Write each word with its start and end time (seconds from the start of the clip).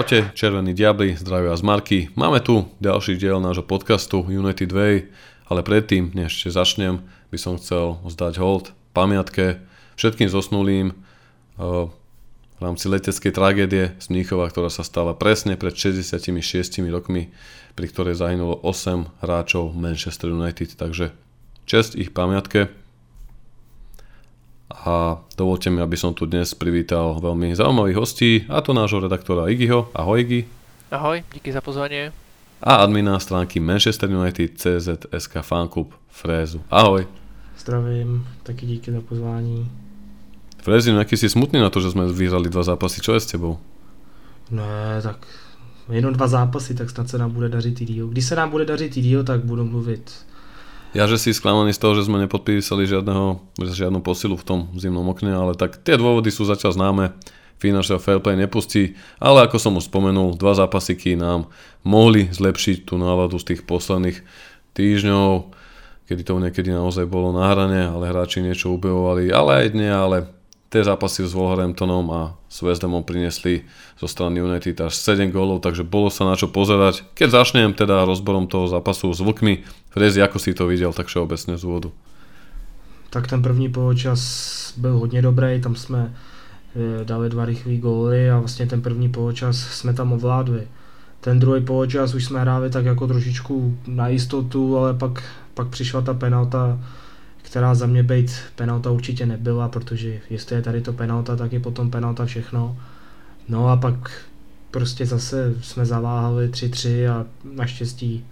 Čaute, 0.00 0.32
červení 0.32 0.72
diabli, 0.72 1.12
zdravia 1.12 1.52
z 1.52 1.60
Marky. 1.60 1.98
Máme 2.16 2.40
tu 2.40 2.64
ďalší 2.80 3.20
diel 3.20 3.36
nášho 3.36 3.60
podcastu 3.60 4.24
United 4.24 4.72
Way, 4.72 5.12
ale 5.44 5.60
predtým, 5.60 6.16
než 6.16 6.40
ešte 6.40 6.56
začnem, 6.56 7.04
by 7.28 7.36
som 7.36 7.60
chcel 7.60 8.00
zdať 8.08 8.40
hold 8.40 8.72
pamiatke 8.96 9.60
všetkým 10.00 10.32
zosnulým 10.32 10.96
eh, 10.96 11.92
v 12.56 12.60
rámci 12.64 12.88
leteckej 12.88 13.28
tragédie 13.28 13.92
z 14.00 14.06
Mníchova, 14.08 14.48
ktorá 14.48 14.72
sa 14.72 14.88
stala 14.88 15.12
presne 15.12 15.60
pred 15.60 15.76
66 15.76 16.32
rokmi, 16.88 17.28
pri 17.76 17.86
ktorej 17.92 18.16
zahynulo 18.24 18.56
8 18.64 19.20
hráčov 19.20 19.76
Manchester 19.76 20.32
United. 20.32 20.80
Takže 20.80 21.12
čest 21.68 21.92
ich 21.92 22.16
pamiatke 22.16 22.72
a 24.84 25.20
dovolte 25.36 25.68
mi, 25.68 25.84
aby 25.84 25.96
som 25.96 26.16
tu 26.16 26.24
dnes 26.24 26.56
privítal 26.56 27.20
veľmi 27.20 27.52
zaujímavých 27.52 27.98
hostí, 28.00 28.30
a 28.48 28.64
to 28.64 28.72
nášho 28.72 29.04
redaktora 29.04 29.52
Igiho. 29.52 29.92
Ahoj 29.92 30.20
Igi. 30.24 30.40
Ahoj, 30.90 31.22
díky 31.32 31.52
za 31.52 31.60
pozvanie. 31.60 32.12
A 32.62 32.80
admina 32.84 33.20
stránky 33.20 33.60
Manchester 33.60 34.10
United 34.10 34.56
CZSK 34.56 35.44
Fanklub 35.44 35.94
Frézu. 36.08 36.60
Ahoj. 36.70 37.06
Zdravím, 37.58 38.26
taky 38.42 38.66
díky 38.66 38.92
za 38.92 39.00
pozvání. 39.00 39.70
Frézi, 40.62 40.90
jaký 40.90 41.16
si 41.16 41.28
smutný 41.28 41.60
na 41.60 41.70
to, 41.70 41.80
že 41.80 41.90
jsme 41.90 42.12
vyhrali 42.12 42.48
dva 42.48 42.62
zápasy, 42.62 43.00
čo 43.00 43.12
je 43.12 43.20
s 43.20 43.26
tebou? 43.26 43.58
Ne, 44.50 45.02
tak 45.02 45.26
jenom 45.92 46.12
dva 46.12 46.26
zápasy, 46.26 46.74
tak 46.74 46.90
snad 46.90 47.08
se 47.08 47.18
nám 47.18 47.30
bude 47.30 47.48
dařit 47.48 47.80
i 47.80 47.84
díl. 47.84 48.08
Když 48.08 48.24
se 48.24 48.36
nám 48.36 48.50
bude 48.50 48.64
dařit 48.64 48.96
i 48.96 49.00
díl, 49.00 49.24
tak 49.24 49.44
budu 49.44 49.64
mluvit 49.64 50.12
ja, 50.90 51.04
že 51.06 51.16
si 51.18 51.30
sklamaný 51.30 51.70
z 51.70 51.80
toho, 51.82 51.94
že 51.94 52.06
sme 52.10 52.18
nepodpísali 52.26 52.86
žiadneho, 52.86 53.38
žiadnu 53.58 54.02
posilu 54.02 54.34
v 54.34 54.46
tom 54.46 54.60
zimnom 54.74 55.06
okne, 55.06 55.30
ale 55.30 55.54
tak 55.54 55.78
tie 55.82 55.94
dôvody 55.94 56.34
sú 56.34 56.42
začas 56.46 56.74
známe. 56.74 57.14
Financial 57.60 58.00
Fair 58.00 58.24
Play 58.24 58.40
nepustí, 58.40 58.96
ale 59.20 59.44
ako 59.44 59.60
som 59.60 59.76
už 59.76 59.92
spomenul, 59.92 60.32
dva 60.40 60.56
zápasiky 60.56 61.12
nám 61.12 61.52
mohli 61.84 62.32
zlepšiť 62.32 62.88
tú 62.88 62.96
náladu 62.96 63.36
z 63.36 63.52
tých 63.52 63.62
posledných 63.68 64.24
týždňov, 64.72 65.52
kedy 66.08 66.22
to 66.24 66.40
niekedy 66.40 66.72
naozaj 66.72 67.04
bolo 67.04 67.36
na 67.36 67.52
hrane, 67.52 67.84
ale 67.84 68.08
hráči 68.08 68.40
niečo 68.40 68.72
ubejovali, 68.72 69.28
ale 69.28 69.50
aj 69.60 69.66
dne, 69.76 69.90
ale 69.92 70.16
Tie 70.70 70.86
zápasy 70.86 71.26
s 71.26 71.34
Wolverhamptonom 71.34 72.06
a 72.14 72.38
s 72.46 72.62
West 72.62 72.86
Hamom 72.86 73.02
priniesli 73.02 73.66
zo 73.98 74.06
strany 74.06 74.38
United 74.38 74.78
až 74.78 74.94
7 74.94 75.34
gólov, 75.34 75.66
takže 75.66 75.82
bolo 75.82 76.14
sa 76.14 76.22
na 76.22 76.38
čo 76.38 76.46
pozerať. 76.46 77.02
Keď 77.18 77.28
začnem 77.42 77.74
teda 77.74 78.06
rozborom 78.06 78.46
toho 78.46 78.70
zápasu 78.70 79.10
s 79.10 79.18
Vlkmi, 79.18 79.66
Frezi, 79.90 80.22
ako 80.22 80.38
si 80.38 80.54
to 80.54 80.70
viděl, 80.70 80.92
tak 80.94 81.06
všeobecně 81.06 81.58
z 81.58 81.64
úvodu? 81.64 81.92
Tak 83.10 83.26
ten 83.26 83.42
první 83.42 83.68
poločas 83.68 84.20
byl 84.76 84.98
hodně 84.98 85.22
dobrý, 85.22 85.60
tam 85.60 85.74
jsme 85.74 86.14
eh, 86.14 87.04
dali 87.04 87.28
dva 87.28 87.44
rychlé 87.44 87.76
góly 87.76 88.30
a 88.30 88.38
vlastně 88.38 88.66
ten 88.66 88.82
první 88.82 89.08
poločas 89.08 89.56
jsme 89.56 89.94
tam 89.94 90.12
ovládli. 90.12 90.68
Ten 91.20 91.38
druhý 91.38 91.64
poločas 91.64 92.14
už 92.14 92.24
jsme 92.24 92.40
hráli 92.40 92.70
tak 92.70 92.84
jako 92.84 93.06
trošičku 93.06 93.78
na 93.86 94.08
jistotu, 94.08 94.78
ale 94.78 94.94
pak, 94.94 95.22
pak 95.54 95.68
přišla 95.68 96.00
ta 96.00 96.14
penalta, 96.14 96.78
která 97.50 97.74
za 97.74 97.86
mě 97.86 98.02
být 98.02 98.32
penalta 98.56 98.90
určitě 98.90 99.26
nebyla, 99.26 99.68
protože 99.68 100.20
jestli 100.30 100.56
je 100.56 100.62
tady 100.62 100.80
to 100.80 100.92
penalta, 100.92 101.36
tak 101.36 101.52
je 101.52 101.60
potom 101.60 101.90
penalta 101.90 102.26
všechno. 102.26 102.76
No 103.48 103.68
a 103.68 103.76
pak 103.76 104.24
prostě 104.70 105.06
zase 105.06 105.54
jsme 105.60 105.86
zaváhali 105.86 106.48
3-3 106.48 107.10
a 107.10 107.26
naštěstí 107.54 108.24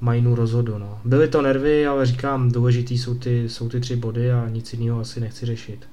Majnu 0.00 0.34
rozhodu. 0.34 0.78
No. 0.78 0.98
Byly 1.04 1.28
to 1.28 1.42
nervy, 1.42 1.86
ale 1.86 2.06
říkám, 2.06 2.52
důležitý 2.52 2.98
jsou 2.98 3.14
ty, 3.14 3.48
jsou 3.48 3.68
ty 3.68 3.80
tři 3.80 3.96
body 3.96 4.32
a 4.32 4.48
nic 4.48 4.72
jiného 4.72 5.00
asi 5.00 5.20
nechci 5.20 5.46
řešit. 5.46 5.88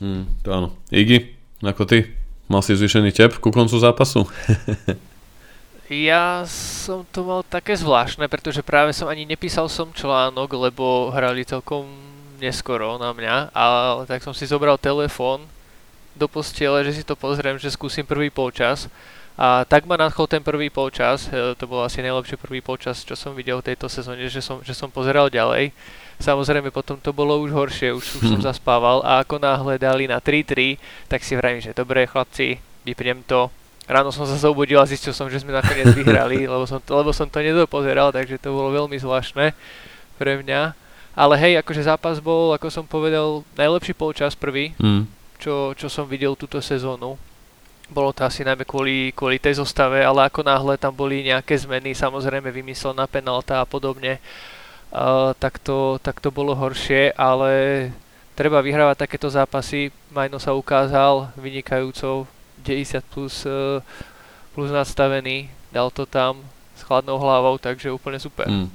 Hmm, 0.00 0.26
to 0.42 0.52
ano. 0.52 0.72
Igi, 0.90 1.28
jako 1.62 1.84
ty? 1.84 2.04
Mal 2.48 2.62
si 2.62 2.76
zvýšený 2.76 3.12
tep 3.12 3.38
ku 3.38 3.50
koncu 3.50 3.78
zápasu? 3.78 4.26
Ja 5.86 6.42
som 6.50 7.06
to 7.14 7.22
mal 7.22 7.46
také 7.46 7.78
zvláštne, 7.78 8.26
pretože 8.26 8.58
práve 8.66 8.90
som 8.90 9.06
ani 9.06 9.22
nepísal 9.22 9.70
som 9.70 9.94
článok, 9.94 10.50
lebo 10.58 11.14
hrali 11.14 11.46
celkom 11.46 11.86
neskoro 12.42 12.98
na 12.98 13.14
mňa, 13.14 13.54
ale 13.54 14.02
tak 14.10 14.18
som 14.26 14.34
si 14.34 14.50
zobral 14.50 14.82
telefón 14.82 15.46
do 16.18 16.26
postele, 16.26 16.82
že 16.82 17.00
si 17.00 17.02
to 17.06 17.14
pozriem, 17.14 17.54
že 17.54 17.70
skúsim 17.70 18.02
prvý 18.02 18.34
polčas. 18.34 18.90
A 19.36 19.68
tak 19.68 19.84
ma 19.84 20.00
nadchol 20.00 20.26
ten 20.26 20.40
prvý 20.40 20.72
polčas, 20.72 21.28
e, 21.28 21.52
to 21.60 21.68
bol 21.68 21.84
asi 21.84 22.00
najlepší 22.00 22.40
prvý 22.40 22.64
polčas, 22.64 23.04
čo 23.04 23.12
som 23.12 23.36
videl 23.36 23.60
v 23.60 23.68
tejto 23.68 23.84
sezóne, 23.84 24.32
že 24.32 24.40
som, 24.40 24.64
že 24.64 24.72
som 24.72 24.88
pozeral 24.88 25.28
ďalej. 25.28 25.76
Samozrejme 26.16 26.72
potom 26.72 26.96
to 26.96 27.12
bolo 27.12 27.36
už 27.44 27.52
horšie, 27.52 27.92
už, 27.92 28.04
už 28.16 28.24
som 28.32 28.40
zaspával 28.40 29.04
a 29.04 29.20
ako 29.20 29.36
náhle 29.36 29.76
dali 29.76 30.08
na 30.08 30.24
3-3, 30.24 30.80
tak 31.04 31.20
si 31.20 31.36
vravím, 31.36 31.60
že 31.60 31.76
dobre 31.76 32.08
chlapci, 32.08 32.56
vypnem 32.88 33.20
to, 33.28 33.52
Ráno 33.86 34.10
som 34.10 34.26
sa 34.26 34.34
zobudil 34.34 34.82
a 34.82 34.86
zistil 34.86 35.14
som, 35.14 35.30
že 35.30 35.38
sme 35.38 35.54
nakoniec 35.54 35.94
vyhrali, 35.94 36.50
lebo 36.50 36.66
som, 36.66 36.82
to, 36.82 36.90
lebo 36.90 37.14
som 37.14 37.30
to 37.30 37.38
nedopozeral, 37.38 38.10
takže 38.10 38.42
to 38.42 38.50
bolo 38.50 38.74
veľmi 38.74 38.98
zvláštne 38.98 39.54
pre 40.18 40.42
mňa. 40.42 40.74
Ale 41.14 41.38
hej, 41.38 41.62
akože 41.62 41.86
zápas 41.86 42.18
bol, 42.18 42.50
ako 42.50 42.66
som 42.68 42.84
povedal, 42.84 43.46
najlepší 43.54 43.94
polčas 43.94 44.34
prvý, 44.34 44.74
mm. 44.76 45.06
čo, 45.38 45.72
čo 45.78 45.86
som 45.86 46.04
videl 46.04 46.34
túto 46.34 46.58
sezónu. 46.58 47.14
Bolo 47.86 48.10
to 48.10 48.26
asi 48.26 48.42
najmä 48.42 48.66
kvôli, 48.66 49.14
kvôli 49.14 49.38
tej 49.38 49.62
zostave, 49.62 50.02
ale 50.02 50.26
ako 50.26 50.42
náhle 50.42 50.74
tam 50.74 50.90
boli 50.90 51.22
nejaké 51.22 51.54
zmeny, 51.54 51.94
samozrejme 51.94 52.50
vymysel 52.50 52.90
na 52.90 53.06
penalta 53.06 53.62
a 53.62 53.66
podobne, 53.70 54.18
uh, 54.90 55.30
tak, 55.38 55.62
to, 55.62 56.02
tak 56.02 56.18
to 56.18 56.34
bolo 56.34 56.58
horšie, 56.58 57.14
ale 57.14 57.88
treba 58.34 58.58
vyhrávať 58.58 59.06
takéto 59.06 59.30
zápasy. 59.30 59.94
Majno 60.10 60.42
sa 60.42 60.52
ukázal 60.52 61.30
vynikajúcou 61.38 62.26
90 62.66 63.06
plus, 63.06 63.46
eh, 63.46 63.78
plus 64.58 64.74
nastavený, 64.74 65.46
dal 65.70 65.94
to 65.94 66.02
tam 66.02 66.42
s 66.74 66.82
chladnou 66.82 67.16
hlavou, 67.22 67.56
takže 67.62 67.94
úplne 67.94 68.18
super. 68.18 68.50
Mm. 68.50 68.68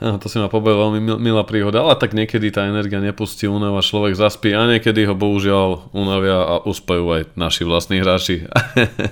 Ja, 0.00 0.16
to 0.16 0.32
si 0.32 0.40
ma 0.40 0.48
pobavil 0.48 0.80
veľmi 0.80 1.20
milá 1.20 1.44
príhoda, 1.44 1.84
ale 1.84 1.92
tak 1.92 2.16
niekedy 2.16 2.48
tá 2.48 2.64
energia 2.64 3.04
nepustí, 3.04 3.44
unava 3.44 3.84
človek 3.84 4.16
zaspí 4.16 4.48
a 4.56 4.64
niekedy 4.64 5.04
ho 5.04 5.12
bohužiaľ 5.12 5.92
unavia 5.92 6.40
a 6.40 6.54
uspajú 6.64 7.04
aj 7.20 7.22
naši 7.36 7.68
vlastní 7.68 8.00
hráči. 8.00 8.48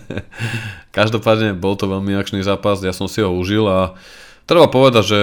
Každopádne 0.97 1.53
bol 1.61 1.77
to 1.77 1.93
veľmi 1.93 2.17
akčný 2.17 2.41
zápas, 2.41 2.81
ja 2.81 2.97
som 2.97 3.05
si 3.05 3.21
ho 3.21 3.29
užil 3.29 3.69
a 3.69 4.01
treba 4.49 4.65
povedať, 4.73 5.05
že 5.05 5.21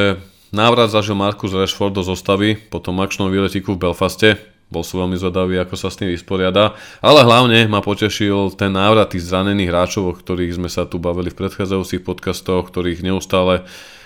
návrat 0.54 0.94
zažil 0.94 1.18
Markus 1.18 1.58
Rashford 1.58 1.98
do 1.98 2.06
zostavy 2.06 2.62
po 2.70 2.78
tom 2.78 3.02
akčnom 3.02 3.34
výletiku 3.34 3.74
v 3.74 3.90
Belfaste, 3.90 4.38
bol 4.66 4.82
som 4.82 5.06
veľmi 5.06 5.16
zvedavý, 5.16 5.62
ako 5.62 5.78
sa 5.78 5.94
s 5.94 6.02
tým 6.02 6.10
vysporiada. 6.10 6.74
Ale 7.00 7.22
hlavne 7.22 7.70
ma 7.70 7.86
potešil 7.86 8.58
ten 8.58 8.74
návrat 8.74 9.14
tých 9.14 9.30
zranených 9.30 9.70
hráčov, 9.70 10.04
o 10.10 10.18
ktorých 10.18 10.58
sme 10.58 10.70
sa 10.74 10.90
tu 10.90 10.98
bavili 10.98 11.30
v 11.30 11.38
predchádzajúcich 11.38 12.02
podcastoch, 12.02 12.74
ktorých 12.74 13.06
neustále 13.06 13.64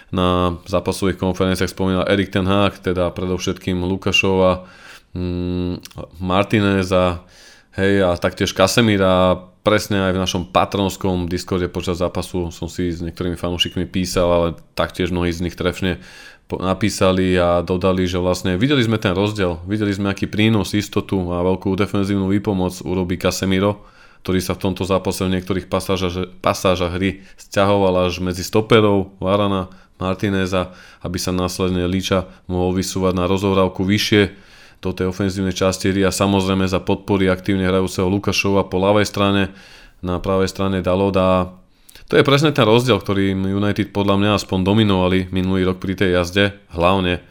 na 0.09 0.57
zápasových 0.65 1.21
konferenciách 1.21 1.69
spomínal 1.69 2.09
Erik 2.09 2.33
Ten 2.33 2.45
Hag, 2.49 2.81
teda 2.81 3.13
predovšetkým 3.13 3.77
Lukašova, 3.85 4.65
mm, 5.13 5.73
Martinez 6.19 6.89
a, 6.91 7.23
hej, 7.77 8.03
a 8.03 8.17
taktiež 8.17 8.51
Kasemira. 8.51 9.47
Presne 9.59 10.07
aj 10.07 10.13
v 10.15 10.23
našom 10.23 10.43
patronskom 10.49 11.29
Discorde 11.29 11.69
počas 11.69 12.01
zápasu 12.01 12.49
som 12.49 12.71
si 12.71 12.89
s 12.89 13.03
niektorými 13.05 13.37
fanúšikmi 13.37 13.85
písal, 13.85 14.27
ale 14.31 14.47
taktiež 14.73 15.13
mnohí 15.13 15.29
z 15.29 15.45
nich 15.45 15.53
trefne 15.53 16.01
napísali 16.57 17.37
a 17.37 17.61
dodali, 17.61 18.09
že 18.09 18.17
vlastne 18.17 18.57
videli 18.57 18.81
sme 18.81 18.97
ten 18.97 19.13
rozdiel, 19.13 19.61
videli 19.69 19.93
sme 19.93 20.09
aký 20.09 20.25
prínos, 20.25 20.73
istotu 20.73 21.21
a 21.29 21.45
veľkú 21.45 21.77
defenzívnu 21.77 22.25
výpomoc 22.25 22.81
urobí 22.81 23.21
Casemiro, 23.21 23.85
ktorý 24.25 24.41
sa 24.41 24.57
v 24.57 24.65
tomto 24.65 24.81
zápase 24.81 25.21
v 25.21 25.37
niektorých 25.37 25.69
pasážach, 25.69 26.33
pasážach 26.41 26.97
hry 26.97 27.21
stiahoval 27.37 28.09
až 28.09 28.17
medzi 28.25 28.41
stoperov 28.41 29.13
Varana, 29.21 29.69
Martineza, 29.99 30.73
aby 31.03 31.19
sa 31.19 31.35
následne 31.35 31.83
Líča 31.85 32.25
mohol 32.47 32.79
vysúvať 32.79 33.13
na 33.19 33.27
rozohrávku 33.27 33.83
vyššie 33.83 34.31
do 34.79 34.95
tej 34.95 35.11
ofenzívnej 35.11 35.51
časti 35.51 35.91
hry 35.91 36.07
a 36.07 36.11
samozrejme 36.15 36.63
za 36.65 36.79
podpory 36.79 37.27
aktívne 37.27 37.67
hrajúceho 37.67 38.07
Lukašova 38.07 38.71
po 38.71 38.79
ľavej 38.79 39.05
strane, 39.05 39.51
na 39.99 40.15
pravej 40.23 40.47
strane 40.47 40.79
Daloda 40.79 41.58
to 42.09 42.13
je 42.17 42.25
presne 42.25 42.49
ten 42.49 42.65
rozdiel, 42.65 42.97
ktorý 42.97 43.37
United 43.37 43.93
podľa 43.93 44.15
mňa 44.17 44.31
aspoň 44.41 44.59
dominovali 44.65 45.29
minulý 45.29 45.69
rok 45.69 45.77
pri 45.77 45.93
tej 45.93 46.17
jazde, 46.17 46.57
hlavne 46.73 47.21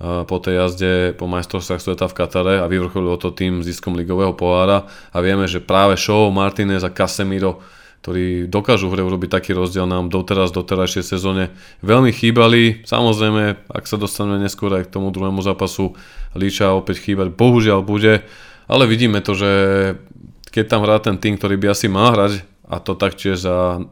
po 0.00 0.36
tej 0.40 0.54
jazde 0.64 0.92
po 1.18 1.28
majstrovstvách 1.28 1.82
sveta 1.82 2.06
v 2.08 2.16
Katare 2.16 2.54
a 2.62 2.70
vyvrcholilo 2.70 3.20
to 3.20 3.36
tým 3.36 3.60
ziskom 3.60 3.98
ligového 3.98 4.32
pohára 4.32 4.88
a 5.12 5.18
vieme, 5.20 5.44
že 5.44 5.60
práve 5.60 6.00
Shaw, 6.00 6.30
Martinez 6.32 6.80
a 6.86 6.94
Casemiro 6.94 7.60
ktorí 8.00 8.48
dokážu 8.48 8.88
v 8.88 8.96
hre 8.96 9.02
urobiť 9.04 9.28
taký 9.28 9.52
rozdiel 9.52 9.84
nám 9.84 10.08
doteraz, 10.08 10.56
doterajšej 10.56 11.04
sezóne 11.04 11.52
veľmi 11.84 12.08
chýbali. 12.16 12.80
Samozrejme, 12.88 13.68
ak 13.68 13.84
sa 13.84 14.00
dostaneme 14.00 14.40
neskôr 14.40 14.72
aj 14.72 14.88
k 14.88 14.92
tomu 14.96 15.12
druhému 15.12 15.44
zápasu, 15.44 15.92
Líča 16.32 16.72
opäť 16.72 17.04
chýbať, 17.04 17.28
bohužiaľ 17.36 17.84
bude, 17.84 18.24
ale 18.72 18.84
vidíme 18.88 19.20
to, 19.20 19.36
že 19.36 19.50
keď 20.48 20.64
tam 20.64 20.80
hrá 20.88 20.96
ten 20.96 21.20
tým, 21.20 21.36
ktorý 21.36 21.60
by 21.60 21.76
asi 21.76 21.92
mal 21.92 22.16
hrať, 22.16 22.40
a 22.70 22.80
to 22.80 22.96
taktiež 22.96 23.44
za 23.44 23.84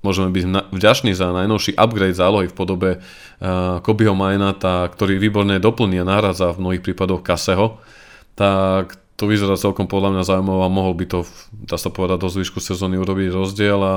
môžeme 0.00 0.32
byť 0.32 0.72
vďační 0.72 1.12
za 1.12 1.32
najnovší 1.32 1.76
upgrade 1.76 2.16
zálohy 2.16 2.48
v 2.48 2.56
podobe 2.56 2.90
uh, 2.98 3.78
Kobyho 3.84 4.16
Majnata, 4.16 4.88
ktorý 4.88 5.20
výborne 5.20 5.60
doplní 5.60 6.00
a 6.00 6.08
nahradza 6.08 6.56
v 6.56 6.60
mnohých 6.60 6.84
prípadoch 6.84 7.20
Kaseho, 7.20 7.80
tak 8.34 8.96
to 9.20 9.28
vyzerá 9.28 9.60
celkom 9.60 9.84
podľa 9.84 10.16
mňa 10.16 10.22
zaujímavé 10.24 10.62
a 10.64 10.72
mohol 10.72 10.96
by 10.96 11.04
to, 11.04 11.28
dá 11.52 11.76
sa 11.76 11.92
povedať, 11.92 12.24
do 12.24 12.32
zvyšku 12.32 12.56
sezóny 12.64 12.96
urobiť 12.96 13.28
rozdiel 13.36 13.80
a 13.84 13.94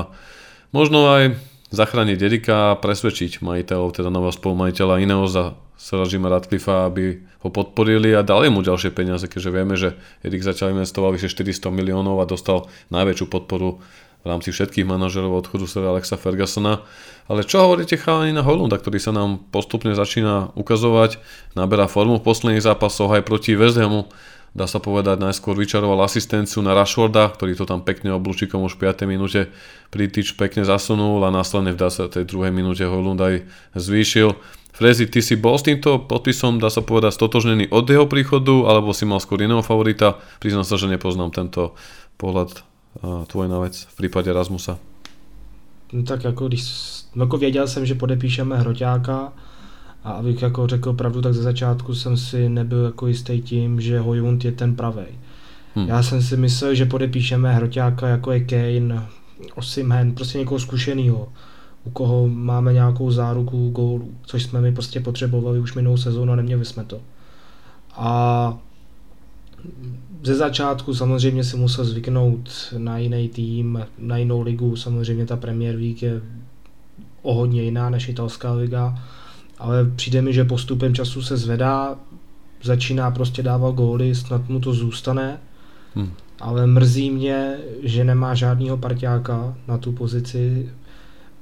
možno 0.76 1.08
aj 1.08 1.40
zachrániť 1.72 2.18
Erika 2.20 2.76
a 2.76 2.78
presvedčiť 2.78 3.40
majiteľov, 3.40 3.96
teda 3.96 4.12
nového 4.12 4.36
spolumajiteľa 4.36 5.00
iného 5.00 5.24
za 5.24 5.56
Sir 5.80 6.04
Jima 6.06 6.28
Radcliffe, 6.28 6.70
aby 6.70 7.24
ho 7.40 7.48
podporili 7.50 8.14
a 8.14 8.20
dali 8.20 8.52
mu 8.52 8.60
ďalšie 8.62 8.94
peniaze, 8.94 9.26
keďže 9.26 9.50
vieme, 9.50 9.74
že 9.74 9.98
Erik 10.22 10.44
zatiaľ 10.44 10.76
investoval 10.80 11.16
vyše 11.16 11.32
400 11.32 11.72
miliónov 11.72 12.20
a 12.20 12.28
dostal 12.28 12.68
najväčšiu 12.94 13.26
podporu 13.26 13.80
v 14.24 14.26
rámci 14.26 14.56
všetkých 14.56 14.88
manažerov 14.88 15.44
odchodu 15.44 15.68
Sir 15.68 15.84
Alexa 15.84 16.16
Fergusona. 16.16 16.80
Ale 17.28 17.44
čo 17.44 17.60
hovoríte 17.60 18.00
chalani 18.00 18.32
na 18.32 18.40
Holunda, 18.40 18.80
ktorý 18.80 18.96
sa 18.96 19.12
nám 19.12 19.44
postupne 19.52 19.92
začína 19.92 20.56
ukazovať, 20.56 21.20
naberá 21.52 21.84
formu 21.86 22.16
v 22.16 22.26
posledných 22.26 22.64
zápasoch 22.64 23.12
aj 23.12 23.22
proti 23.28 23.52
West 23.52 23.76
Hamu, 23.76 24.08
dá 24.56 24.64
sa 24.64 24.80
povedať, 24.80 25.20
najskôr 25.20 25.58
vyčaroval 25.58 26.06
asistenciu 26.06 26.64
na 26.64 26.72
Rashforda, 26.72 27.28
ktorý 27.36 27.58
to 27.58 27.68
tam 27.68 27.84
pekne 27.84 28.16
oblúčikom 28.16 28.64
už 28.64 28.80
v 28.80 28.88
5. 28.88 29.04
minúte 29.04 29.52
tyč 29.92 30.34
pekne 30.34 30.66
zasunul 30.66 31.22
a 31.22 31.30
následne 31.30 31.74
v 31.74 31.78
22. 31.84 32.26
minúte 32.54 32.86
Hojlund 32.86 33.20
aj 33.20 33.34
zvýšil. 33.76 34.34
Frezi, 34.74 35.06
ty 35.06 35.22
si 35.22 35.38
bol 35.38 35.54
s 35.54 35.62
týmto 35.62 36.02
podpisom, 36.02 36.58
dá 36.58 36.66
sa 36.66 36.82
povedať, 36.82 37.14
stotožnený 37.14 37.70
od 37.70 37.86
jeho 37.86 38.10
príchodu, 38.10 38.66
alebo 38.66 38.90
si 38.90 39.06
mal 39.06 39.22
skôr 39.22 39.38
iného 39.38 39.62
favorita? 39.62 40.18
Priznám 40.42 40.66
sa, 40.66 40.74
že 40.74 40.90
nepoznám 40.90 41.30
tento 41.30 41.78
pohľad 42.18 42.66
tvoj 43.26 43.48
na 43.48 43.58
vec 43.58 43.86
v 43.90 43.96
prípade 43.96 44.32
Rasmusa. 44.32 44.78
No 45.92 46.02
tak 46.02 46.24
jako 46.24 46.48
když, 46.48 46.72
jako 47.16 47.38
věděl 47.38 47.68
jsem, 47.68 47.86
že 47.86 47.94
podepíšeme 47.94 48.58
Hroťáka, 48.58 49.32
a 50.04 50.10
abych 50.10 50.42
jako 50.42 50.66
řekl 50.66 50.92
pravdu, 50.92 51.22
tak 51.22 51.34
ze 51.34 51.42
začátku 51.42 51.94
jsem 51.94 52.16
si 52.16 52.48
nebyl 52.48 52.84
jako 52.84 53.06
jistý 53.06 53.42
tím, 53.42 53.80
že 53.80 54.00
Hojund 54.00 54.44
je 54.44 54.52
ten 54.52 54.76
pravej. 54.76 55.06
Hmm. 55.74 55.88
Já 55.88 56.02
jsem 56.02 56.22
si 56.22 56.36
myslel, 56.36 56.74
že 56.74 56.86
podepíšeme 56.86 57.54
hroťáka 57.54 58.08
jako 58.08 58.32
je 58.32 58.40
Kane, 58.40 59.06
Osimhen, 59.54 60.14
prostě 60.14 60.38
někoho 60.38 60.58
zkušeného, 60.58 61.28
u 61.84 61.90
koho 61.90 62.28
máme 62.28 62.72
nějakou 62.72 63.10
záruku 63.10 63.70
gólů, 63.70 64.14
což 64.26 64.42
jsme 64.42 64.60
my 64.60 64.72
prostě 64.72 65.00
potřebovali 65.00 65.60
už 65.60 65.74
minulou 65.74 65.96
sezónu 65.96 66.32
a 66.32 66.36
neměli 66.36 66.64
jsme 66.64 66.84
to. 66.84 67.00
A 67.96 68.58
ze 70.24 70.34
začátku 70.34 70.94
samozřejmě 70.94 71.44
si 71.44 71.56
musel 71.56 71.84
zvyknout 71.84 72.50
na 72.78 72.98
jiný 72.98 73.28
tým, 73.28 73.86
na 73.98 74.16
jinou 74.16 74.42
ligu, 74.42 74.76
samozřejmě 74.76 75.26
ta 75.26 75.36
Premier 75.36 75.76
League 75.76 76.02
je 76.02 76.20
o 77.22 77.34
hodně 77.34 77.62
jiná 77.62 77.90
než 77.90 78.08
italská 78.08 78.52
liga, 78.52 78.98
ale 79.58 79.84
přijde 79.96 80.22
mi, 80.22 80.32
že 80.32 80.44
postupem 80.44 80.94
času 80.94 81.22
se 81.22 81.36
zvedá, 81.36 81.98
začíná 82.62 83.10
prostě 83.10 83.42
dávat 83.42 83.74
góly, 83.74 84.14
snad 84.14 84.48
mu 84.48 84.60
to 84.60 84.72
zůstane, 84.72 85.38
hmm. 85.94 86.12
ale 86.40 86.66
mrzí 86.66 87.10
mě, 87.10 87.56
že 87.82 88.04
nemá 88.04 88.34
žádného 88.34 88.76
parťáka 88.76 89.54
na 89.68 89.78
tu 89.78 89.92
pozici, 89.92 90.72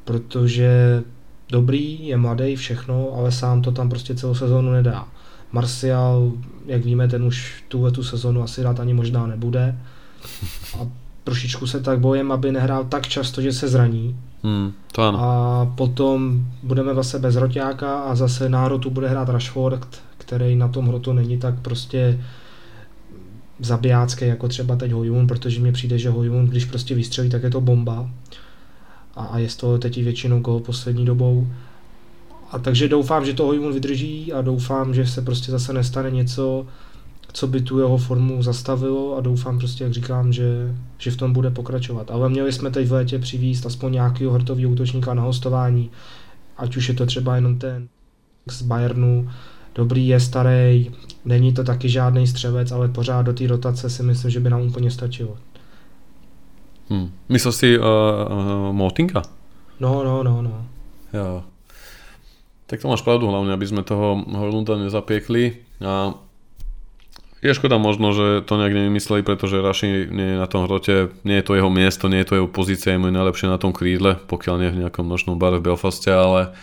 protože 0.04 1.02
dobrý, 1.50 2.06
je 2.06 2.16
mladý, 2.16 2.56
všechno, 2.56 3.08
ale 3.16 3.32
sám 3.32 3.62
to 3.62 3.72
tam 3.72 3.88
prostě 3.88 4.14
celou 4.14 4.34
sezónu 4.34 4.72
nedá. 4.72 5.08
Martial, 5.52 6.32
jak 6.66 6.84
víme, 6.84 7.08
ten 7.08 7.24
už 7.24 7.64
tuhle 7.68 7.90
tu 7.90 8.02
sezonu 8.02 8.42
asi 8.42 8.62
rád 8.62 8.80
ani 8.80 8.94
možná 8.94 9.26
nebude. 9.26 9.78
A 10.80 10.88
trošičku 11.24 11.66
se 11.66 11.80
tak 11.80 12.00
bojím, 12.00 12.32
aby 12.32 12.52
nehrál 12.52 12.84
tak 12.84 13.08
často, 13.08 13.42
že 13.42 13.52
se 13.52 13.68
zraní. 13.68 14.16
Hmm, 14.42 14.72
to 14.92 15.02
ano. 15.02 15.18
A 15.20 15.66
potom 15.76 16.46
budeme 16.62 16.94
zase 16.94 17.18
bez 17.18 17.36
Roťáka 17.36 18.00
a 18.00 18.14
zase 18.14 18.48
na 18.48 18.64
hrotu 18.64 18.90
bude 18.90 19.08
hrát 19.08 19.28
Rashford, 19.28 20.02
který 20.18 20.56
na 20.56 20.68
tom 20.68 20.88
hrotu 20.88 21.12
není 21.12 21.38
tak 21.38 21.60
prostě 21.62 22.18
zabijácký 23.60 24.26
jako 24.26 24.48
třeba 24.48 24.76
teď 24.76 24.92
Hojun, 24.92 25.26
protože 25.26 25.60
mi 25.60 25.72
přijde, 25.72 25.98
že 25.98 26.10
Hojun, 26.10 26.46
když 26.46 26.64
prostě 26.64 26.94
vystřelí, 26.94 27.30
tak 27.30 27.42
je 27.42 27.50
to 27.50 27.60
bomba. 27.60 28.10
A, 29.16 29.24
a 29.24 29.38
je 29.38 29.48
z 29.48 29.56
toho 29.56 29.78
teď 29.78 30.02
většinou 30.02 30.40
gol 30.40 30.60
poslední 30.60 31.04
dobou. 31.04 31.46
A 32.52 32.58
takže 32.58 32.88
doufám, 32.88 33.24
že 33.24 33.34
to 33.34 33.46
Hojun 33.46 33.72
vydrží 33.72 34.32
a 34.32 34.42
doufám, 34.42 34.94
že 34.94 35.06
se 35.06 35.22
prostě 35.22 35.52
zase 35.52 35.72
nestane 35.72 36.10
něco, 36.10 36.66
co 37.32 37.46
by 37.46 37.60
tu 37.60 37.78
jeho 37.78 37.98
formu 37.98 38.42
zastavilo 38.42 39.16
a 39.16 39.20
doufám 39.20 39.58
prostě, 39.58 39.84
jak 39.84 39.92
říkám, 39.92 40.32
že, 40.32 40.74
že 40.98 41.10
v 41.10 41.16
tom 41.16 41.32
bude 41.32 41.50
pokračovat. 41.50 42.10
Ale 42.10 42.28
měli 42.28 42.52
jsme 42.52 42.70
teď 42.70 42.88
v 42.88 42.92
létě 42.92 43.18
přivízt 43.18 43.66
aspoň 43.66 43.92
nějakého 43.92 44.32
hrtového 44.32 44.70
útočníka 44.70 45.14
na 45.14 45.22
hostování, 45.22 45.90
ať 46.56 46.76
už 46.76 46.88
je 46.88 46.94
to 46.94 47.06
třeba 47.06 47.34
jenom 47.36 47.58
ten 47.58 47.88
z 48.50 48.62
Bayernu, 48.62 49.30
dobrý 49.74 50.08
je 50.08 50.20
starý, 50.20 50.90
není 51.24 51.52
to 51.52 51.64
taky 51.64 51.88
žádný 51.88 52.26
střevec, 52.26 52.72
ale 52.72 52.88
pořád 52.88 53.22
do 53.22 53.32
té 53.32 53.46
rotace 53.46 53.90
si 53.90 54.02
myslím, 54.02 54.30
že 54.30 54.40
by 54.40 54.50
nám 54.50 54.62
úplně 54.62 54.90
stačilo. 54.90 55.36
Hmm. 56.88 57.10
Myslel 57.28 57.52
si 57.52 57.78
uh, 57.78 57.84
uh, 57.84 58.72
Motinka? 58.72 59.22
No, 59.80 60.04
no, 60.04 60.22
no, 60.22 60.42
no. 60.42 60.66
Jo. 61.12 61.42
Tak 62.72 62.80
to 62.80 62.88
máš 62.88 63.04
pravdu, 63.04 63.28
hlavne, 63.28 63.52
aby 63.52 63.68
sme 63.68 63.84
toho 63.84 64.24
Hojlunda 64.24 64.80
nezapiekli. 64.80 65.60
A 65.84 66.16
je 67.44 67.52
škoda 67.52 67.76
možno, 67.76 68.16
že 68.16 68.40
to 68.48 68.56
nejak 68.56 68.72
nevymysleli, 68.72 69.20
pretože 69.20 69.60
Raši 69.60 70.08
nie 70.08 70.28
je 70.32 70.40
na 70.40 70.48
tom 70.48 70.64
hrote, 70.64 71.12
nie 71.26 71.36
je 71.36 71.44
to 71.44 71.52
jeho 71.52 71.68
miesto, 71.68 72.08
nie 72.08 72.24
je 72.24 72.32
to 72.32 72.34
jeho 72.40 72.48
pozícia, 72.48 72.96
je 72.96 73.02
mu 73.02 73.12
najlepšie 73.12 73.52
na 73.52 73.60
tom 73.60 73.76
krídle, 73.76 74.16
pokiaľ 74.24 74.56
nie 74.56 74.72
v 74.72 74.80
nejakom 74.86 75.04
nočnom 75.04 75.36
bare 75.36 75.60
v 75.60 75.68
Belfaste, 75.68 76.08
ale 76.08 76.56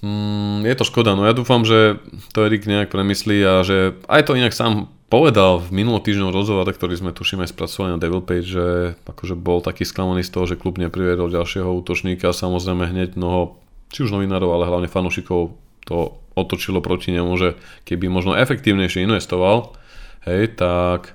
mm, 0.00 0.64
je 0.64 0.74
to 0.80 0.88
škoda. 0.88 1.12
No 1.12 1.28
ja 1.28 1.36
dúfam, 1.36 1.66
že 1.68 2.00
to 2.32 2.48
Erik 2.48 2.64
nejak 2.64 2.88
premyslí 2.88 3.38
a 3.44 3.60
že 3.66 4.00
aj 4.08 4.30
to 4.30 4.38
inak 4.38 4.56
sám 4.56 4.88
povedal 5.12 5.60
v 5.60 5.84
minulý 5.84 6.00
týždňov 6.08 6.30
rozhovore, 6.32 6.72
ktorý 6.72 6.94
sme 6.94 7.12
tuším 7.12 7.44
aj 7.44 7.52
spracovali 7.52 7.92
na 7.92 8.00
Devil 8.00 8.24
Page, 8.24 8.48
že 8.48 8.66
akože 9.04 9.36
bol 9.36 9.60
taký 9.60 9.84
sklamaný 9.84 10.24
z 10.24 10.32
toho, 10.32 10.48
že 10.48 10.56
klub 10.56 10.80
nepriviedol 10.80 11.26
ďalšieho 11.28 11.68
útočníka, 11.68 12.32
samozrejme 12.32 12.86
hneď 12.86 13.18
mnoho, 13.18 13.58
či 13.94 14.02
už 14.02 14.10
novinárov, 14.10 14.50
ale 14.50 14.66
hlavne 14.66 14.90
fanúšikov 14.90 15.54
to 15.86 16.18
otočilo 16.34 16.82
proti 16.82 17.14
nemu, 17.14 17.30
že 17.38 17.54
keby 17.86 18.10
možno 18.10 18.34
efektívnejšie 18.34 19.06
investoval, 19.06 19.78
hej, 20.26 20.58
tak 20.58 21.14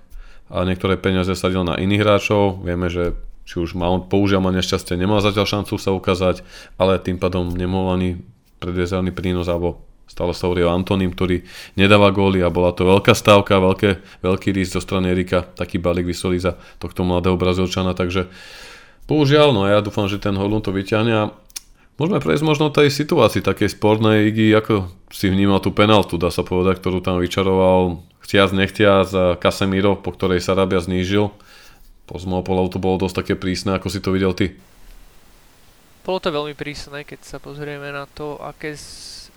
a 0.49 0.65
niektoré 0.65 0.97
peniaze 0.97 1.29
sadil 1.37 1.61
na 1.61 1.77
iných 1.77 2.01
hráčov. 2.01 2.65
Vieme, 2.65 2.89
že 2.89 3.13
či 3.45 3.61
už 3.61 3.77
mal, 3.77 4.05
použiaľ 4.05 4.45
ma 4.45 4.51
nešťastie, 4.53 4.97
nemal 4.97 5.21
zatiaľ 5.21 5.45
šancu 5.45 5.77
sa 5.77 5.93
ukázať, 5.93 6.41
ale 6.81 7.01
tým 7.01 7.21
pádom 7.21 7.53
nemohol 7.53 7.97
ani 7.97 8.09
predviezať 8.57 9.09
prínos, 9.13 9.49
alebo 9.49 9.81
stále 10.09 10.33
sa 10.33 10.49
hovorí 10.49 10.65
o 10.65 10.73
Antonim, 10.73 11.13
ktorý 11.13 11.45
nedáva 11.77 12.09
góly 12.09 12.41
a 12.41 12.49
bola 12.49 12.73
to 12.73 12.85
veľká 12.85 13.13
stávka, 13.13 13.61
veľké, 13.61 14.21
veľký 14.25 14.49
rýs 14.53 14.73
zo 14.73 14.81
strany 14.81 15.13
Erika, 15.13 15.45
taký 15.45 15.77
balík 15.77 16.09
vysoli 16.09 16.41
za 16.41 16.57
tohto 16.81 17.05
mladého 17.05 17.37
Brazílčana, 17.37 17.93
takže 17.93 18.29
použiaľ, 19.05 19.53
no 19.53 19.69
a 19.69 19.77
ja 19.77 19.79
dúfam, 19.85 20.09
že 20.09 20.21
ten 20.21 20.33
Holund 20.33 20.65
to 20.65 20.73
vyťahne 20.73 21.13
a 21.13 21.23
môžeme 21.99 22.23
prejsť 22.23 22.43
možno 22.47 22.71
tej 22.71 22.87
situácii 22.89 23.43
takej 23.43 23.75
spornej 23.75 24.31
Igi, 24.31 24.55
ako 24.55 24.87
si 25.11 25.27
vnímal 25.27 25.59
tú 25.59 25.75
penaltu, 25.75 26.15
dá 26.15 26.31
sa 26.31 26.47
povedať, 26.47 26.79
ktorú 26.79 27.03
tam 27.03 27.19
vyčaroval 27.19 27.99
chtiac 28.23 28.55
nechtiac 28.55 29.11
Casemiro, 29.43 29.99
po 29.99 30.15
ktorej 30.15 30.39
sa 30.39 30.55
Rabia 30.55 30.79
znížil. 30.79 31.33
Po 32.07 32.17
z 32.17 32.25
môjho 32.25 32.45
pohľadu 32.45 32.69
to 32.73 32.79
bolo 32.81 32.97
dosť 32.97 33.21
také 33.21 33.33
prísne, 33.37 33.77
ako 33.77 33.91
si 33.91 33.99
to 34.01 34.09
videl 34.09 34.33
ty. 34.33 34.57
Bolo 36.01 36.17
to 36.17 36.33
veľmi 36.33 36.57
prísne, 36.57 37.05
keď 37.05 37.21
sa 37.21 37.37
pozrieme 37.37 37.93
na 37.93 38.09
to, 38.09 38.39
aké, 38.41 38.73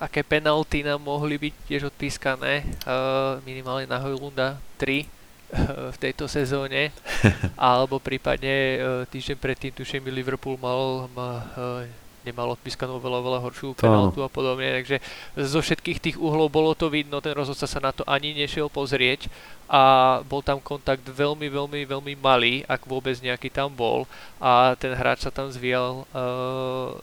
aké 0.01 0.25
penalty 0.25 0.81
nám 0.81 1.05
mohli 1.05 1.37
byť 1.37 1.55
tiež 1.69 1.93
odpískané. 1.93 2.65
Uh, 2.89 3.43
minimálne 3.45 3.85
na 3.85 4.01
Hojlunda 4.01 4.57
3 4.81 5.05
uh, 5.05 5.07
v 5.95 5.97
tejto 6.01 6.25
sezóne. 6.33 6.97
Alebo 7.61 8.01
prípadne 8.01 8.57
uh, 8.57 8.77
týždeň 9.05 9.37
predtým, 9.37 9.73
tuším, 9.77 10.09
Liverpool 10.09 10.57
mal, 10.57 11.13
mal 11.13 11.45
uh, 11.61 12.02
nemal 12.23 12.55
odpískanú 12.55 12.99
veľa, 13.03 13.21
veľa 13.23 13.39
horšiu 13.43 13.75
penaltu 13.75 14.23
a 14.23 14.31
podobne, 14.31 14.83
takže 14.83 15.03
zo 15.39 15.61
všetkých 15.63 15.99
tých 15.99 16.17
uhlov 16.19 16.49
bolo 16.49 16.73
to 16.75 16.87
vidno, 16.87 17.19
ten 17.19 17.35
rozhodca 17.35 17.67
sa 17.67 17.81
na 17.83 17.91
to 17.91 18.07
ani 18.07 18.35
nešiel 18.35 18.71
pozrieť 18.71 19.27
a 19.67 20.19
bol 20.27 20.43
tam 20.43 20.63
kontakt 20.63 21.03
veľmi, 21.03 21.49
veľmi, 21.49 21.81
veľmi 21.89 22.15
malý, 22.21 22.63
ak 22.69 22.87
vôbec 22.87 23.19
nejaký 23.19 23.51
tam 23.51 23.73
bol 23.73 24.07
a 24.39 24.79
ten 24.79 24.95
hráč 24.95 25.27
sa 25.27 25.33
tam 25.35 25.51
zvial 25.51 26.05
uh, 26.13 26.95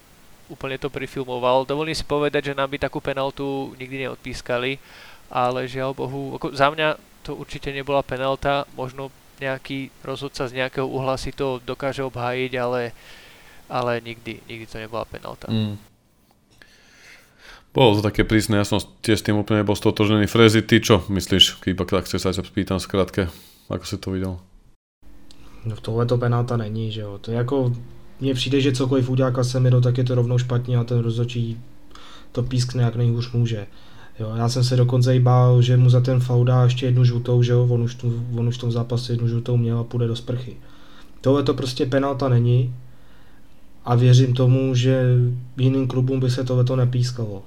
úplne 0.49 0.81
to 0.81 0.89
prifilmoval. 0.89 1.65
Dovolím 1.65 1.93
si 1.93 2.03
povedať, 2.05 2.51
že 2.51 2.57
nám 2.57 2.69
by 2.73 2.77
takú 2.81 2.97
penaltu 2.99 3.73
nikdy 3.77 4.09
neodpískali, 4.09 4.81
ale 5.29 5.69
žiaľ 5.69 5.93
Bohu, 5.93 6.37
ako 6.41 6.57
za 6.57 6.73
mňa 6.73 6.97
to 7.21 7.37
určite 7.37 7.69
nebola 7.69 8.01
penalta, 8.01 8.65
možno 8.73 9.13
nejaký 9.39 9.93
rozhodca 10.03 10.49
z 10.49 10.61
nejakého 10.61 10.89
uhla 10.89 11.15
si 11.15 11.31
to 11.31 11.63
dokáže 11.63 12.03
obhájiť, 12.03 12.51
ale 12.59 12.91
ale 13.69 14.01
nikdy, 14.01 14.41
nikdy 14.49 14.65
to 14.65 14.77
nebola 14.77 15.05
penalta. 15.05 15.47
Mm. 15.51 15.77
Bolo 17.69 18.01
to 18.01 18.01
také 18.01 18.25
prísne, 18.25 18.57
ja 18.57 18.65
som 18.65 18.81
tiež 18.81 19.21
s 19.21 19.25
tým 19.29 19.37
úplne 19.37 19.61
bol 19.61 19.77
stotožený. 19.77 20.25
Frezy, 20.25 20.65
ty 20.65 20.81
čo 20.81 21.05
myslíš, 21.05 21.61
iba 21.69 21.85
tak 21.85 22.09
chceš 22.09 22.25
sa 22.25 22.33
spýtam 22.33 22.81
skrátke, 22.81 23.29
ako 23.69 23.85
si 23.85 23.97
to 24.01 24.09
videl? 24.09 24.41
No 25.65 25.75
v 25.77 25.81
tohle 25.81 26.05
to 26.05 26.17
penalta 26.17 26.57
není, 26.57 26.91
že 26.91 27.01
jo. 27.01 27.17
To 27.21 27.31
je 27.31 27.37
jako, 27.37 27.73
mně 28.19 28.33
přijde, 28.33 28.61
že 28.61 28.71
cokoliv 28.71 29.09
udělá 29.09 29.31
Casemiro, 29.31 29.81
tak 29.81 29.97
je 29.97 30.03
to 30.03 30.15
rovnou 30.15 30.37
špatně 30.37 30.77
a 30.77 30.83
ten 30.83 30.99
rozhodčí 30.99 31.61
to 32.31 32.43
pískne 32.43 32.83
jak 32.83 32.95
nejhůř 32.95 33.31
může. 33.31 33.67
Jo, 34.19 34.33
já 34.35 34.49
jsem 34.49 34.63
se 34.63 34.75
dokonce 34.75 35.15
i 35.15 35.19
bál, 35.19 35.61
že 35.61 35.77
mu 35.77 35.89
za 35.89 36.01
ten 36.01 36.19
faul 36.19 36.45
dá 36.45 36.63
ještě 36.63 36.85
jednu 36.85 37.03
žlutou, 37.05 37.43
že 37.43 37.51
jo, 37.51 37.67
on 37.69 37.81
už, 37.81 37.95
tu, 37.95 38.23
on 38.37 38.47
už 38.47 38.57
v 38.57 38.61
tom 38.61 38.71
zápase 38.71 39.13
jednu 39.13 39.27
žlutou 39.27 39.57
měl 39.57 39.79
a 39.79 39.83
půjde 39.83 40.07
do 40.07 40.15
sprchy. 40.15 40.57
Tohle 41.21 41.43
to 41.43 41.53
prostě 41.53 41.85
penalta 41.85 42.29
není 42.29 42.75
a 43.85 43.95
věřím 43.95 44.33
tomu, 44.33 44.75
že 44.75 45.03
jiným 45.57 45.87
klubům 45.87 46.19
by 46.19 46.29
se 46.29 46.43
tohleto 46.43 46.75
nepískalo. 46.75 47.41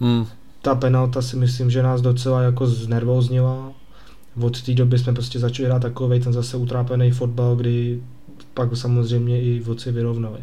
Hmm. 0.00 0.26
Ta 0.62 0.74
penalta 0.74 1.22
si 1.22 1.36
myslím, 1.36 1.70
že 1.70 1.82
nás 1.82 2.00
docela 2.00 2.42
jako 2.42 2.66
znervoznila. 2.66 3.72
Od 4.40 4.62
té 4.62 4.74
doby 4.74 4.98
jsme 4.98 5.12
prostě 5.12 5.38
začali 5.38 5.68
hrát 5.68 5.82
takový 5.82 6.20
ten 6.20 6.32
zase 6.32 6.56
utrápený 6.56 7.10
fotbal, 7.10 7.56
kdy 7.56 8.00
pak 8.54 8.76
samozřejmě 8.76 9.42
i 9.42 9.60
voci 9.60 9.92
vyrovnali. 9.92 10.38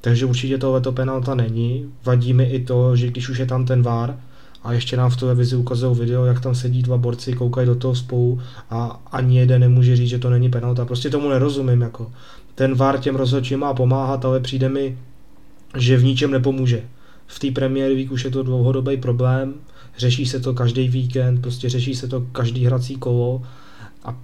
Takže 0.00 0.26
určitě 0.26 0.58
tohleto 0.58 0.92
penalta 0.92 1.34
není. 1.34 1.86
Vadí 2.04 2.32
mi 2.32 2.44
i 2.44 2.64
to, 2.64 2.96
že 2.96 3.06
když 3.06 3.28
už 3.28 3.38
je 3.38 3.46
tam 3.46 3.64
ten 3.64 3.82
VAR, 3.82 4.18
a 4.62 4.72
ještě 4.72 4.96
nám 4.96 5.10
v 5.10 5.16
televizi 5.16 5.56
ukazují 5.56 5.98
video, 5.98 6.24
jak 6.24 6.40
tam 6.40 6.54
sedí 6.54 6.82
dva 6.82 6.96
borci, 6.96 7.32
koukají 7.32 7.66
do 7.66 7.74
toho 7.74 7.94
spolu 7.94 8.40
a 8.70 9.00
ani 9.12 9.38
jeden 9.38 9.60
nemůže 9.60 9.96
říct, 9.96 10.08
že 10.08 10.18
to 10.18 10.30
není 10.30 10.50
penalta. 10.50 10.84
Prostě 10.84 11.10
tomu 11.10 11.28
nerozumím. 11.28 11.80
Jako. 11.80 12.12
Ten 12.60 12.74
VAR 12.74 12.98
těm 12.98 13.16
rozhodčím 13.16 13.58
má 13.58 13.74
pomáhat, 13.74 14.24
ale 14.24 14.40
přijde 14.40 14.68
mi, 14.68 14.98
že 15.76 15.96
v 15.96 16.04
ničem 16.04 16.30
nepomůže. 16.30 16.82
V 17.26 17.38
té 17.38 17.50
Premier 17.50 17.92
League 17.92 18.12
už 18.12 18.24
je 18.24 18.30
to 18.30 18.42
dlouhodobý 18.42 18.96
problém, 18.96 19.54
řeší 19.98 20.26
se 20.26 20.40
to 20.40 20.54
každý 20.54 20.88
víkend, 20.88 21.40
prostě 21.40 21.68
řeší 21.68 21.94
se 21.94 22.08
to 22.08 22.20
každý 22.32 22.66
hrací 22.66 22.96
kolo 22.96 23.42
a, 24.04 24.16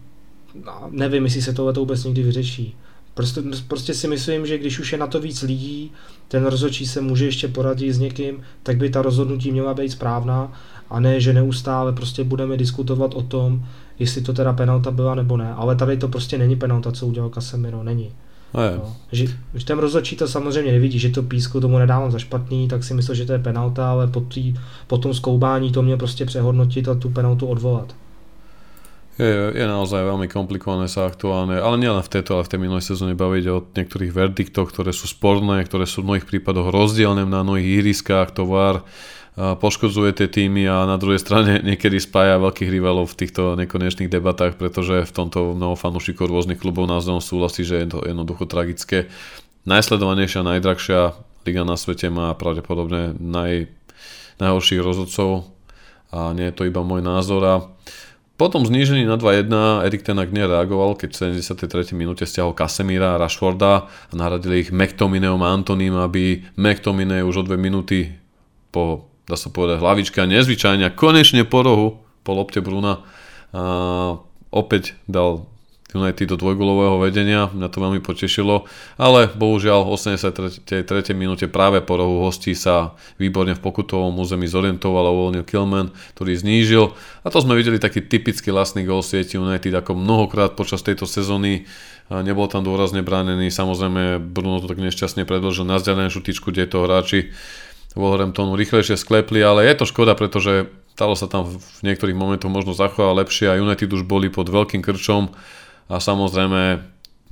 a 0.66 0.88
nevím, 0.90 1.24
jestli 1.24 1.42
se 1.42 1.52
tohle 1.52 1.72
to 1.72 1.80
vůbec 1.80 2.04
někdy 2.04 2.22
vyřeší. 2.22 2.76
Prostě, 3.14 3.42
prostě 3.68 3.94
si 3.94 4.08
myslím, 4.08 4.46
že 4.46 4.58
když 4.58 4.78
už 4.78 4.92
je 4.92 4.98
na 4.98 5.06
to 5.06 5.20
víc 5.20 5.42
lidí, 5.42 5.92
ten 6.28 6.46
rozhodčí 6.46 6.86
se 6.86 7.00
může 7.00 7.24
ještě 7.24 7.48
poradit 7.48 7.92
s 7.92 7.98
někým, 7.98 8.42
tak 8.62 8.76
by 8.76 8.90
ta 8.90 9.02
rozhodnutí 9.02 9.52
měla 9.52 9.74
být 9.74 9.90
správná 9.90 10.52
a 10.90 11.00
ne, 11.00 11.20
že 11.20 11.32
neustále 11.32 11.92
prostě 11.92 12.24
budeme 12.24 12.56
diskutovat 12.56 13.14
o 13.14 13.22
tom, 13.22 13.64
jestli 13.98 14.22
to 14.22 14.32
teda 14.32 14.52
penalta 14.52 14.90
byla 14.90 15.14
nebo 15.14 15.36
ne. 15.36 15.52
Ale 15.52 15.76
tady 15.76 15.96
to 15.96 16.08
prostě 16.08 16.38
není 16.38 16.56
penalta, 16.56 16.92
co 16.92 17.06
udělal 17.06 17.30
Casemiro, 17.30 17.82
není. 17.82 18.12
No, 18.56 18.96
že, 19.12 19.24
když 19.52 19.64
ten 19.64 19.78
rozhodčí 19.78 20.16
to 20.16 20.28
samozřejmě 20.28 20.72
nevidí, 20.72 20.98
že 20.98 21.08
to 21.08 21.22
písku 21.22 21.60
tomu 21.60 21.78
nedávám 21.78 22.10
za 22.10 22.18
špatný, 22.18 22.68
tak 22.68 22.84
si 22.84 22.94
myslel, 22.94 23.14
že 23.14 23.24
to 23.24 23.32
je 23.32 23.38
penalta, 23.38 23.90
ale 23.90 24.06
po, 24.06 24.20
tý, 24.20 24.54
po 24.86 24.98
tom 24.98 25.14
skoubání 25.14 25.72
to 25.72 25.82
mě 25.82 25.96
prostě 25.96 26.24
přehodnotit 26.24 26.88
a 26.88 26.94
tu 26.94 27.10
penaltu 27.10 27.46
odvolat. 27.46 27.94
Je, 29.16 29.32
je 29.56 29.64
naozaj 29.64 30.04
veľmi 30.04 30.28
komplikované 30.28 30.92
sa 30.92 31.08
aktuálne, 31.08 31.56
ale 31.56 31.80
nielen 31.80 32.04
v 32.04 32.12
tejto, 32.20 32.36
ale 32.36 32.44
v 32.44 32.52
tej 32.52 32.60
minulej 32.60 32.84
sezóne 32.84 33.16
baviť 33.16 33.44
o 33.48 33.64
niektorých 33.64 34.12
verdiktoch, 34.12 34.68
ktoré 34.68 34.92
sú 34.92 35.08
sporné, 35.08 35.64
ktoré 35.64 35.88
sú 35.88 36.04
v 36.04 36.12
mnohých 36.12 36.28
prípadoch 36.28 36.68
rozdielne 36.68 37.24
na 37.24 37.40
mnohých 37.40 37.80
ihriskách, 37.80 38.36
tovar 38.36 38.84
poškodzuje 39.36 40.16
tie 40.16 40.28
týmy 40.32 40.64
a 40.64 40.88
na 40.88 40.96
druhej 40.96 41.20
strane 41.20 41.60
niekedy 41.68 42.00
spája 42.00 42.40
veľkých 42.40 42.72
rivalov 42.72 43.12
v 43.12 43.18
týchto 43.24 43.52
nekonečných 43.60 44.08
debatách, 44.08 44.56
pretože 44.56 45.04
v 45.04 45.12
tomto 45.12 45.52
mnoho 45.52 45.76
fanúšikov 45.76 46.32
rôznych 46.32 46.56
klubov 46.56 46.88
názvom 46.88 47.20
súhlasí, 47.20 47.62
že 47.62 47.84
je 47.84 47.88
to 47.92 47.98
jednoducho 48.00 48.48
tragické. 48.48 49.12
Najsledovanejšia, 49.68 50.40
najdrahšia 50.40 51.00
liga 51.44 51.62
na 51.68 51.76
svete 51.76 52.08
má 52.08 52.32
pravdepodobne 52.32 53.12
naj, 53.20 53.68
najhorších 54.40 54.80
rozhodcov 54.80 55.52
a 56.10 56.32
nie 56.32 56.48
je 56.48 56.56
to 56.56 56.64
iba 56.64 56.80
môj 56.80 57.04
názor 57.04 57.42
a 57.44 57.54
po 58.36 58.52
znížení 58.52 59.08
na 59.08 59.16
2-1 59.16 59.48
Erik 59.88 60.04
Tenak 60.04 60.28
nereagoval, 60.28 61.00
keď 61.00 61.08
v 61.08 61.40
73. 61.40 61.96
minúte 61.96 62.28
stiahol 62.28 62.52
Casemira 62.52 63.16
a 63.16 63.20
Rashforda 63.20 63.88
a 63.88 64.12
nahradili 64.12 64.60
ich 64.60 64.68
McTominayom 64.76 65.40
a 65.40 65.56
Antoním, 65.56 65.96
aby 65.96 66.44
McTominay 66.60 67.24
už 67.24 67.40
o 67.40 67.42
dve 67.48 67.56
minúty 67.56 68.12
po, 68.68 69.08
dá 69.26 69.36
sa 69.38 69.50
povedať, 69.50 69.82
hlavička 69.82 70.24
nezvyčajne. 70.24 70.94
Konečne 70.94 71.42
po 71.42 71.62
rohu, 71.66 71.88
po 72.22 72.32
lopte 72.34 72.62
Bruna 72.62 73.02
a 73.54 74.18
opäť 74.50 74.98
dal 75.06 75.46
United 75.96 76.28
do 76.28 76.36
dvojgulového 76.36 77.00
vedenia, 77.00 77.48
mňa 77.54 77.72
to 77.72 77.78
veľmi 77.80 78.00
potešilo, 78.04 78.68
ale 79.00 79.32
bohužiaľ 79.32 79.86
v 79.86 79.96
83. 79.96 80.84
minúte 81.16 81.48
práve 81.48 81.80
po 81.80 81.96
rohu 81.96 82.20
hostí 82.26 82.52
sa 82.52 82.98
výborne 83.16 83.56
v 83.56 83.62
pokutovom 83.64 84.12
území 84.18 84.44
zorientoval 84.44 85.08
a 85.08 85.14
uvoľnil 85.14 85.44
Kilman, 85.46 85.94
ktorý 86.18 86.36
znížil. 86.36 86.92
A 87.24 87.32
to 87.32 87.40
sme 87.40 87.56
videli 87.56 87.80
taký 87.80 88.04
typický 88.04 88.52
vlastný 88.52 88.84
gol 88.84 89.00
sieti 89.00 89.40
United 89.40 89.72
ako 89.72 89.96
mnohokrát 89.96 90.52
počas 90.58 90.84
tejto 90.84 91.08
sezóny. 91.08 91.64
Nebol 92.12 92.46
tam 92.46 92.66
dôrazne 92.66 93.00
bránený, 93.00 93.48
samozrejme 93.48 94.20
Bruno 94.20 94.60
to 94.60 94.68
tak 94.68 94.82
nešťastne 94.82 95.24
predložil 95.24 95.64
na 95.64 95.80
vzdialenú 95.80 96.12
šutičku, 96.12 96.52
kde 96.52 96.70
to 96.70 96.84
hráči 96.84 97.32
Wolverhamptonu 97.96 98.54
rýchlejšie 98.54 99.00
sklepli, 99.00 99.40
ale 99.40 99.64
je 99.64 99.74
to 99.80 99.84
škoda, 99.88 100.12
pretože 100.12 100.68
stalo 100.92 101.16
sa 101.16 101.28
tam 101.28 101.48
v 101.48 101.80
niektorých 101.84 102.16
momentoch 102.16 102.52
možno 102.52 102.76
zachovať 102.76 103.24
lepšie 103.24 103.46
a 103.52 103.58
United 103.60 103.88
už 103.88 104.04
boli 104.04 104.28
pod 104.28 104.52
veľkým 104.52 104.84
krčom 104.84 105.32
a 105.88 105.96
samozrejme 105.96 106.84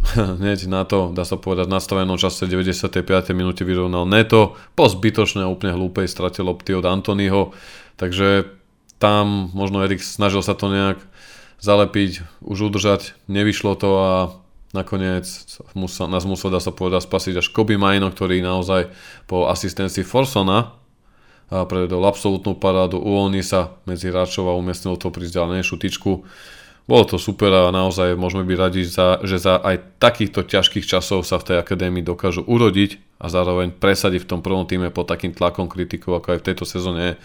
hneď 0.40 0.68
na 0.68 0.84
to, 0.84 1.12
dá 1.12 1.24
sa 1.24 1.40
povedať, 1.40 1.68
v 1.68 1.76
nastavenom 1.76 2.16
čase 2.20 2.48
95. 2.48 3.04
minúte 3.32 3.64
vyrovnal 3.64 4.04
Neto, 4.08 4.56
po 4.76 4.88
zbytočnej 4.88 5.48
úplne 5.48 5.76
hlúpej 5.76 6.08
strate 6.08 6.44
lopty 6.44 6.76
od 6.76 6.84
Antonyho, 6.84 7.52
takže 8.00 8.48
tam 9.00 9.52
možno 9.52 9.84
Erik 9.84 10.00
snažil 10.00 10.40
sa 10.40 10.56
to 10.56 10.72
nejak 10.72 11.00
zalepiť, 11.60 12.24
už 12.44 12.72
udržať, 12.72 13.16
nevyšlo 13.28 13.72
to 13.80 13.90
a 13.96 14.12
nakoniec 14.74 15.24
musel, 15.78 16.10
nás 16.10 16.26
musel, 16.26 16.50
dá 16.50 16.58
sa 16.58 16.74
povedať, 16.74 17.06
spasiť 17.06 17.34
až 17.38 17.46
Kobe 17.54 17.78
Majno, 17.78 18.10
ktorý 18.10 18.42
naozaj 18.42 18.90
po 19.30 19.46
asistencii 19.46 20.02
Forsona 20.02 20.74
predvedol 21.48 22.02
absolútnu 22.02 22.58
parádu, 22.58 22.98
uvoľní 22.98 23.44
sa 23.44 23.78
medzi 23.86 24.10
hráčov 24.10 24.50
a 24.50 24.58
umiestnil 24.58 24.98
to 24.98 25.14
pri 25.14 25.30
vzdialenejšiu 25.30 25.76
tyčku 25.78 26.26
bolo 26.84 27.08
to 27.08 27.16
super 27.16 27.48
a 27.48 27.72
naozaj 27.72 28.12
môžeme 28.12 28.44
byť 28.44 28.58
radi, 28.60 28.84
za, 28.84 29.24
že 29.24 29.40
za 29.40 29.56
aj 29.56 29.96
takýchto 29.96 30.44
ťažkých 30.44 30.84
časov 30.84 31.24
sa 31.24 31.40
v 31.40 31.46
tej 31.48 31.56
akadémii 31.64 32.04
dokážu 32.04 32.44
urodiť 32.44 33.00
a 33.24 33.32
zároveň 33.32 33.72
presadiť 33.72 34.28
v 34.28 34.30
tom 34.36 34.40
prvom 34.44 34.68
týme 34.68 34.92
pod 34.92 35.08
takým 35.08 35.32
tlakom 35.32 35.64
kritikov, 35.64 36.20
ako 36.20 36.36
aj 36.36 36.38
v 36.44 36.46
tejto 36.52 36.68
sezóne. 36.68 37.16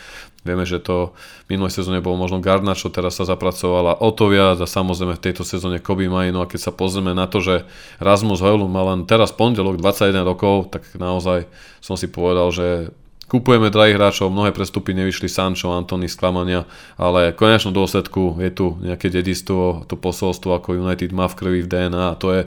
Vieme, 0.47 0.63
že 0.63 0.79
to 0.79 1.11
v 1.43 1.59
minulej 1.59 1.75
sezóne 1.75 1.99
bolo 1.99 2.15
možno 2.15 2.39
Garnačo, 2.39 2.87
teraz 2.87 3.19
sa 3.19 3.27
zapracovala 3.27 3.99
o 3.99 4.09
to 4.15 4.31
viac 4.31 4.55
a 4.63 4.67
samozrejme 4.69 5.19
v 5.19 5.25
tejto 5.27 5.43
sezóne 5.43 5.83
Kobe 5.83 6.07
Majino 6.07 6.39
a 6.39 6.47
keď 6.47 6.59
sa 6.63 6.71
pozrieme 6.71 7.11
na 7.11 7.27
to, 7.27 7.43
že 7.43 7.67
Rasmus 7.99 8.39
Hojlund 8.39 8.71
mal 8.71 8.95
len 8.95 9.03
teraz 9.03 9.35
pondelok 9.35 9.75
21 9.75 10.23
rokov, 10.23 10.71
tak 10.71 10.87
naozaj 10.95 11.51
som 11.83 11.99
si 11.99 12.07
povedal, 12.07 12.47
že 12.55 12.95
Kupujeme 13.29 13.69
drahých 13.69 14.01
hráčov, 14.01 14.33
mnohé 14.33 14.49
prestupy 14.49 14.97
nevyšli 14.97 15.29
Sancho, 15.29 15.69
Antony 15.69 16.09
sklamania, 16.09 16.65
ale 16.97 17.29
v 17.29 17.37
konečnom 17.37 17.69
dôsledku 17.69 18.41
je 18.41 18.49
tu 18.49 18.65
nejaké 18.81 19.13
dedistvo, 19.13 19.85
to 19.85 19.93
posolstvo, 19.93 20.57
ako 20.57 20.81
United 20.81 21.13
má 21.13 21.29
v 21.29 21.37
krvi 21.37 21.59
v 21.61 21.69
DNA 21.69 22.03
a 22.09 22.17
to 22.17 22.33
je 22.33 22.41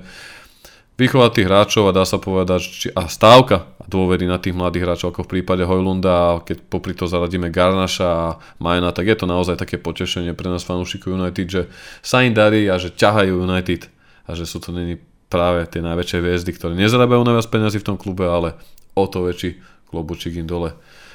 vychovať 0.99 1.31
tých 1.39 1.47
hráčov 1.47 1.87
a 1.87 1.95
dá 1.95 2.03
sa 2.03 2.19
povedať, 2.19 2.61
či, 2.67 2.87
a 2.99 3.07
stávka 3.07 3.71
dôvery 3.87 4.27
na 4.27 4.43
tých 4.43 4.59
mladých 4.59 4.83
hráčov, 4.83 5.15
ako 5.15 5.23
v 5.23 5.39
prípade 5.39 5.63
Hojlunda 5.63 6.11
a 6.11 6.31
keď 6.43 6.67
popri 6.67 6.99
to 6.99 7.07
zaradíme 7.07 7.55
Garnaša 7.55 8.11
a 8.11 8.29
Majna, 8.59 8.91
tak 8.91 9.07
je 9.07 9.17
to 9.23 9.31
naozaj 9.31 9.55
také 9.55 9.79
potešenie 9.79 10.35
pre 10.35 10.51
nás 10.51 10.67
fanúšikov 10.67 11.15
United, 11.15 11.47
že 11.47 11.63
sa 12.03 12.27
im 12.27 12.35
darí 12.35 12.67
a 12.67 12.83
že 12.83 12.91
ťahajú 12.91 13.39
United 13.39 13.87
a 14.27 14.35
že 14.35 14.51
sú 14.51 14.59
to 14.59 14.75
není 14.75 14.99
práve 15.31 15.63
tie 15.71 15.79
najväčšie 15.79 16.19
hviezdy, 16.19 16.51
ktoré 16.59 16.75
nezarábajú 16.75 17.23
najviac 17.23 17.47
peniazy 17.49 17.79
v 17.79 17.87
tom 17.87 17.97
klube, 17.97 18.27
ale 18.27 18.59
o 18.93 19.09
to 19.09 19.25
väčší 19.25 19.72
klobučík 19.93 20.41
im 20.41 20.49
dole. 20.49 20.73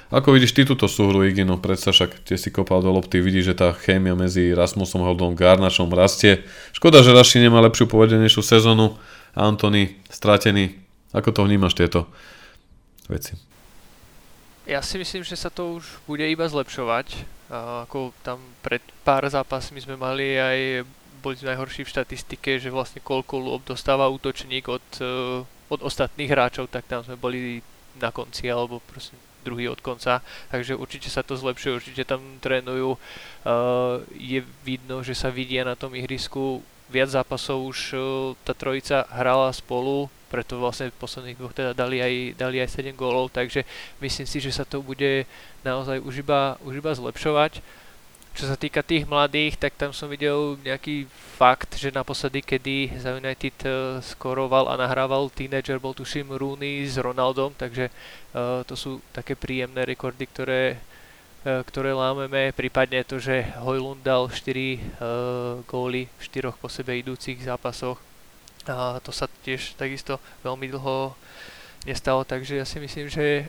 Ako 0.08 0.32
vidíš 0.32 0.56
ty 0.56 0.64
túto 0.64 0.88
súhru 0.88 1.28
Igino, 1.28 1.60
predsa 1.60 1.92
však 1.92 2.24
tie 2.24 2.40
si 2.40 2.48
kopal 2.48 2.80
do 2.80 2.96
lopty, 2.96 3.20
vidíš, 3.20 3.52
že 3.52 3.60
tá 3.60 3.76
chémia 3.76 4.16
medzi 4.16 4.56
Rasmusom 4.56 5.04
Holdom 5.04 5.36
a 5.36 5.38
Garnašom 5.38 5.92
rastie. 5.92 6.48
Škoda, 6.72 7.04
že 7.04 7.12
Raši 7.12 7.44
nemá 7.44 7.60
lepšiu 7.68 7.92
povedenejšiu 7.92 8.40
sezónu. 8.40 8.96
Antony 9.36 10.00
stratený. 10.08 10.80
Ako 11.12 11.36
to 11.36 11.44
vnímaš 11.44 11.76
tieto 11.76 12.08
veci? 13.12 13.36
Ja 14.64 14.80
si 14.80 14.96
myslím, 14.96 15.28
že 15.28 15.36
sa 15.36 15.52
to 15.52 15.76
už 15.76 15.84
bude 16.08 16.24
iba 16.24 16.48
zlepšovať. 16.48 17.28
A 17.52 17.84
ako 17.88 18.16
tam 18.24 18.40
pred 18.64 18.84
pár 19.04 19.28
zápasmi 19.28 19.84
sme 19.84 20.00
mali 20.00 20.40
aj 20.40 20.88
boli 21.20 21.36
najhorší 21.44 21.84
v 21.84 21.92
štatistike, 21.92 22.52
že 22.62 22.72
vlastne 22.72 23.04
koľko 23.04 23.36
lôb 23.40 23.62
dostáva 23.68 24.08
útočník 24.08 24.72
od, 24.72 24.86
eh, 25.04 25.44
od 25.44 25.80
ostatných 25.84 26.32
hráčov, 26.32 26.72
tak 26.72 26.88
tam 26.88 27.04
sme 27.04 27.20
boli 27.20 27.60
na 28.02 28.14
konci 28.14 28.50
alebo 28.50 28.80
proste 28.86 29.18
druhý 29.48 29.72
od 29.72 29.80
konca, 29.80 30.20
takže 30.52 30.76
určite 30.76 31.08
sa 31.08 31.24
to 31.24 31.40
zlepšuje, 31.40 31.80
určite 31.80 32.04
tam 32.04 32.20
trénujú, 32.44 33.00
uh, 33.00 34.04
je 34.12 34.44
vidno, 34.68 35.00
že 35.00 35.16
sa 35.16 35.32
vidia 35.32 35.64
na 35.64 35.80
tom 35.80 35.96
ihrisku, 35.96 36.60
viac 36.92 37.08
zápasov 37.08 37.64
už 37.64 37.80
uh, 37.96 38.02
tá 38.44 38.52
trojica 38.52 39.08
hrala 39.08 39.48
spolu, 39.56 40.12
preto 40.28 40.60
vlastne 40.60 40.92
v 40.92 41.00
posledných 41.00 41.40
dvoch 41.40 41.56
teda 41.56 41.72
dali 41.72 42.04
aj, 42.04 42.36
dali 42.36 42.60
aj 42.60 42.76
7 42.76 42.92
gólov, 43.00 43.32
takže 43.32 43.64
myslím 44.04 44.28
si, 44.28 44.44
že 44.44 44.52
sa 44.52 44.68
to 44.68 44.84
bude 44.84 45.24
naozaj 45.64 46.04
už 46.04 46.28
iba, 46.28 46.60
už 46.68 46.84
iba 46.84 46.92
zlepšovať. 46.92 47.64
Čo 48.38 48.54
sa 48.54 48.58
týka 48.58 48.86
tých 48.86 49.10
mladých, 49.10 49.58
tak 49.58 49.74
tam 49.74 49.90
som 49.90 50.06
videl 50.06 50.62
nejaký 50.62 51.10
fakt, 51.42 51.74
že 51.74 51.90
naposledy, 51.90 52.46
kedy 52.46 52.94
za 53.02 53.18
United 53.18 53.58
uh, 53.66 53.98
skoroval 53.98 54.70
a 54.70 54.78
nahrával 54.78 55.34
teenager, 55.34 55.82
bol 55.82 55.98
tuším 55.98 56.38
Rooney 56.38 56.86
s 56.86 57.02
Ronaldom, 57.02 57.58
takže 57.58 57.90
uh, 57.90 58.62
to 58.62 58.78
sú 58.78 59.02
také 59.10 59.34
príjemné 59.34 59.90
rekordy, 59.90 60.30
ktoré 60.30 60.78
ktoré 61.48 61.96
lámeme, 61.96 62.52
prípadne 62.52 63.08
to, 63.08 63.24
že 63.24 63.48
Hojlund 63.64 64.04
dal 64.04 64.28
4 64.28 64.36
uh, 64.36 64.80
góly 65.64 66.12
v 66.20 66.24
4 66.44 66.52
po 66.52 66.68
sebe 66.68 67.00
idúcich 67.00 67.40
zápasoch. 67.40 67.96
A 68.68 69.00
to 69.00 69.16
sa 69.16 69.32
tiež 69.48 69.80
takisto 69.80 70.20
veľmi 70.44 70.68
dlho 70.68 71.16
nestalo, 71.88 72.28
takže 72.28 72.60
ja 72.60 72.68
si 72.68 72.84
myslím, 72.84 73.08
že, 73.08 73.48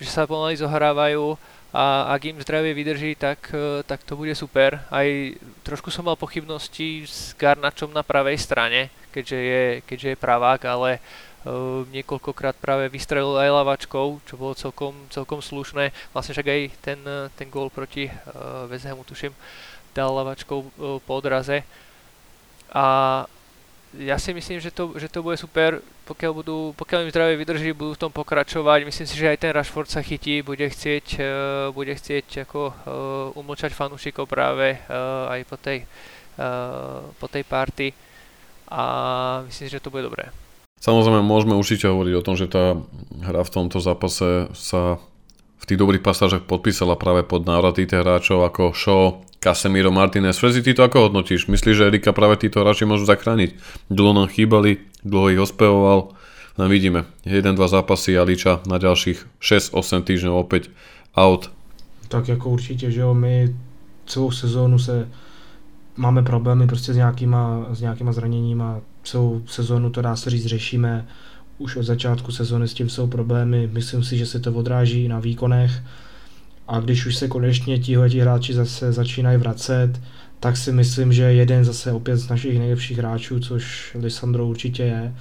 že 0.00 0.08
sa 0.08 0.24
pomaly 0.24 0.56
zohrávajú 0.56 1.36
a 1.76 2.08
ak 2.16 2.32
im 2.32 2.40
zdravie 2.40 2.72
vydrží, 2.72 3.20
tak, 3.20 3.52
e, 3.52 3.84
tak 3.84 4.00
to 4.08 4.16
bude 4.16 4.32
super. 4.32 4.80
Aj 4.88 5.04
trošku 5.60 5.92
som 5.92 6.08
mal 6.08 6.16
pochybnosti 6.16 7.04
s 7.04 7.36
Garnačom 7.36 7.92
na 7.92 8.00
pravej 8.00 8.40
strane, 8.40 8.88
keďže 9.12 9.36
je, 9.36 9.64
keďže 9.84 10.08
je 10.16 10.22
pravák, 10.24 10.60
ale 10.68 11.00
uh, 11.00 11.88
niekoľkokrát 11.88 12.60
práve 12.60 12.92
vystrelil 12.92 13.32
aj 13.32 13.48
lavačkou, 13.48 14.20
čo 14.28 14.34
bolo 14.36 14.52
celkom, 14.52 14.92
celkom 15.08 15.40
slušné. 15.40 15.88
Vlastne 16.12 16.36
však 16.36 16.48
aj 16.52 16.60
ten, 16.84 17.00
ten 17.32 17.48
gól 17.48 17.72
proti 17.72 18.12
uh, 18.12 18.68
West 18.68 18.84
Hamu, 18.84 19.08
tuším, 19.08 19.32
dal 19.96 20.12
lavačkou 20.12 20.58
uh, 20.60 21.00
po 21.00 21.12
odraze. 21.16 21.64
A 22.76 23.24
ja 23.96 24.20
si 24.20 24.36
myslím, 24.36 24.60
že 24.60 24.68
to, 24.68 24.96
že 25.00 25.08
to 25.08 25.24
bude 25.24 25.40
super, 25.40 25.80
pokiaľ, 26.06 26.32
budú, 26.32 26.58
pokiaľ 26.78 27.00
im 27.04 27.12
zdravie 27.12 27.34
vydrží, 27.42 27.74
budú 27.74 27.98
v 27.98 28.02
tom 28.06 28.12
pokračovať. 28.14 28.86
Myslím 28.86 29.06
si, 29.10 29.18
že 29.18 29.34
aj 29.34 29.42
ten 29.42 29.50
Rashford 29.50 29.90
sa 29.90 30.06
chytí, 30.06 30.46
bude 30.46 30.62
chcieť, 30.62 31.06
uh, 31.18 31.28
bude 31.74 31.90
chcieť 31.90 32.46
ako 32.46 32.60
uh, 32.70 32.74
umlčať 33.34 33.74
fanúšikov 33.74 34.30
práve 34.30 34.78
uh, 34.78 35.34
aj 35.34 35.40
po 35.50 35.56
tej, 35.58 35.82
uh, 36.38 37.02
po 37.18 37.26
tej 37.26 37.42
party 37.42 37.90
a 38.70 38.82
myslím 39.50 39.66
si, 39.66 39.74
že 39.74 39.82
to 39.82 39.90
bude 39.90 40.06
dobré. 40.06 40.30
Samozrejme, 40.78 41.24
môžeme 41.24 41.58
určite 41.58 41.90
hovoriť 41.90 42.14
o 42.14 42.24
tom, 42.24 42.34
že 42.38 42.46
tá 42.46 42.78
hra 43.26 43.42
v 43.42 43.52
tomto 43.52 43.82
zápase 43.82 44.52
sa 44.54 45.02
v 45.56 45.64
tých 45.66 45.80
dobrých 45.80 46.04
pasážach 46.04 46.44
podpísala 46.44 46.96
práve 46.96 47.24
pod 47.24 47.46
návraty 47.48 47.88
tých 47.88 48.00
hráčov 48.02 48.44
ako 48.44 48.76
Shaw, 48.76 49.24
Casemiro 49.40 49.92
Martinez. 49.94 50.38
Frezi, 50.38 50.62
ty 50.62 50.74
to 50.74 50.82
ako 50.82 51.08
hodnotíš? 51.08 51.46
Myslíš, 51.46 51.76
že 51.76 51.86
Erika 51.86 52.12
práve 52.12 52.36
títo 52.40 52.60
hráči 52.60 52.88
môžu 52.88 53.06
zachrániť? 53.06 53.54
Dlho 53.88 54.12
nám 54.12 54.28
chýbali, 54.32 54.82
dlho 55.06 55.30
ich 55.30 55.40
ospevoval. 55.40 56.16
No 56.56 56.62
vidíme, 56.72 57.04
1-2 57.28 57.52
zápasy 57.68 58.16
a 58.16 58.24
Liča 58.24 58.64
na 58.64 58.80
ďalších 58.80 59.40
6-8 59.40 60.02
týždňov 60.02 60.34
opäť 60.40 60.72
out. 61.12 61.52
Tak 62.08 62.28
jako 62.28 62.48
určitě, 62.50 62.90
že 62.90 63.00
jo, 63.00 63.14
my 63.14 63.54
celou 64.06 64.30
sezónu 64.30 64.78
se 64.78 65.08
máme 65.96 66.22
problémy 66.22 66.66
prostě 66.66 66.92
s 66.92 66.96
nějakýma, 66.96 67.66
s 67.70 67.80
nějakýma 67.80 68.12
zraněníma, 68.12 68.80
celou 69.04 69.42
sezónu 69.46 69.90
to 69.90 70.02
dá 70.02 70.16
se 70.16 70.30
říct 70.30 70.46
řešíme, 70.46 71.06
už 71.58 71.76
od 71.76 71.82
začátku 71.82 72.32
sezóny 72.32 72.68
s 72.68 72.74
tím 72.74 72.88
jsou 72.88 73.06
problémy, 73.06 73.70
myslím 73.72 74.04
si, 74.04 74.18
že 74.18 74.26
se 74.26 74.40
to 74.40 74.52
odráží 74.52 75.08
na 75.08 75.20
výkonech, 75.20 75.82
a 76.68 76.80
když 76.80 77.06
už 77.06 77.16
se 77.16 77.28
konečně 77.28 77.78
tihle 77.78 78.08
hráči 78.08 78.54
zase 78.54 78.92
začínají 78.92 79.38
vracet, 79.38 80.00
tak 80.40 80.56
si 80.56 80.72
myslím, 80.72 81.12
že 81.12 81.22
jeden 81.22 81.64
zase 81.64 81.92
opět 81.92 82.16
z 82.16 82.28
našich 82.28 82.58
nejlepších 82.58 82.98
hráčů, 82.98 83.40
což 83.40 83.96
Lisandro 84.00 84.46
určitě 84.46 84.82
je, 84.82 85.14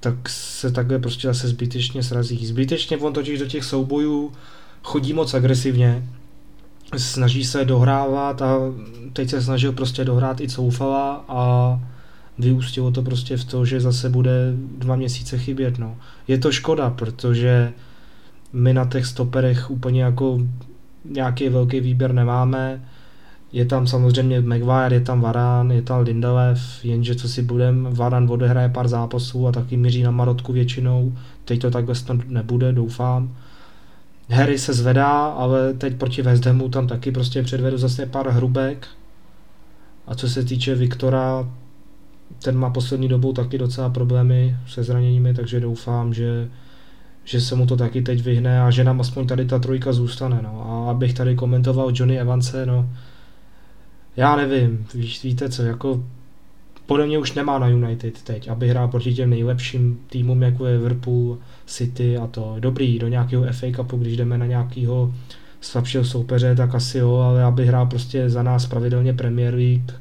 tak 0.00 0.28
se 0.28 0.72
takhle 0.72 0.98
prostě 0.98 1.28
zase 1.28 1.48
zbytečně 1.48 2.02
srazí. 2.02 2.46
Zbytečně 2.46 2.96
on 2.96 3.12
totiž 3.12 3.38
do 3.38 3.46
těch 3.46 3.64
soubojů 3.64 4.32
chodí 4.82 5.12
moc 5.12 5.34
agresivně, 5.34 6.08
snaží 6.96 7.44
se 7.44 7.64
dohrávat 7.64 8.42
a 8.42 8.58
teď 9.12 9.30
se 9.30 9.42
snažil 9.42 9.72
prostě 9.72 10.04
dohrát 10.04 10.40
i 10.40 10.48
Coufala 10.48 11.24
a 11.28 11.80
vyústilo 12.40 12.90
to 12.90 13.02
prostě 13.02 13.36
v 13.36 13.44
to, 13.44 13.64
že 13.64 13.80
zase 13.80 14.08
bude 14.08 14.52
dva 14.78 14.96
měsíce 14.96 15.38
chybět. 15.38 15.78
No. 15.78 15.96
Je 16.28 16.38
to 16.38 16.52
škoda, 16.52 16.90
protože 16.90 17.72
my 18.52 18.74
na 18.74 18.84
těch 18.84 19.06
stoperech 19.06 19.70
úplně 19.70 20.02
jako 20.02 20.38
nějaký 21.04 21.48
velký 21.48 21.80
výběr 21.80 22.12
nemáme. 22.12 22.84
Je 23.52 23.64
tam 23.64 23.86
samozřejmě 23.86 24.40
Maguire, 24.40 24.96
je 24.96 25.00
tam 25.00 25.20
Varán, 25.20 25.70
je 25.70 25.82
tam 25.82 26.00
Lindelef, 26.00 26.84
jenže 26.84 27.14
co 27.14 27.28
si 27.28 27.42
budem, 27.42 27.88
Varán 27.90 28.30
odehraje 28.30 28.68
pár 28.68 28.88
zápasů 28.88 29.46
a 29.46 29.52
taky 29.52 29.76
míří 29.76 30.02
na 30.02 30.10
Marotku 30.10 30.52
většinou. 30.52 31.12
Teď 31.44 31.60
to 31.60 31.70
takhle 31.70 31.94
snad 31.94 32.28
nebude, 32.28 32.72
doufám. 32.72 33.36
Harry 34.30 34.58
se 34.58 34.74
zvedá, 34.74 35.26
ale 35.26 35.74
teď 35.74 35.96
proti 35.96 36.22
West 36.22 36.46
Hamu 36.46 36.68
tam 36.68 36.86
taky 36.86 37.12
prostě 37.12 37.42
předvedu 37.42 37.78
zase 37.78 38.06
pár 38.06 38.28
hrubek. 38.28 38.86
A 40.06 40.14
co 40.14 40.28
se 40.28 40.44
týče 40.44 40.74
Viktora, 40.74 41.48
ten 42.42 42.56
má 42.56 42.70
poslední 42.70 43.08
dobou 43.08 43.32
taky 43.32 43.58
docela 43.58 43.90
problémy 43.90 44.56
se 44.68 44.82
zraněními, 44.82 45.34
takže 45.34 45.60
doufám, 45.60 46.14
že 46.14 46.48
že 47.24 47.40
se 47.40 47.54
mu 47.54 47.66
to 47.66 47.76
taky 47.76 48.02
teď 48.02 48.22
vyhne 48.22 48.60
a 48.60 48.70
že 48.70 48.84
nám 48.84 49.00
aspoň 49.00 49.26
tady 49.26 49.44
ta 49.44 49.58
trojka 49.58 49.92
zůstane. 49.92 50.40
No. 50.42 50.66
A 50.66 50.90
abych 50.90 51.14
tady 51.14 51.34
komentoval 51.34 51.90
Johnny 51.94 52.20
Evance, 52.20 52.66
no 52.66 52.88
já 54.16 54.36
nevím, 54.36 54.86
víš, 54.94 55.24
víte 55.24 55.48
co, 55.48 55.62
jako 55.62 56.04
podle 56.86 57.06
mě 57.06 57.18
už 57.18 57.34
nemá 57.34 57.58
na 57.58 57.68
United 57.68 58.22
teď, 58.22 58.48
aby 58.48 58.68
hrál 58.68 58.88
proti 58.88 59.14
těm 59.14 59.30
nejlepším 59.30 60.00
týmům, 60.06 60.42
jako 60.42 60.66
je 60.66 60.76
Liverpool, 60.76 61.38
City 61.66 62.16
a 62.16 62.26
to. 62.26 62.56
Dobrý, 62.58 62.98
do 62.98 63.08
nějakého 63.08 63.44
FA 63.52 63.66
Cupu, 63.76 63.96
když 63.96 64.16
jdeme 64.16 64.38
na 64.38 64.46
nějakého 64.46 65.14
slabšího 65.60 66.04
soupeře, 66.04 66.54
tak 66.54 66.74
asi 66.74 66.98
jo, 66.98 67.14
ale 67.14 67.44
aby 67.44 67.66
hrál 67.66 67.86
prostě 67.86 68.30
za 68.30 68.42
nás 68.42 68.66
pravidelně 68.66 69.14
Premier 69.14 69.54
League, 69.54 69.92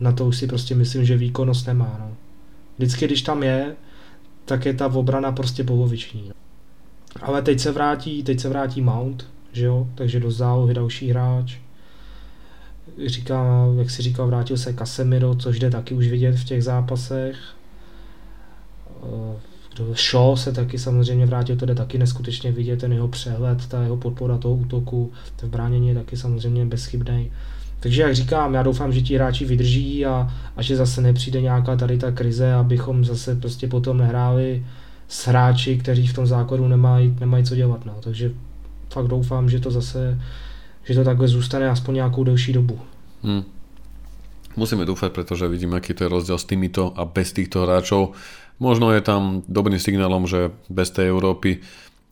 na 0.00 0.12
to 0.12 0.26
už 0.26 0.36
si 0.36 0.46
prostě 0.46 0.74
myslím, 0.74 1.04
že 1.04 1.16
výkonnost 1.16 1.66
nemá. 1.66 1.96
No. 2.00 2.16
Vždycky, 2.78 3.06
když 3.06 3.22
tam 3.22 3.42
je, 3.42 3.76
tak 4.44 4.66
je 4.66 4.74
ta 4.74 4.86
obrana 4.86 5.32
prostě 5.32 5.64
poloviční. 5.64 6.24
No. 6.28 6.34
Ale 7.22 7.42
teď 7.42 7.60
se 7.60 7.72
vrátí, 7.72 8.22
teď 8.22 8.40
se 8.40 8.48
vrátí 8.48 8.80
Mount, 8.80 9.26
že 9.52 9.64
jo, 9.64 9.88
takže 9.94 10.20
do 10.20 10.30
zálohy 10.30 10.74
další 10.74 11.10
hráč. 11.10 11.56
Říká, 13.06 13.66
jak 13.78 13.90
si 13.90 14.02
říkal, 14.02 14.26
vrátil 14.26 14.56
se 14.56 14.74
Casemiro, 14.74 15.34
což 15.34 15.58
jde 15.58 15.70
taky 15.70 15.94
už 15.94 16.06
vidět 16.06 16.36
v 16.36 16.44
těch 16.44 16.64
zápasech. 16.64 17.36
Eh, 19.04 19.50
Shaw 19.94 20.36
se 20.36 20.52
taky 20.52 20.78
samozřejmě 20.78 21.26
vrátil, 21.26 21.56
to 21.56 21.66
jde 21.66 21.74
taky 21.74 21.98
neskutečně 21.98 22.52
vidět, 22.52 22.80
ten 22.80 22.92
jeho 22.92 23.08
přehled, 23.08 23.66
ta 23.66 23.82
jeho 23.82 23.96
podpora 23.96 24.38
toho 24.38 24.54
útoku, 24.54 25.12
v 25.42 25.48
bránění 25.48 25.88
je 25.88 25.94
taky 25.94 26.16
samozřejmě 26.16 26.66
bezchybný. 26.66 27.32
Takže 27.80 28.02
jak 28.02 28.14
říkám, 28.14 28.54
já 28.54 28.62
doufám, 28.62 28.92
že 28.92 29.00
ti 29.00 29.14
hráči 29.14 29.44
vydrží 29.44 30.06
a, 30.06 30.28
a 30.56 30.62
že 30.62 30.76
zase 30.76 31.00
nepřijde 31.00 31.40
nějaká 31.40 31.76
tady 31.76 31.98
ta 31.98 32.10
krize, 32.10 32.52
abychom 32.52 33.04
zase 33.04 33.36
prostě 33.36 33.68
potom 33.68 33.98
nehráli 33.98 34.66
s 35.08 35.26
hráči, 35.26 35.78
kteří 35.78 36.06
v 36.06 36.14
tom 36.14 36.26
základu 36.26 36.68
nemají, 36.68 37.16
nemají 37.20 37.44
co 37.44 37.54
dělat. 37.56 37.86
No. 37.86 37.96
Takže 38.00 38.32
fakt 38.92 39.06
doufám, 39.06 39.50
že 39.50 39.60
to 39.60 39.70
zase, 39.70 40.20
že 40.84 40.94
to 40.94 41.04
takhle 41.04 41.28
zůstane 41.28 41.68
aspoň 41.68 41.94
nějakou 41.94 42.24
delší 42.24 42.52
dobu. 42.52 42.78
Hmm. 43.22 43.44
Musíme 44.56 44.82
dúfať, 44.82 45.14
pretože 45.14 45.48
vidíme, 45.48 45.78
aký 45.78 45.94
to 45.94 46.04
je 46.04 46.10
rozdiel 46.10 46.38
s 46.38 46.44
týmito 46.44 46.90
a 46.98 47.06
bez 47.06 47.30
týchto 47.32 47.62
hráčov. 47.62 48.18
Možno 48.58 48.90
je 48.90 49.00
tam 49.00 49.46
dobrým 49.46 49.78
signálom, 49.78 50.26
že 50.26 50.50
bez 50.66 50.90
tej 50.90 51.14
Európy 51.14 51.62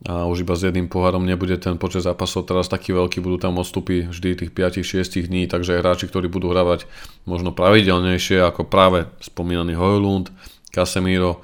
a 0.07 0.23
už 0.31 0.47
iba 0.47 0.55
s 0.55 0.63
jedným 0.63 0.87
pohárom 0.87 1.27
nebude 1.27 1.59
ten 1.59 1.75
počet 1.75 2.07
zápasov. 2.07 2.47
Teraz 2.47 2.71
taký 2.71 2.95
veľký, 2.95 3.19
budú 3.19 3.35
tam 3.35 3.59
odstupy 3.59 4.07
vždy 4.07 4.47
tých 4.47 4.51
5-6 4.55 5.27
dní, 5.27 5.43
takže 5.51 5.75
hráči, 5.75 6.07
ktorí 6.07 6.31
budú 6.31 6.55
hravať 6.55 6.87
možno 7.27 7.51
pravidelnejšie, 7.51 8.39
ako 8.39 8.63
práve 8.63 9.11
spomínaný 9.19 9.75
Hojlund, 9.75 10.31
Casemiro, 10.71 11.43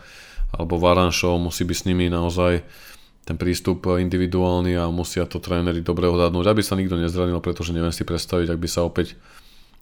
alebo 0.55 0.79
Varanšov, 0.79 1.35
musí 1.35 1.67
byť 1.67 1.77
s 1.83 1.87
nimi 1.91 2.07
naozaj 2.07 2.63
ten 3.27 3.35
prístup 3.35 3.91
individuálny 3.91 4.79
a 4.79 4.87
musia 4.87 5.27
to 5.27 5.43
tréneri 5.43 5.83
dobre 5.83 6.07
odhadnúť, 6.07 6.45
aby 6.47 6.61
sa 6.63 6.79
nikto 6.79 6.95
nezranil, 6.95 7.43
pretože 7.43 7.75
neviem 7.75 7.91
si 7.91 8.07
predstaviť, 8.07 8.55
ak 8.55 8.59
by 8.61 8.69
sa 8.71 8.87
opäť 8.87 9.19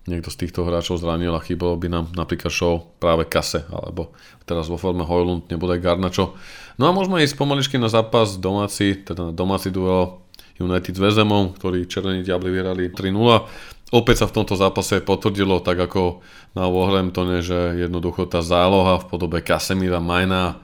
niekto 0.07 0.27
z 0.31 0.45
týchto 0.47 0.67
hráčov 0.67 0.99
zranil 0.99 1.31
a 1.35 1.43
chýbalo 1.43 1.79
by 1.79 1.87
nám 1.87 2.05
napríklad 2.15 2.51
show 2.51 2.91
práve 2.99 3.23
Kase, 3.27 3.63
alebo 3.71 4.11
teraz 4.43 4.67
vo 4.67 4.75
forme 4.75 5.07
Hojlund 5.07 5.47
nebude 5.47 5.79
Garnačo. 5.79 6.35
No 6.75 6.89
a 6.89 6.95
môžeme 6.95 7.23
ísť 7.23 7.39
pomaličky 7.39 7.79
na 7.79 7.87
zápas 7.87 8.35
domáci, 8.35 8.99
teda 8.99 9.31
domáci 9.31 9.71
duel 9.71 10.19
United 10.59 10.93
s 10.93 10.99
Vezemom, 10.99 11.55
ktorý 11.55 11.87
Červení 11.87 12.21
diabli 12.21 12.51
vyhrali 12.51 12.91
3-0 12.91 13.73
opäť 13.93 14.25
sa 14.25 14.27
v 14.27 14.35
tomto 14.41 14.57
zápase 14.57 15.05
potvrdilo, 15.05 15.61
tak 15.61 15.77
ako 15.77 16.25
na 16.57 16.65
Wolverhamptone, 16.65 17.45
že 17.45 17.77
jednoducho 17.77 18.25
tá 18.25 18.41
záloha 18.41 18.97
v 18.97 19.05
podobe 19.05 19.45
Casemira, 19.45 20.01
Majna, 20.01 20.57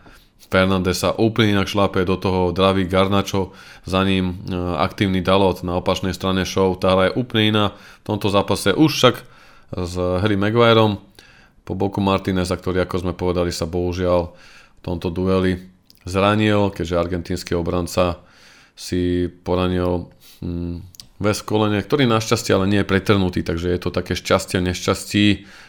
Fernandesa 0.47 1.13
úplne 1.19 1.59
inak 1.59 1.67
šlápe 1.67 2.07
do 2.07 2.15
toho 2.15 2.55
dravý 2.55 2.87
Garnačo, 2.87 3.51
za 3.83 4.01
ním 4.07 4.39
e, 4.47 4.55
aktívny 4.79 5.19
Dalot 5.19 5.61
na 5.67 5.77
opačnej 5.77 6.15
strane 6.15 6.47
show, 6.47 6.73
tá 6.79 6.95
hra 6.95 7.11
je 7.11 7.17
úplne 7.19 7.43
iná. 7.51 7.65
V 8.01 8.15
tomto 8.15 8.31
zápase 8.31 8.71
už 8.71 8.91
však 8.95 9.15
s 9.75 9.93
Harry 10.23 10.39
Maguireom 10.39 10.97
po 11.67 11.77
boku 11.77 12.01
Martineza, 12.01 12.57
ktorý 12.57 12.81
ako 12.81 12.95
sme 13.05 13.13
povedali 13.13 13.53
sa 13.53 13.69
bohužiaľ 13.69 14.33
v 14.79 14.81
tomto 14.81 15.13
dueli 15.13 15.69
zranil, 16.07 16.73
keďže 16.73 16.97
argentínsky 16.97 17.53
obranca 17.53 18.23
si 18.73 19.29
poranil 19.29 20.09
hm, 20.41 20.81
väz 21.19 21.43
kolene, 21.43 21.83
ktorý 21.83 22.07
našťastie 22.07 22.55
ale 22.55 22.65
nie 22.65 22.79
je 22.81 22.87
pretrnutý, 22.87 23.43
takže 23.43 23.67
je 23.67 23.79
to 23.79 23.91
také 23.91 24.15
šťastie 24.15 24.63
a 24.63 24.65
nešťastí, 24.71 25.25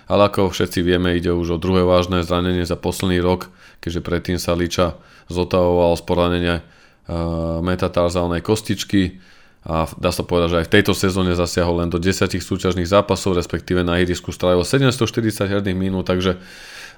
ale 0.07 0.31
ako 0.31 0.55
všetci 0.55 0.81
vieme, 0.87 1.19
ide 1.19 1.35
už 1.35 1.59
o 1.59 1.63
druhé 1.63 1.83
vážne 1.83 2.23
zranenie 2.23 2.63
za 2.63 2.79
posledný 2.79 3.19
rok, 3.19 3.51
keďže 3.83 4.01
predtým 4.01 4.39
sa 4.39 4.55
Liča 4.55 4.95
zotavoval 5.27 5.99
z 5.99 6.03
poranenia 6.07 6.57
uh, 6.63 7.59
metatarzálnej 7.67 8.47
kostičky 8.47 9.19
a 9.61 9.85
dá 10.01 10.09
sa 10.09 10.25
povedať, 10.25 10.49
že 10.57 10.59
aj 10.65 10.67
v 10.71 10.75
tejto 10.81 10.93
sezóne 10.97 11.37
zasiahol 11.37 11.85
len 11.85 11.93
do 11.93 12.01
10 12.01 12.33
súťažných 12.33 12.89
zápasov, 12.89 13.37
respektíve 13.37 13.85
na 13.85 14.01
ihrisku 14.01 14.33
strávil 14.33 14.65
740 14.65 15.51
herných 15.51 15.77
minút, 15.77 16.09
takže 16.09 16.41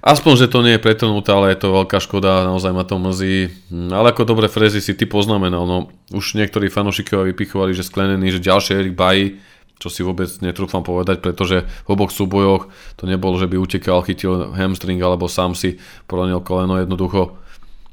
aspoň, 0.03 0.33
že 0.35 0.51
to 0.51 0.67
nie 0.67 0.77
je 0.77 0.83
pretrnuté, 0.83 1.31
ale 1.31 1.55
je 1.55 1.63
to 1.63 1.73
veľká 1.73 2.03
škoda, 2.03 2.45
naozaj 2.45 2.75
ma 2.75 2.83
to 2.83 2.99
mrzí. 2.99 3.71
Hm, 3.71 3.91
ale 3.95 4.11
ako 4.11 4.27
dobre 4.27 4.51
Frezy 4.51 4.83
si 4.83 4.93
ty 4.99 5.07
poznamenal, 5.07 5.65
no 5.65 5.89
už 6.11 6.35
niektorí 6.37 6.69
fanúšikovia 6.69 7.31
vypichovali, 7.33 7.73
že 7.73 7.87
sklenený, 7.87 8.35
že 8.35 8.45
ďalší 8.45 8.77
Erik 8.77 8.99
Baji, 8.99 9.39
čo 9.79 9.91
si 9.91 10.07
vôbec 10.07 10.31
netrúfam 10.43 10.87
povedať, 10.87 11.19
pretože 11.19 11.67
v 11.67 11.89
oboch 11.91 12.15
súbojoch 12.15 12.71
to 12.95 13.07
nebolo, 13.07 13.35
že 13.39 13.51
by 13.51 13.59
utekal, 13.59 14.07
chytil 14.07 14.55
hamstring 14.55 15.03
alebo 15.03 15.27
sám 15.27 15.59
si 15.59 15.83
poranil 16.07 16.39
koleno 16.39 16.79
jednoducho. 16.79 17.39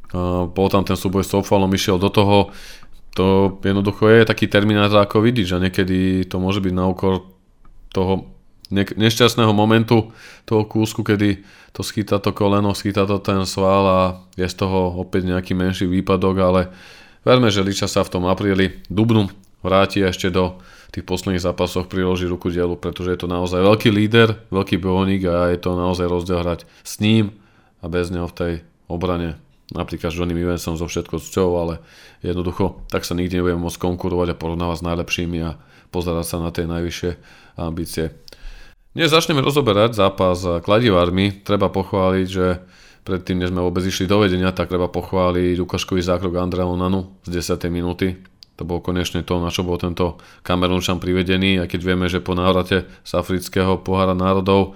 Uh, 0.10 0.50
bol 0.50 0.70
tam 0.74 0.86
ten 0.86 0.98
súboj 0.98 1.22
s 1.22 1.34
Sofalom, 1.34 1.70
išiel 1.70 2.02
do 2.02 2.10
toho, 2.10 2.50
to 3.14 3.58
jednoducho 3.66 4.06
je 4.10 4.22
taký 4.26 4.46
terminátor 4.46 5.02
ako 5.02 5.26
vidíš 5.26 5.58
a 5.58 5.62
niekedy 5.62 6.30
to 6.30 6.38
môže 6.38 6.62
byť 6.62 6.74
na 6.74 6.86
úkor 6.86 7.26
toho 7.90 8.39
nešťastného 8.72 9.50
momentu, 9.54 10.14
toho 10.46 10.64
kúsku, 10.66 11.02
kedy 11.02 11.42
to 11.74 11.82
schytá 11.82 12.22
to 12.22 12.34
koleno, 12.34 12.74
schytá 12.78 13.06
to 13.10 13.18
ten 13.22 13.42
sval 13.46 13.84
a 13.86 14.00
je 14.38 14.46
z 14.46 14.56
toho 14.56 14.98
opäť 15.02 15.26
nejaký 15.30 15.54
menší 15.58 15.86
výpadok, 15.90 16.36
ale 16.38 16.62
verme, 17.26 17.50
že 17.50 17.66
Liča 17.66 17.90
sa 17.90 18.06
v 18.06 18.14
tom 18.14 18.24
apríli 18.30 18.82
dubnu 18.90 19.30
vráti 19.66 20.06
ešte 20.06 20.30
do 20.30 20.62
tých 20.90 21.06
posledných 21.06 21.42
zápasoch 21.42 21.86
priloží 21.86 22.26
ruku 22.26 22.50
dielu, 22.50 22.74
pretože 22.74 23.14
je 23.14 23.20
to 23.22 23.28
naozaj 23.30 23.62
veľký 23.62 23.90
líder, 23.94 24.42
veľký 24.50 24.82
bojovník 24.82 25.22
a 25.30 25.54
je 25.54 25.60
to 25.62 25.78
naozaj 25.78 26.10
rozdiel 26.10 26.42
hrať 26.42 26.66
s 26.82 26.98
ním 26.98 27.38
a 27.82 27.86
bez 27.86 28.10
neho 28.10 28.26
v 28.26 28.38
tej 28.38 28.54
obrane 28.90 29.38
napríklad 29.70 30.10
s 30.10 30.18
Johnny 30.18 30.34
Evansom 30.34 30.78
so 30.78 30.90
všetko 30.90 31.22
cťou, 31.22 31.50
ale 31.62 31.74
jednoducho 32.26 32.82
tak 32.90 33.06
sa 33.06 33.14
nikdy 33.14 33.38
nebudeme 33.38 33.62
môcť 33.62 33.82
konkurovať 33.82 34.34
a 34.34 34.40
porovnávať 34.40 34.82
s 34.82 34.88
najlepšími 34.90 35.40
a 35.46 35.62
pozerať 35.94 36.26
sa 36.26 36.38
na 36.42 36.50
tie 36.50 36.66
najvyššie 36.66 37.12
ambície. 37.62 38.10
Dnes 38.90 39.14
začneme 39.14 39.46
rozoberať 39.46 39.94
zápas 39.94 40.42
kladivármi. 40.66 41.46
Treba 41.46 41.70
pochváliť, 41.70 42.26
že 42.26 42.58
predtým, 43.06 43.38
než 43.38 43.54
sme 43.54 43.62
vôbec 43.62 43.86
išli 43.86 44.10
do 44.10 44.26
vedenia, 44.26 44.50
tak 44.50 44.74
treba 44.74 44.90
pochváliť 44.90 45.62
Lukaškový 45.62 46.02
zákrok 46.02 46.42
Andrea 46.42 46.66
Onanu 46.66 47.22
z 47.22 47.38
10. 47.38 47.70
minúty. 47.70 48.18
To 48.58 48.66
bolo 48.66 48.82
konečne 48.82 49.22
to, 49.22 49.38
na 49.38 49.54
čo 49.54 49.62
bol 49.62 49.78
tento 49.78 50.18
Kamerunčan 50.42 50.98
privedený, 50.98 51.62
a 51.62 51.70
keď 51.70 51.80
vieme, 51.86 52.10
že 52.10 52.18
po 52.18 52.34
návrate 52.34 52.90
z 53.06 53.12
afrického 53.14 53.78
pohára 53.78 54.18
národov 54.18 54.74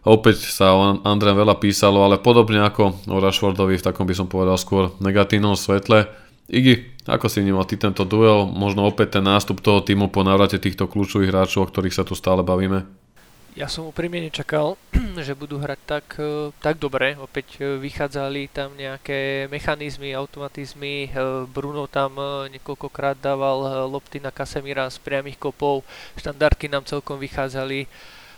Opäť 0.00 0.48
sa 0.48 0.72
o 0.72 1.02
Andrej 1.04 1.36
veľa 1.36 1.60
písalo, 1.60 2.00
ale 2.00 2.16
podobne 2.16 2.64
ako 2.64 3.04
o 3.04 3.16
Rashfordovi 3.20 3.76
v 3.76 3.84
takom 3.84 4.08
by 4.08 4.16
som 4.16 4.32
povedal 4.32 4.56
skôr 4.56 4.96
negatívnom 4.96 5.52
svetle. 5.52 6.08
Igi, 6.48 7.04
ako 7.04 7.28
si 7.28 7.44
vnímal 7.44 7.68
ty 7.68 7.76
tento 7.76 8.08
duel, 8.08 8.48
možno 8.48 8.88
opäť 8.88 9.20
ten 9.20 9.28
nástup 9.28 9.60
toho 9.60 9.84
týmu 9.84 10.08
po 10.08 10.24
návrate 10.24 10.56
týchto 10.56 10.88
kľúčových 10.88 11.28
hráčov, 11.28 11.66
o 11.66 11.68
ktorých 11.68 11.92
sa 11.92 12.08
tu 12.08 12.16
stále 12.16 12.40
bavíme? 12.40 12.99
Ja 13.58 13.66
som 13.66 13.90
úprimne 13.90 14.22
nečakal, 14.22 14.78
že 15.26 15.34
budú 15.34 15.58
hrať 15.58 15.80
tak, 15.82 16.06
e, 16.22 16.54
tak 16.62 16.78
dobre. 16.78 17.18
Opäť 17.18 17.58
e, 17.58 17.82
vychádzali 17.82 18.46
tam 18.54 18.78
nejaké 18.78 19.50
mechanizmy, 19.50 20.14
automatizmy. 20.14 21.10
E, 21.10 21.44
Bruno 21.50 21.90
tam 21.90 22.14
niekoľkokrát 22.46 23.18
dával 23.18 23.90
lopty 23.90 24.22
na 24.22 24.30
Kasemira 24.30 24.86
z 24.86 25.02
priamých 25.02 25.42
kopov. 25.42 25.82
Štandardky 26.14 26.70
nám 26.70 26.86
celkom 26.86 27.18
vychádzali 27.18 27.90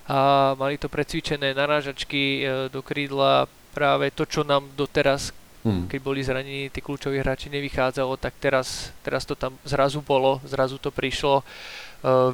a 0.09 0.53
mali 0.59 0.81
to 0.81 0.89
precvičené 0.89 1.55
narážačky 1.55 2.43
do 2.75 2.83
krídla, 2.83 3.47
práve 3.71 4.11
to, 4.11 4.27
čo 4.27 4.43
nám 4.43 4.67
doteraz, 4.75 5.31
hmm. 5.63 5.87
keď 5.87 6.01
boli 6.03 6.21
zranení 6.27 6.69
tí 6.69 6.83
kľúčoví 6.83 7.23
hráči, 7.23 7.49
nevychádzalo, 7.49 8.19
tak 8.19 8.35
teraz, 8.43 8.91
teraz 9.07 9.23
to 9.23 9.39
tam 9.39 9.55
zrazu 9.63 10.03
bolo, 10.03 10.43
zrazu 10.43 10.77
to 10.83 10.91
prišlo. 10.91 11.47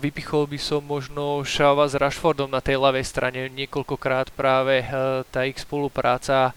Vypichol 0.00 0.48
by 0.48 0.57
som 0.57 0.81
možno 0.81 1.44
Šava 1.44 1.85
s 1.85 1.92
Rashfordom 1.92 2.48
na 2.48 2.64
tej 2.64 2.81
ľavej 2.81 3.04
strane 3.04 3.40
niekoľkokrát 3.52 4.33
práve 4.33 4.81
e, 4.81 4.87
tá 5.28 5.44
ich 5.44 5.61
spolupráca 5.61 6.57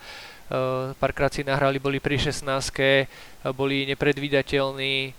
párkrát 0.99 1.31
si 1.31 1.47
nahrali, 1.47 1.79
boli 1.79 2.03
pri 2.03 2.19
16 2.19 3.07
boli 3.49 3.89
nepredvídateľní. 3.89 4.93
E, 5.01 5.09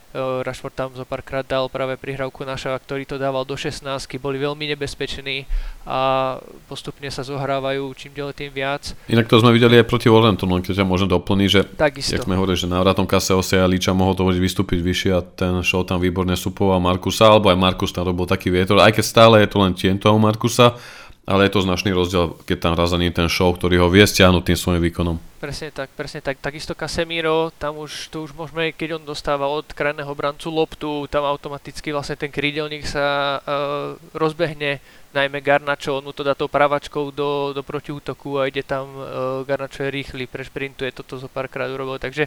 Rashford 0.47 0.75
tam 0.79 0.95
zo 0.95 1.03
párkrát 1.03 1.43
dal 1.43 1.67
práve 1.67 1.99
prihrávku 1.99 2.47
na 2.47 2.55
Šava, 2.55 2.79
ktorý 2.79 3.03
to 3.03 3.19
dával 3.19 3.43
do 3.43 3.59
16 3.59 3.83
boli 4.23 4.39
veľmi 4.39 4.71
nebezpeční 4.71 5.43
a 5.83 6.39
postupne 6.71 7.11
sa 7.11 7.27
zohrávajú 7.27 7.83
čím 7.99 8.15
ďalej 8.15 8.35
tým 8.39 8.53
viac. 8.55 8.95
Inak 9.11 9.27
to 9.27 9.43
sme 9.43 9.51
videli 9.51 9.83
aj 9.83 9.91
proti 9.91 10.07
Wolverhamptonu, 10.07 10.63
keď 10.63 10.79
ťa 10.79 10.87
môžem 10.87 11.11
doplniť, 11.11 11.49
že 11.51 11.61
Takisto. 11.75 12.15
jak 12.15 12.23
sme 12.31 12.39
hovorili, 12.39 12.55
že 12.55 12.71
návratom 12.71 13.11
Kaseose 13.11 13.59
a 13.59 13.67
Líča 13.67 13.91
mohol 13.91 14.15
to 14.15 14.31
vystúpiť 14.31 14.79
vyššie 14.79 15.11
a 15.11 15.21
ten 15.27 15.59
show 15.67 15.83
tam 15.83 15.99
výborne 15.99 16.39
supoval 16.39 16.79
Markusa, 16.79 17.27
alebo 17.27 17.51
aj 17.51 17.59
Markus 17.59 17.91
tam 17.91 18.07
robil 18.07 18.31
taký 18.31 18.55
vietor, 18.55 18.79
aj 18.79 18.95
keď 18.95 19.05
stále 19.05 19.35
je 19.43 19.51
to 19.51 19.59
len 19.59 19.75
tieň 19.75 19.99
toho 19.99 20.15
Markusa, 20.23 20.79
ale 21.23 21.47
je 21.47 21.55
to 21.55 21.63
značný 21.63 21.95
rozdiel, 21.95 22.35
keď 22.43 22.59
tam 22.59 22.75
raz 22.75 22.91
ten 22.91 23.29
show, 23.31 23.55
ktorý 23.55 23.79
ho 23.79 23.87
vie 23.87 24.03
stiahnuť 24.03 24.43
tým 24.43 24.59
svojim 24.59 24.83
výkonom. 24.91 25.23
Presne 25.39 25.71
tak, 25.71 25.95
presne 25.95 26.19
tak. 26.19 26.43
Takisto 26.43 26.75
Casemiro, 26.75 27.55
tam 27.63 27.79
už, 27.79 28.11
to 28.11 28.27
už 28.27 28.35
môžeme, 28.35 28.75
keď 28.75 28.99
on 28.99 29.07
dostáva 29.07 29.47
od 29.47 29.67
krajného 29.71 30.11
brancu 30.19 30.51
loptu, 30.51 31.07
tam 31.07 31.23
automaticky 31.23 31.95
vlastne 31.95 32.19
ten 32.19 32.31
krídelník 32.31 32.83
sa 32.83 33.39
uh, 33.39 33.95
rozbehne, 34.19 34.83
najmä 35.15 35.39
Garnačo, 35.39 35.99
on 35.99 36.11
mu 36.11 36.13
to 36.15 36.27
dá 36.27 36.35
tou 36.35 36.51
pravačkou 36.51 37.15
do, 37.15 37.55
do 37.55 37.63
protiútoku 37.63 38.43
a 38.43 38.51
ide 38.51 38.67
tam, 38.67 38.91
uh, 38.91 39.47
Garnačo 39.47 39.87
je 39.87 39.95
rýchly, 39.95 40.27
prešprintuje, 40.27 40.91
toto 40.91 41.23
zo 41.23 41.31
párkrát 41.31 41.71
urobil, 41.71 42.03
takže 42.03 42.27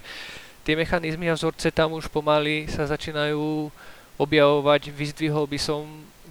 tie 0.64 0.76
mechanizmy 0.80 1.28
a 1.28 1.36
vzorce 1.36 1.68
tam 1.72 1.96
už 2.00 2.08
pomaly 2.08 2.72
sa 2.72 2.88
začínajú 2.88 3.72
objavovať, 4.16 4.92
vyzdvihol 4.96 5.52
by 5.52 5.60
som 5.60 5.84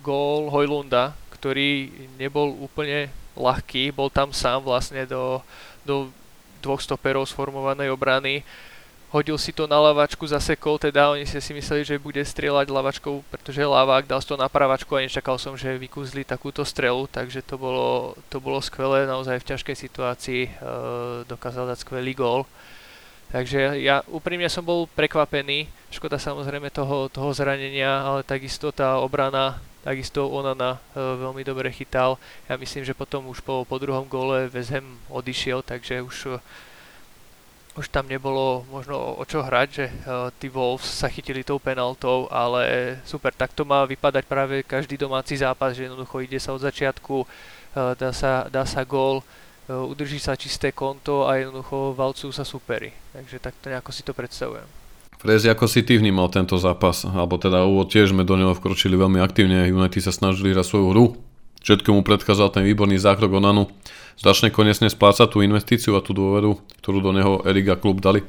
gól 0.04 0.52
Hojlunda, 0.52 1.16
ktorý 1.44 1.92
nebol 2.16 2.56
úplne 2.56 3.12
ľahký, 3.36 3.92
bol 3.92 4.08
tam 4.08 4.32
sám 4.32 4.64
vlastne 4.64 5.04
do, 5.04 5.44
do 5.84 6.08
dvoch 6.64 6.80
stoperov 6.80 7.28
sformovanej 7.28 7.92
obrany. 7.92 8.40
Hodil 9.12 9.36
si 9.36 9.52
to 9.52 9.68
na 9.68 9.76
lavačku, 9.76 10.24
zasekol, 10.24 10.80
teda 10.80 11.12
oni 11.12 11.28
si 11.28 11.52
mysleli, 11.52 11.84
že 11.84 12.00
bude 12.00 12.24
strieľať 12.24 12.72
lavačkou, 12.72 13.20
pretože 13.28 13.60
lavák, 13.60 14.08
dal 14.08 14.24
si 14.24 14.32
to 14.32 14.40
na 14.40 14.48
pravačku 14.48 14.96
a 14.96 15.04
nečakal 15.04 15.36
som, 15.36 15.52
že 15.52 15.76
vykúzli 15.76 16.24
takúto 16.24 16.64
strelu, 16.64 17.04
takže 17.12 17.44
to 17.44 17.60
bolo, 17.60 18.16
to 18.32 18.40
bolo 18.40 18.64
skvelé, 18.64 19.04
naozaj 19.04 19.44
v 19.44 19.48
ťažkej 19.52 19.76
situácii 19.76 20.42
e, 20.48 20.50
dokázal 21.28 21.68
dať 21.68 21.84
skvelý 21.84 22.16
gól. 22.16 22.48
Takže 23.28 23.84
ja 23.84 24.00
úprimne 24.08 24.48
som 24.48 24.64
bol 24.64 24.88
prekvapený, 24.96 25.68
škoda 25.92 26.16
samozrejme 26.16 26.72
toho, 26.72 27.12
toho 27.12 27.36
zranenia, 27.36 28.00
ale 28.00 28.24
takisto 28.24 28.72
tá 28.72 28.96
obrana 28.96 29.60
Takisto 29.84 30.32
Onana 30.32 30.80
e, 30.96 30.96
veľmi 30.96 31.44
dobre 31.44 31.68
chytal. 31.68 32.16
Ja 32.48 32.56
myslím, 32.56 32.88
že 32.88 32.96
potom 32.96 33.28
už 33.28 33.44
po, 33.44 33.68
po 33.68 33.76
druhom 33.76 34.08
gole 34.08 34.48
Vezhem 34.48 34.96
odišiel, 35.12 35.60
takže 35.60 36.00
už, 36.00 36.16
e, 36.32 36.36
už 37.76 37.92
tam 37.92 38.08
nebolo 38.08 38.64
možno 38.72 38.96
o, 38.96 39.24
čo 39.28 39.44
hrať, 39.44 39.68
že 39.68 39.86
uh, 39.90 40.30
tí 40.38 40.46
Wolves 40.46 40.86
sa 40.86 41.10
chytili 41.10 41.42
tou 41.42 41.58
penaltou, 41.58 42.30
ale 42.30 42.96
super, 43.02 43.34
takto 43.34 43.66
má 43.66 43.82
vypadať 43.82 44.24
práve 44.30 44.62
každý 44.62 44.94
domáci 44.94 45.34
zápas, 45.34 45.74
že 45.74 45.90
jednoducho 45.90 46.22
ide 46.22 46.38
sa 46.38 46.54
od 46.54 46.62
začiatku, 46.62 47.26
uh, 47.26 47.98
dá 47.98 48.14
sa, 48.14 48.46
dá 48.46 48.62
sa 48.62 48.86
gól, 48.86 49.26
uh, 49.26 49.90
udrží 49.90 50.22
sa 50.22 50.38
čisté 50.38 50.70
konto 50.70 51.26
a 51.26 51.34
jednoducho 51.34 51.98
valcujú 51.98 52.30
sa 52.30 52.46
superi. 52.46 52.94
Takže 53.10 53.42
takto 53.42 53.66
nejako 53.66 53.90
si 53.90 54.06
to 54.06 54.14
predstavujem. 54.14 54.83
Prezi, 55.24 55.48
ako 55.48 55.64
si 55.64 55.80
ty 55.80 55.96
vnímal 55.96 56.28
tento 56.28 56.60
zápas? 56.60 57.08
Alebo 57.08 57.40
teda 57.40 57.64
úvod 57.64 57.88
tiež 57.88 58.12
sme 58.12 58.28
do 58.28 58.36
neho 58.36 58.52
vkročili 58.52 58.92
veľmi 58.92 59.24
aktívne. 59.24 59.72
United 59.72 60.04
sa 60.04 60.12
snažili 60.12 60.52
hrať 60.52 60.68
svoju 60.68 60.86
hru. 60.92 61.04
Všetkému 61.64 62.04
predkázal 62.04 62.52
ten 62.52 62.60
výborný 62.60 63.00
zákrok 63.00 63.32
Onanu. 63.40 63.72
Začne 64.20 64.52
konečne 64.52 64.92
splácať 64.92 65.32
tú 65.32 65.40
investíciu 65.40 65.96
a 65.96 66.04
tú 66.04 66.12
dôveru, 66.12 66.60
ktorú 66.84 67.00
do 67.00 67.16
neho 67.16 67.40
Erika 67.48 67.80
klub 67.80 68.04
dali? 68.04 68.20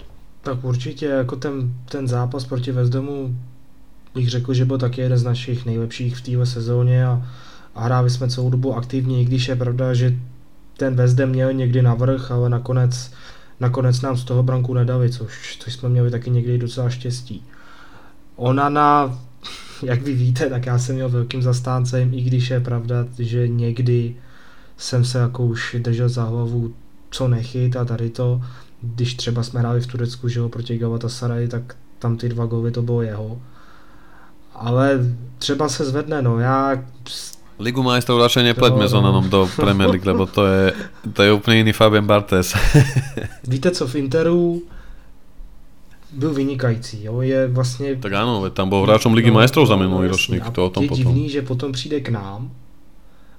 Tak 0.41 0.63
určitě 0.63 1.05
jako 1.05 1.36
ten, 1.36 1.73
ten 1.91 2.08
zápas 2.08 2.45
proti 2.45 2.71
Vezdomu 2.71 3.36
bych 4.15 4.29
řekl, 4.29 4.53
že 4.53 4.65
byl 4.65 4.77
taky 4.77 5.01
jeden 5.01 5.17
z 5.17 5.23
našich 5.23 5.65
nejlepších 5.65 6.17
v 6.17 6.21
téhle 6.21 6.45
sezóně 6.45 7.05
a, 7.05 7.21
a 7.75 7.84
hráli 7.84 8.10
jsme 8.10 8.29
celou 8.29 8.49
dobu 8.49 8.75
aktivně, 8.75 9.21
i 9.21 9.25
když 9.25 9.47
je 9.47 9.55
pravda, 9.55 9.93
že 9.93 10.15
ten 10.77 10.95
Vezdem 10.95 11.29
měl 11.29 11.53
někdy 11.53 11.81
navrh, 11.81 12.31
ale 12.31 12.49
nakonec 12.49 13.12
Nakonec 13.60 14.02
nám 14.02 14.18
z 14.18 14.24
toho 14.24 14.44
branku 14.44 14.74
nedali, 14.74 15.10
což, 15.10 15.58
což 15.60 15.74
jsme 15.74 15.89
měli 15.89 16.12
taky 16.12 16.30
někdy 16.30 16.58
docela 16.58 16.89
štěstí. 16.89 17.44
Ona 18.36 18.70
na, 18.70 19.20
jak 19.84 20.02
vy 20.02 20.13
víte, 20.13 20.50
tak 20.50 20.65
já 20.65 20.80
jsem 20.80 20.96
měl 20.96 21.10
velkým 21.10 21.41
zastáncem, 21.41 22.13
i 22.13 22.22
když 22.22 22.50
je 22.50 22.60
pravda, 22.60 22.96
že 23.20 23.48
někdy 23.48 24.15
jsem 24.78 25.06
se 25.06 25.20
jako 25.20 25.46
už 25.46 25.76
držel 25.80 26.10
za 26.10 26.24
hlavu, 26.24 26.74
co 27.10 27.28
nechyt 27.28 27.76
a 27.76 27.86
tady 27.86 28.10
to. 28.10 28.41
Když 28.82 29.15
třeba 29.15 29.44
jsme 29.44 29.60
hráli 29.60 29.82
v 29.82 29.88
Turecku, 29.88 30.30
že 30.30 30.39
jo, 30.39 30.50
proti 30.50 30.78
Galatasaray, 30.78 31.48
tak 31.48 31.76
tam 32.00 32.18
ty 32.18 32.30
dva 32.30 32.46
góly 32.46 32.72
to 32.72 32.82
bylo 32.82 33.02
jeho. 33.02 33.41
Ale 34.54 35.00
třeba 35.38 35.70
se 35.70 35.86
zvedne, 35.86 36.22
no 36.22 36.39
já 36.39 36.84
Ligu 37.60 37.80
majstrov 37.84 38.20
radšej 38.20 38.52
nepleďme 38.52 38.84
s 38.84 38.94
Onanom 38.94 39.32
do 39.32 39.48
Premier 39.56 39.88
League, 39.88 40.04
lebo 40.04 40.28
to 40.28 40.44
je, 40.44 40.76
to 41.15 41.24
je 41.24 41.32
úplne 41.32 41.63
iný 41.63 41.72
Fabian 41.72 42.04
Bartes. 42.04 42.52
Víte 43.48 43.72
co, 43.72 43.88
v 43.88 43.96
Interu 43.96 44.62
byl 46.12 46.34
vynikající, 46.34 47.04
jo, 47.04 47.22
je 47.22 47.48
vlastně... 47.48 47.96
Tak 47.96 48.13
ano, 48.13 48.50
tam 48.50 48.70
byl 48.70 48.82
hráčom 48.82 49.13
Ligy 49.13 49.32
no, 49.32 49.34
majstrov 49.34 49.68
za 49.68 49.76
minulý 49.76 50.08
no, 50.08 50.12
ročník, 50.12 50.50
to 50.50 50.65
o 50.65 50.70
tom 50.70 50.84
je 50.84 50.89
potom. 50.89 51.04
divný, 51.04 51.30
že 51.30 51.41
potom 51.41 51.72
přijde 51.72 52.00
k 52.00 52.10
nám 52.10 52.52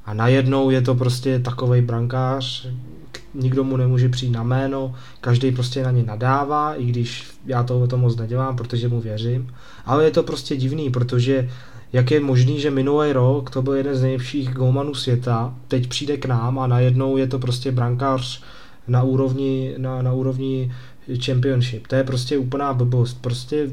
a 0.04 0.14
najednou 0.14 0.70
je 0.70 0.82
to 0.82 0.94
prostě 0.94 1.38
takovej 1.38 1.82
brankář, 1.82 2.68
nikdo 3.34 3.64
mu 3.64 3.76
nemůže 3.76 4.08
přijít 4.08 4.30
na 4.30 4.42
jméno, 4.42 4.94
každý 5.20 5.52
prostě 5.52 5.82
na 5.82 5.90
ně 5.90 6.02
nadává, 6.02 6.74
i 6.74 6.84
když 6.84 7.24
já 7.46 7.62
to, 7.62 7.86
to 7.86 7.98
moc 7.98 8.16
nedělám, 8.16 8.56
protože 8.56 8.88
mu 8.88 9.00
věřím, 9.00 9.54
ale 9.86 10.04
je 10.04 10.10
to 10.10 10.22
prostě 10.22 10.56
divný, 10.56 10.90
protože 10.90 11.48
jak 11.96 12.10
je 12.10 12.20
možný, 12.20 12.60
že 12.60 12.70
minulý 12.70 13.12
rok 13.12 13.50
to 13.50 13.62
byl 13.62 13.72
jeden 13.74 13.94
z 13.94 14.02
nejlepších 14.02 14.50
golmanů 14.50 14.94
světa, 14.94 15.54
teď 15.68 15.86
přijde 15.88 16.16
k 16.16 16.26
nám 16.26 16.58
a 16.58 16.66
najednou 16.66 17.16
je 17.16 17.26
to 17.26 17.38
prostě 17.38 17.72
brankář 17.72 18.42
na 18.88 19.02
úrovni, 19.02 19.74
na, 19.78 20.02
na 20.02 20.12
úrovni 20.12 20.72
championship. 21.24 21.86
To 21.86 21.94
je 21.94 22.04
prostě 22.04 22.38
úplná 22.38 22.72
blbost. 22.72 23.22
Prostě 23.22 23.70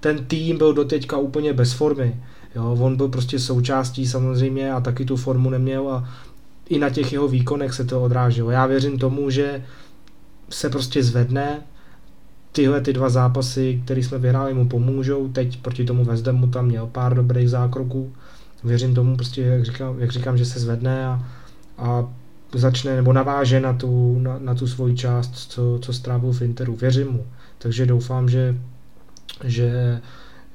ten 0.00 0.24
tým 0.24 0.58
byl 0.58 0.74
doteďka 0.74 1.16
úplně 1.16 1.52
bez 1.52 1.72
formy. 1.72 2.16
Jo, 2.54 2.76
on 2.80 2.96
byl 2.96 3.08
prostě 3.08 3.38
součástí 3.38 4.06
samozřejmě 4.06 4.72
a 4.72 4.80
taky 4.80 5.04
tu 5.04 5.16
formu 5.16 5.50
neměl 5.50 5.90
a 5.90 6.08
i 6.68 6.78
na 6.78 6.90
těch 6.90 7.12
jeho 7.12 7.28
výkonech 7.28 7.74
se 7.74 7.84
to 7.84 8.02
odráželo. 8.02 8.50
Já 8.50 8.66
věřím 8.66 8.98
tomu, 8.98 9.30
že 9.30 9.64
se 10.50 10.70
prostě 10.70 11.02
zvedne, 11.02 11.62
tyhle 12.56 12.80
ty 12.80 12.92
dva 12.92 13.08
zápasy, 13.08 13.80
které 13.84 14.02
jsme 14.02 14.18
vyhráli, 14.18 14.54
mu 14.54 14.68
pomůžou. 14.68 15.28
Teď 15.28 15.60
proti 15.62 15.84
tomu 15.84 16.04
Vezdemu 16.04 16.46
tam 16.46 16.66
měl 16.66 16.86
pár 16.86 17.14
dobrých 17.14 17.50
zákroků. 17.50 18.12
Věřím 18.64 18.94
tomu, 18.94 19.16
prostě, 19.16 19.42
jak 19.42 19.64
říkám, 19.64 20.00
jak 20.00 20.10
říkám 20.10 20.38
že 20.38 20.44
se 20.44 20.60
zvedne 20.60 21.06
a, 21.06 21.24
a 21.78 22.08
začne 22.54 22.96
nebo 22.96 23.12
naváže 23.12 23.60
na 23.60 23.72
tu, 23.72 24.18
na, 24.18 24.38
na 24.38 24.54
tu 24.54 24.66
svoji 24.66 24.96
část, 24.96 25.34
co, 25.34 25.78
co 25.82 25.92
strávil 25.92 26.32
v 26.32 26.42
Interu. 26.42 26.76
Věřím 26.76 27.08
mu. 27.08 27.26
Takže 27.58 27.86
doufám, 27.86 28.28
že, 28.28 28.56
že, 29.44 30.00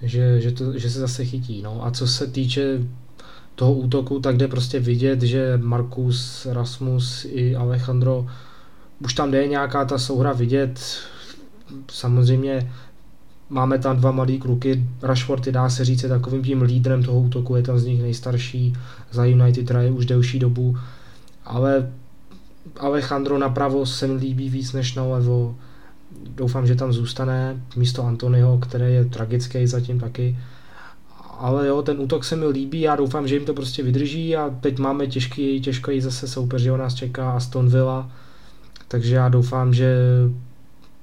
že, 0.02 0.42
že, 0.42 0.52
to, 0.52 0.80
že 0.80 0.90
se 0.90 1.00
zase 1.00 1.26
chytí. 1.26 1.62
No. 1.62 1.86
A 1.86 1.92
co 1.92 2.08
se 2.08 2.28
týče 2.28 2.80
toho 3.56 3.74
útoku, 3.74 4.20
tak 4.20 4.38
jde 4.38 4.48
prostě 4.48 4.80
vidět, 4.80 5.22
že 5.22 5.60
Markus, 5.62 6.46
Rasmus 6.46 7.26
i 7.30 7.56
Alejandro 7.56 8.28
už 9.04 9.14
tam 9.14 9.32
jde 9.32 9.48
nějaká 9.48 9.86
ta 9.86 9.98
souhra 9.98 10.34
vidět. 10.34 10.80
Samozřejmě 11.92 12.72
máme 13.50 13.80
tam 13.80 13.98
dva 13.98 14.12
mladý 14.12 14.40
kluky, 14.40 14.86
Rashford 15.02 15.48
dá 15.48 15.70
se 15.70 15.86
říct 15.86 16.06
takovým 16.10 16.44
tím 16.44 16.62
lídrem 16.62 17.04
toho 17.04 17.20
útoku, 17.20 17.56
je 17.56 17.64
tam 17.64 17.80
z 17.80 17.86
nich 17.86 18.02
nejstarší, 18.02 18.74
za 19.12 19.26
United 19.26 19.70
hraje 19.70 19.92
už 19.92 20.06
delší 20.06 20.40
dobu, 20.40 20.78
ale 21.46 21.92
Alejandro 22.80 23.38
napravo 23.38 23.86
se 23.86 24.08
mi 24.08 24.14
líbí 24.14 24.50
víc 24.50 24.74
než 24.74 24.96
na 24.96 25.04
levo. 25.04 25.56
Doufám, 26.36 26.68
že 26.68 26.76
tam 26.76 26.94
zůstane 26.94 27.62
místo 27.76 28.06
Antonyho, 28.06 28.58
který 28.58 28.94
je 28.94 29.06
tragický 29.06 29.68
zatím 29.68 30.00
taky. 30.00 30.38
Ale 31.40 31.68
jo, 31.68 31.82
ten 31.82 32.00
útok 32.00 32.24
se 32.24 32.36
mi 32.36 32.48
líbí, 32.48 32.82
já 32.82 32.96
doufám, 32.96 33.28
že 33.28 33.36
jim 33.36 33.46
to 33.46 33.54
prostě 33.54 33.84
vydrží. 33.84 34.36
A 34.36 34.50
teď 34.50 34.80
máme 34.80 35.08
těžký, 35.08 35.62
těžký 35.62 36.02
zase 36.02 36.28
soupeř, 36.28 36.62
že 36.62 36.72
o 36.72 36.78
nás 36.78 36.94
čeká 36.94 37.32
Aston 37.32 37.70
Villa, 37.70 38.12
takže 38.88 39.16
já 39.16 39.30
doufám, 39.30 39.74
že 39.74 39.96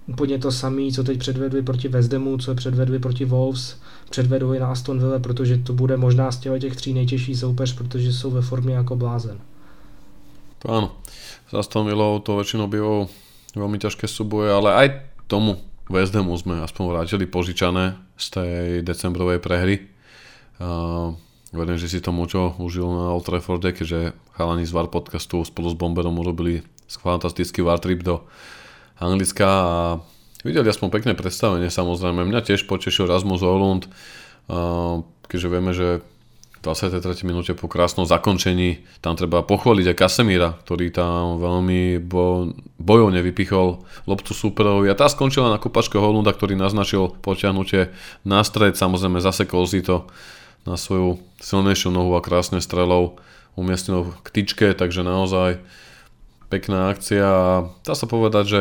úplně 0.08 0.38
to 0.38 0.52
samé, 0.52 0.92
co 0.92 1.04
teď 1.04 1.18
předvedli 1.18 1.62
proti 1.62 1.88
Vezdemu, 1.88 2.38
co 2.38 2.54
předvedli 2.54 2.98
proti 2.98 3.24
Wolves, 3.24 3.76
předvedou 4.10 4.52
i 4.52 4.58
na 4.58 4.72
Aston 4.72 4.98
Villa, 4.98 5.18
protože 5.18 5.56
to 5.56 5.72
bude 5.72 5.96
možná 5.96 6.32
z 6.32 6.36
těch 6.36 6.76
tří 6.76 6.94
nejtěžší 6.94 7.36
soupeř, 7.36 7.72
protože 7.72 8.12
jsou 8.12 8.30
ve 8.30 8.42
formě 8.42 8.74
jako 8.74 8.96
blázen. 8.96 9.38
To 10.58 10.74
áno. 10.74 10.88
S 11.46 11.54
Aston 11.54 11.86
Villou 11.86 12.18
to 12.18 12.34
väčšinou 12.34 12.66
bývajú 12.66 13.06
veľmi 13.54 13.78
ťažké 13.78 14.10
súboje, 14.10 14.50
ale 14.50 14.74
aj 14.74 14.88
tomu 15.30 15.54
West 15.86 16.12
Hamu 16.18 16.34
sme 16.34 16.60
aspoň 16.66 16.84
vrátili 16.90 17.24
požičané 17.30 17.94
z 18.18 18.26
tej 18.34 18.54
decembrovej 18.82 19.38
prehry. 19.38 19.86
Uh, 20.58 21.14
verím, 21.54 21.78
že 21.78 21.86
si 21.86 22.02
to 22.02 22.10
Mučo 22.10 22.58
užil 22.58 22.90
na 22.90 23.14
Old 23.14 23.24
Trafforde, 23.24 23.70
keďže 23.70 24.18
chalani 24.34 24.66
z 24.66 24.74
VAR 24.74 24.90
podcastu 24.90 25.46
spolu 25.46 25.70
s 25.70 25.78
Bomberom 25.78 26.18
urobili 26.18 26.66
fantastický 26.90 27.62
VAR 27.62 27.78
trip 27.78 28.02
do 28.02 28.26
Anglicka 28.98 29.46
a 29.46 29.78
videli 30.42 30.66
aspoň 30.66 30.88
pekné 30.90 31.12
predstavenie 31.14 31.70
samozrejme. 31.70 32.26
Mňa 32.26 32.46
tiež 32.46 32.66
potešil 32.66 33.06
Rasmus 33.06 33.42
Holund, 33.42 33.86
uh, 34.50 35.02
keďže 35.30 35.48
vieme, 35.48 35.72
že 35.74 36.02
23. 36.62 37.22
minúte 37.22 37.54
po 37.54 37.70
krásnom 37.70 38.02
zakončení. 38.02 38.82
Tam 38.98 39.14
treba 39.14 39.46
pochváliť 39.46 39.94
aj 39.94 39.96
Kasemíra, 39.96 40.58
ktorý 40.66 40.90
tam 40.90 41.38
veľmi 41.38 42.02
bo, 42.02 42.50
bojovne 42.82 43.22
vypichol 43.22 43.86
loptu 44.10 44.34
superovi 44.34 44.90
a 44.90 44.98
tá 44.98 45.06
skončila 45.06 45.54
na 45.54 45.62
kupačke 45.62 45.94
Holunda, 45.94 46.34
ktorý 46.34 46.58
naznačil 46.58 47.14
potiahnutie 47.22 47.94
na 48.26 48.42
stred, 48.42 48.74
samozrejme 48.74 49.22
zasekol 49.22 49.70
si 49.70 49.86
to 49.86 50.10
na 50.66 50.74
svoju 50.74 51.22
silnejšiu 51.38 51.94
nohu 51.94 52.18
a 52.18 52.24
krásne 52.24 52.58
strelou 52.58 53.22
umiestnil 53.54 54.10
k 54.26 54.28
tyčke, 54.34 54.74
takže 54.74 55.06
naozaj 55.06 55.62
pekná 56.50 56.90
akcia 56.90 57.28
dá 57.86 57.94
sa 57.94 58.06
povedať, 58.10 58.44
že 58.44 58.60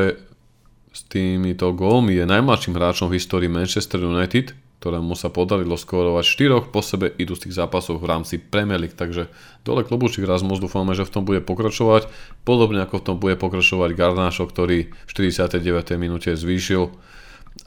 s 0.98 1.06
týmito 1.06 1.70
gólmi 1.78 2.18
je 2.18 2.26
najmladším 2.26 2.74
hráčom 2.74 3.14
v 3.14 3.22
histórii 3.22 3.46
Manchester 3.46 4.02
United, 4.02 4.58
ktorému 4.82 5.14
sa 5.14 5.30
podarilo 5.30 5.78
skórovať 5.78 6.26
4 6.26 6.74
po 6.74 6.82
sebe 6.82 7.14
idúcich 7.14 7.54
zápasov 7.54 8.02
v 8.02 8.10
rámci 8.10 8.42
Premier 8.42 8.82
League. 8.82 8.98
Takže 8.98 9.30
dole 9.62 9.86
klobúčik 9.86 10.26
Rasmus, 10.26 10.58
dúfame, 10.58 10.98
že 10.98 11.06
v 11.06 11.14
tom 11.14 11.22
bude 11.22 11.46
pokračovať. 11.46 12.10
Podobne 12.42 12.82
ako 12.82 12.98
v 12.98 13.06
tom 13.06 13.16
bude 13.22 13.38
pokračovať 13.38 13.94
Garnášo, 13.94 14.50
ktorý 14.50 14.90
v 14.90 15.12
49. 15.14 15.62
minúte 16.02 16.34
zvýšil 16.34 16.90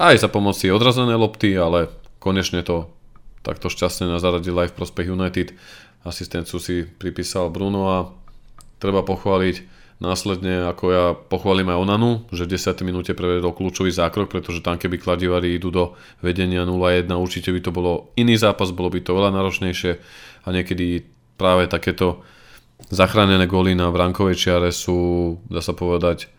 aj 0.03 0.27
za 0.27 0.27
pomoci 0.27 0.75
odrazené 0.75 1.15
lopty, 1.15 1.55
ale 1.55 1.87
konečne 2.19 2.67
to 2.67 2.91
takto 3.47 3.71
šťastne 3.71 4.19
zaradil 4.19 4.59
aj 4.59 4.75
v 4.75 4.77
prospech 4.77 5.07
United. 5.07 5.55
Asistenciu 6.03 6.59
si 6.59 6.83
pripísal 6.83 7.47
Bruno 7.55 7.95
a 7.95 7.99
treba 8.83 9.07
pochváliť 9.07 9.79
Následne, 10.01 10.65
ako 10.65 10.85
ja 10.89 11.05
pochválim 11.13 11.69
aj 11.69 11.77
Onanu, 11.77 12.25
že 12.33 12.49
v 12.49 12.57
10. 12.57 12.89
minúte 12.89 13.13
prevedol 13.13 13.53
kľúčový 13.53 13.93
zákrok, 13.93 14.33
pretože 14.33 14.65
tam 14.65 14.81
keby 14.81 14.97
kladivari 14.97 15.53
idú 15.53 15.69
do 15.69 15.85
vedenia 16.25 16.65
0-1, 16.65 17.05
určite 17.13 17.53
by 17.53 17.61
to 17.61 17.69
bolo 17.69 18.09
iný 18.17 18.41
zápas, 18.41 18.73
bolo 18.73 18.89
by 18.89 19.05
to 19.05 19.13
veľa 19.13 19.29
náročnejšie 19.29 19.93
a 20.41 20.49
niekedy 20.49 21.05
práve 21.37 21.69
takéto 21.69 22.25
zachránené 22.89 23.45
góly 23.45 23.77
na 23.77 23.93
brankovej 23.93 24.41
čiare 24.41 24.73
sú, 24.73 25.37
dá 25.53 25.61
sa 25.61 25.77
povedať, 25.77 26.33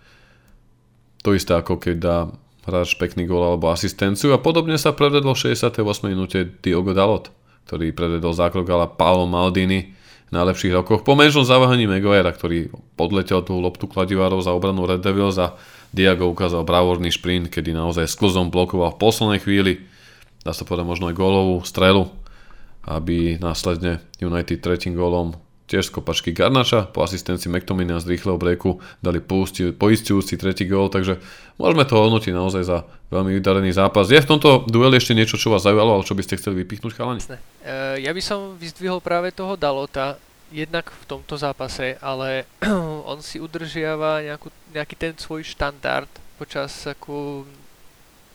to 1.22 1.38
isté 1.38 1.54
ako 1.54 1.78
keď 1.78 1.96
dá 2.02 2.18
hráč 2.66 2.98
pekný 2.98 3.30
gól 3.30 3.46
alebo 3.46 3.70
asistenciu 3.70 4.34
a 4.34 4.42
podobne 4.42 4.82
sa 4.82 4.90
prevedol 4.90 5.38
v 5.38 5.54
68. 5.54 5.86
minúte 6.10 6.50
Diogo 6.66 6.98
Dalot, 6.98 7.30
ktorý 7.70 7.94
prevedol 7.94 8.34
zákrok 8.34 8.66
ale 8.74 8.90
Paolo 8.90 9.30
Maldini 9.30 10.01
najlepších 10.32 10.74
rokoch. 10.74 11.04
Po 11.04 11.14
menšom 11.14 11.44
zaváhaní 11.44 11.86
Maguire, 11.86 12.32
ktorý 12.32 12.72
podletel 12.96 13.44
tú 13.44 13.60
loptu 13.60 13.86
kladivárov 13.86 14.40
za 14.40 14.56
obranu 14.56 14.88
Red 14.88 15.04
Devils 15.04 15.36
a 15.36 15.60
Diago 15.92 16.32
ukázal 16.32 16.64
bravorný 16.64 17.12
šprint, 17.12 17.52
kedy 17.52 17.76
naozaj 17.76 18.08
sklzom 18.08 18.48
blokoval 18.48 18.96
v 18.96 19.02
poslednej 19.04 19.40
chvíli, 19.44 19.74
dá 20.48 20.56
sa 20.56 20.64
povedať 20.64 20.88
možno 20.88 21.12
aj 21.12 21.20
gólovú 21.20 21.60
strelu, 21.68 22.08
aby 22.88 23.36
následne 23.44 24.00
United 24.24 24.64
tretím 24.64 24.96
gólom 24.96 25.36
tiež 25.72 25.88
z 25.88 25.96
kopačky 25.96 26.36
Garnača, 26.36 26.92
po 26.92 27.08
asistencii 27.08 27.48
McTominaya 27.48 28.04
z 28.04 28.12
rýchleho 28.12 28.36
breaku 28.36 28.84
dali 29.00 29.24
poistujúci 29.72 30.36
tretí 30.36 30.68
gól, 30.68 30.92
takže 30.92 31.24
môžeme 31.56 31.88
to 31.88 31.96
hodnotiť 31.96 32.36
naozaj 32.36 32.64
za 32.68 32.84
veľmi 33.08 33.40
vydarený 33.40 33.72
zápas. 33.72 34.12
Je 34.12 34.20
v 34.20 34.28
tomto 34.36 34.68
dueli 34.68 35.00
ešte 35.00 35.16
niečo, 35.16 35.40
čo 35.40 35.48
vás 35.48 35.64
zaujalo, 35.64 35.96
ale 35.96 36.04
čo 36.04 36.12
by 36.12 36.24
ste 36.28 36.36
chceli 36.36 36.68
vypichnúť, 36.68 36.92
chalani? 36.92 37.24
Uh, 37.24 37.96
ja 38.04 38.12
by 38.12 38.20
som 38.20 38.60
vyzdvihol 38.60 39.00
práve 39.00 39.32
toho 39.32 39.56
Dalota, 39.56 40.20
jednak 40.52 40.92
v 40.92 41.04
tomto 41.08 41.40
zápase, 41.40 41.96
ale 42.04 42.44
on 43.12 43.24
si 43.24 43.40
udržiava 43.40 44.20
nejakú, 44.20 44.52
nejaký 44.76 44.96
ten 45.00 45.14
svoj 45.16 45.48
štandard 45.48 46.12
počas 46.36 46.76
ako 46.84 47.48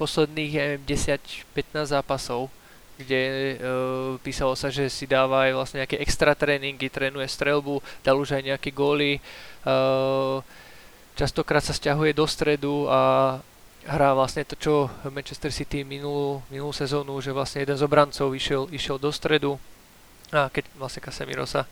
posledných 0.01 0.81
10-15 0.89 1.93
zápasov 1.93 2.49
kde 2.97 3.23
uh, 3.23 4.17
písalo 4.25 4.57
sa, 4.57 4.73
že 4.73 4.89
si 4.89 5.05
dáva 5.05 5.49
aj 5.49 5.53
vlastne 5.53 5.79
nejaké 5.85 6.01
extra 6.01 6.33
tréningy, 6.33 6.89
trénuje 6.89 7.29
strelbu, 7.29 7.85
dal 8.01 8.17
už 8.17 8.41
aj 8.41 8.43
nejaké 8.57 8.73
góly, 8.73 9.21
uh, 9.69 10.41
častokrát 11.17 11.65
sa 11.65 11.77
stiahuje 11.77 12.17
do 12.17 12.25
stredu 12.29 12.89
a 12.89 13.37
hrá 13.87 14.11
vlastne 14.13 14.45
to, 14.45 14.57
čo 14.59 14.91
Manchester 15.09 15.55
City 15.55 15.87
minulú, 15.87 16.43
minulú 16.51 16.75
sezónu, 16.75 17.17
že 17.23 17.31
vlastne 17.33 17.63
jeden 17.63 17.79
z 17.79 17.87
obrancov 17.87 18.35
išiel, 18.35 18.69
išiel 18.75 18.99
do 18.99 19.09
stredu. 19.15 19.57
A 20.35 20.51
keď 20.51 20.67
vlastne 20.75 21.01
Casemiro 21.01 21.47
sa, 21.47 21.65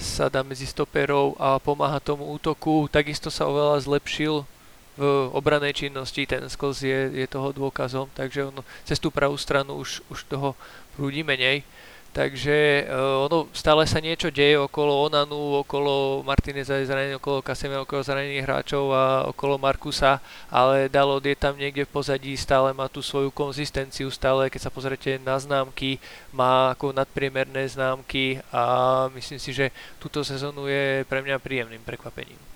sa 0.00 0.32
dá 0.32 0.40
medzi 0.40 0.64
stoperov 0.64 1.36
a 1.36 1.60
pomáha 1.60 2.00
tomu 2.00 2.24
útoku, 2.32 2.88
takisto 2.88 3.28
sa 3.28 3.44
oveľa 3.44 3.84
zlepšil 3.84 4.48
v 4.92 5.32
obranej 5.32 5.72
činnosti, 5.72 6.28
ten 6.28 6.44
sklz 6.44 6.76
je, 6.84 7.00
je 7.24 7.26
toho 7.28 7.52
dôkazom, 7.56 8.12
takže 8.12 8.52
on 8.52 8.60
cez 8.84 9.00
tú 9.00 9.08
pravú 9.08 9.40
stranu 9.40 9.80
už, 9.80 10.04
už 10.12 10.28
toho 10.28 10.52
prúdi 10.96 11.24
menej. 11.24 11.64
Takže 12.12 12.84
uh, 12.92 13.24
ono 13.24 13.48
stále 13.56 13.88
sa 13.88 13.96
niečo 13.96 14.28
deje 14.28 14.60
okolo 14.60 15.08
Onanu, 15.08 15.64
okolo 15.64 16.20
Martineza 16.20 16.76
je 16.76 16.84
zranený, 16.84 17.16
okolo 17.16 17.40
Casemiro, 17.40 17.88
okolo 17.88 18.04
zranených 18.04 18.44
hráčov 18.44 18.92
a 18.92 19.24
okolo 19.32 19.56
Markusa, 19.56 20.20
ale 20.52 20.92
Dalot 20.92 21.24
je 21.24 21.32
tam 21.32 21.56
niekde 21.56 21.88
v 21.88 21.94
pozadí, 21.96 22.36
stále 22.36 22.76
má 22.76 22.92
tú 22.92 23.00
svoju 23.00 23.32
konzistenciu, 23.32 24.12
stále 24.12 24.52
keď 24.52 24.60
sa 24.60 24.68
pozrete 24.68 25.16
na 25.24 25.40
známky, 25.40 25.96
má 26.36 26.76
ako 26.76 26.92
nadpriemerné 26.92 27.64
známky 27.64 28.44
a 28.52 29.08
myslím 29.16 29.40
si, 29.40 29.56
že 29.56 29.72
túto 29.96 30.20
sezónu 30.20 30.68
je 30.68 31.08
pre 31.08 31.24
mňa 31.24 31.40
príjemným 31.40 31.80
prekvapením. 31.80 32.51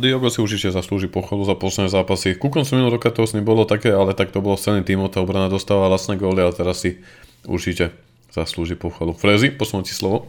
Diogo 0.00 0.32
si 0.32 0.40
určite 0.40 0.72
zaslúži 0.72 1.06
pochvalu 1.06 1.44
za 1.44 1.54
posledné 1.54 1.92
zápasy. 1.92 2.34
Ku 2.34 2.48
koncu 2.48 2.74
minulého 2.74 2.96
roka 2.96 3.12
to 3.12 3.28
s 3.28 3.36
také, 3.68 3.92
ale 3.92 4.16
tak 4.16 4.32
to 4.32 4.40
bolo 4.40 4.56
s 4.56 4.64
celým 4.64 4.82
týmom, 4.82 5.12
tá 5.12 5.20
obrana 5.20 5.52
dostávala 5.52 5.92
vlastné 5.92 6.16
góly 6.16 6.40
a 6.42 6.50
teraz 6.50 6.80
si 6.80 6.98
určite 7.44 7.92
zaslúži 8.32 8.74
pochvalu. 8.74 9.12
Frezi, 9.12 9.52
posunú 9.52 9.84
ti 9.84 9.92
slovo. 9.92 10.26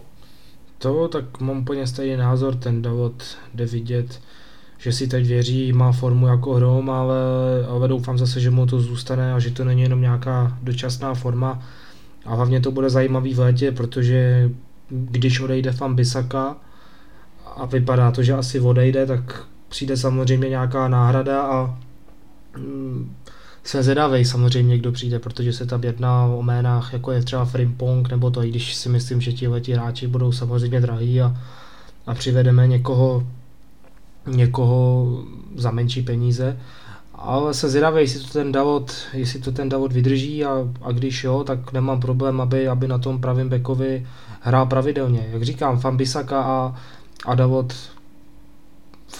To, 0.77 1.07
tak 1.07 1.39
mám 1.39 1.57
úplně 1.57 1.87
stejný 1.87 2.17
názor, 2.17 2.55
ten 2.55 2.81
Davod 2.81 3.23
jde 3.53 3.65
vidět, 3.65 4.21
že 4.77 4.91
si 4.91 5.07
teď 5.07 5.27
věří, 5.27 5.73
má 5.73 5.91
formu 5.91 6.27
jako 6.27 6.53
hrom, 6.53 6.89
ale, 6.89 7.15
ale 7.69 7.87
doufám 7.87 8.17
zase, 8.17 8.39
že 8.39 8.49
mu 8.49 8.65
to 8.65 8.81
zůstane 8.81 9.33
a 9.33 9.39
že 9.39 9.51
to 9.51 9.63
není 9.63 9.81
jenom 9.81 10.01
nějaká 10.01 10.57
dočasná 10.61 11.13
forma. 11.13 11.63
A 12.25 12.35
hlavně 12.35 12.59
to 12.59 12.71
bude 12.71 12.89
zajímavý 12.89 13.33
v 13.33 13.39
létě, 13.39 13.71
protože 13.71 14.49
když 14.89 15.39
odejde 15.39 15.71
Fan 15.71 15.95
Bisaka 15.95 16.57
a 17.55 17.65
vypadá 17.65 18.11
to, 18.11 18.23
že 18.23 18.33
asi 18.33 18.59
odejde, 18.59 19.05
tak 19.05 19.45
přijde 19.69 19.97
samozřejmě 19.97 20.49
nějaká 20.49 20.87
náhrada 20.87 21.41
a 21.41 21.77
mm, 22.57 23.15
jsem 23.63 23.83
zvědavý 23.83 24.25
samozřejmě, 24.25 24.77
kdo 24.77 24.91
přijde, 24.91 25.19
protože 25.19 25.53
se 25.53 25.65
tam 25.65 25.83
jedná 25.83 26.25
o 26.25 26.41
jménách, 26.41 26.93
jako 26.93 27.11
je 27.11 27.23
třeba 27.23 27.45
Frimpong, 27.45 28.09
nebo 28.09 28.31
to, 28.31 28.43
i 28.43 28.49
když 28.49 28.75
si 28.75 28.89
myslím, 28.89 29.21
že 29.21 29.33
ti 29.33 29.73
hráči 29.73 30.07
budou 30.07 30.31
samozřejmě 30.31 30.81
drahý 30.81 31.21
a, 31.21 31.37
a 32.07 32.13
přivedeme 32.13 32.67
někoho, 32.67 33.23
někoho 34.27 35.07
za 35.55 35.71
menší 35.71 36.01
peníze. 36.01 36.57
Ale 37.13 37.53
se 37.53 37.69
zvědavý, 37.69 38.01
jestli 38.01 38.19
to 38.19 38.33
ten 38.33 38.51
Davod, 38.51 38.93
jestli 39.13 39.39
to 39.39 39.51
ten 39.51 39.69
Davod 39.69 39.93
vydrží 39.93 40.45
a, 40.45 40.67
a 40.81 40.91
když 40.91 41.23
jo, 41.23 41.43
tak 41.43 41.73
nemám 41.73 41.99
problém, 41.99 42.41
aby, 42.41 42.67
aby 42.67 42.87
na 42.87 42.97
tom 42.97 43.21
pravém 43.21 43.49
bekovi 43.49 44.07
hrál 44.41 44.65
pravidelně. 44.65 45.27
Jak 45.31 45.43
říkám, 45.43 45.79
Fambisaka 45.79 46.41
a, 46.41 46.75
a 47.25 47.35
Davod 47.35 47.73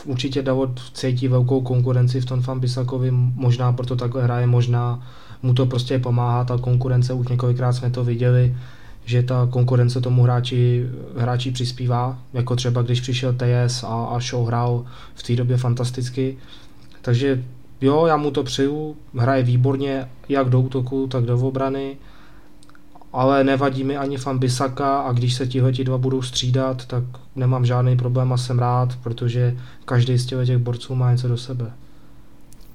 určitě 0.06 0.42
Davod 0.42 0.80
cítí 0.94 1.28
velkou 1.28 1.62
konkurenci 1.62 2.22
v 2.22 2.26
tom 2.26 2.42
Fambisakovi, 2.42 3.12
možná 3.12 3.74
proto 3.74 3.96
takhle 3.96 4.24
hraje, 4.24 4.48
možná 4.48 5.08
mu 5.44 5.54
to 5.54 5.66
prostě 5.66 6.00
pomáhá, 6.00 6.44
ta 6.44 6.58
konkurence, 6.58 7.14
už 7.14 7.28
několikrát 7.28 7.74
jsme 7.74 7.90
to 7.90 8.04
viděli, 8.04 8.56
že 9.06 9.24
ta 9.24 9.48
konkurence 9.52 10.02
tomu 10.02 10.24
hráči, 10.24 10.86
hráči 11.18 11.52
přispívá, 11.52 12.20
jako 12.34 12.56
třeba 12.56 12.82
když 12.82 13.02
přišel 13.02 13.34
TS 13.34 13.84
a, 13.84 14.06
a 14.06 14.20
Show 14.20 14.48
hrál 14.48 14.86
v 15.16 15.24
té 15.24 15.36
době 15.36 15.58
fantasticky. 15.58 16.38
Takže 17.02 17.44
jo, 17.82 18.06
já 18.06 18.18
mu 18.18 18.32
to 18.32 18.44
přeju, 18.44 18.96
hraje 19.16 19.44
výborně 19.44 20.10
jak 20.30 20.50
do 20.50 20.62
útoku, 20.62 21.08
tak 21.08 21.24
do 21.24 21.40
obrany 21.40 21.98
ale 23.14 23.44
nevadí 23.44 23.84
mi 23.84 23.98
ani 23.98 24.18
fan 24.18 24.40
Bisaka 24.40 25.02
a 25.02 25.12
když 25.12 25.34
se 25.34 25.48
tihle 25.48 25.72
dva 25.72 25.98
budou 25.98 26.22
střídat, 26.22 26.86
tak 26.86 27.04
nemám 27.36 27.66
žádný 27.66 27.98
problém 27.98 28.34
a 28.34 28.38
jsem 28.38 28.60
rád, 28.60 28.96
protože 29.04 29.58
každý 29.86 30.18
z 30.18 30.26
těch 30.26 30.58
borců 30.58 30.96
má 30.96 31.12
něco 31.12 31.28
do 31.28 31.38
sebe. 31.38 31.72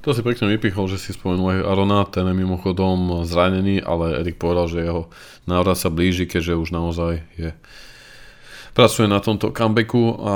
To 0.07 0.15
si 0.15 0.23
pekne 0.23 0.47
vypichol, 0.47 0.87
že 0.87 1.03
si 1.03 1.11
spomenul 1.11 1.51
aj 1.51 1.67
Arona, 1.67 2.07
ten 2.07 2.31
je 2.31 2.35
mimochodom 2.39 3.27
zranený, 3.27 3.83
ale 3.83 4.23
Erik 4.23 4.39
povedal, 4.39 4.71
že 4.71 4.87
jeho 4.87 5.11
návrat 5.51 5.75
sa 5.75 5.91
blíži, 5.91 6.31
keďže 6.31 6.55
už 6.55 6.71
naozaj 6.71 7.27
je 7.35 7.51
pracuje 8.71 9.09
na 9.11 9.19
tomto 9.19 9.51
comebacku 9.51 10.15
a 10.21 10.33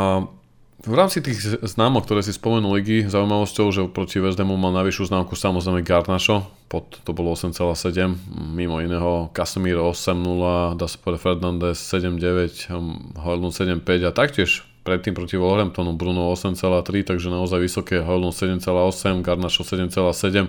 v 0.81 0.95
rámci 0.97 1.21
tých 1.21 1.61
známok, 1.61 2.09
ktoré 2.09 2.25
si 2.25 2.33
spomenul 2.33 2.81
Ligy, 2.81 3.05
zaujímavosťou, 3.05 3.66
že 3.69 3.81
proti 3.93 4.16
Hamu 4.16 4.57
mal 4.57 4.73
najvyššiu 4.81 5.12
známku 5.12 5.37
samozrejme 5.37 5.85
Garnašo, 5.85 6.49
pod, 6.73 7.05
to 7.05 7.12
bolo 7.12 7.37
8,7, 7.37 8.16
mimo 8.57 8.81
iného 8.81 9.29
Casemiro 9.37 9.93
8,0, 9.93 10.81
da 10.81 10.87
sa 10.88 10.97
povedať 10.97 11.21
Fernandez 11.21 11.77
7,9, 11.77 13.21
Hojlund 13.21 13.53
7,5 13.53 14.09
a 14.09 14.12
taktiež 14.16 14.64
predtým 14.81 15.12
proti 15.12 15.37
Wolverhamptonu 15.37 16.01
Bruno 16.01 16.33
8,3, 16.33 17.05
takže 17.05 17.29
naozaj 17.29 17.61
vysoké, 17.61 18.01
Hojlund 18.01 18.33
7,8, 18.33 19.21
Garnašo 19.21 19.69
7,7. 19.69 20.49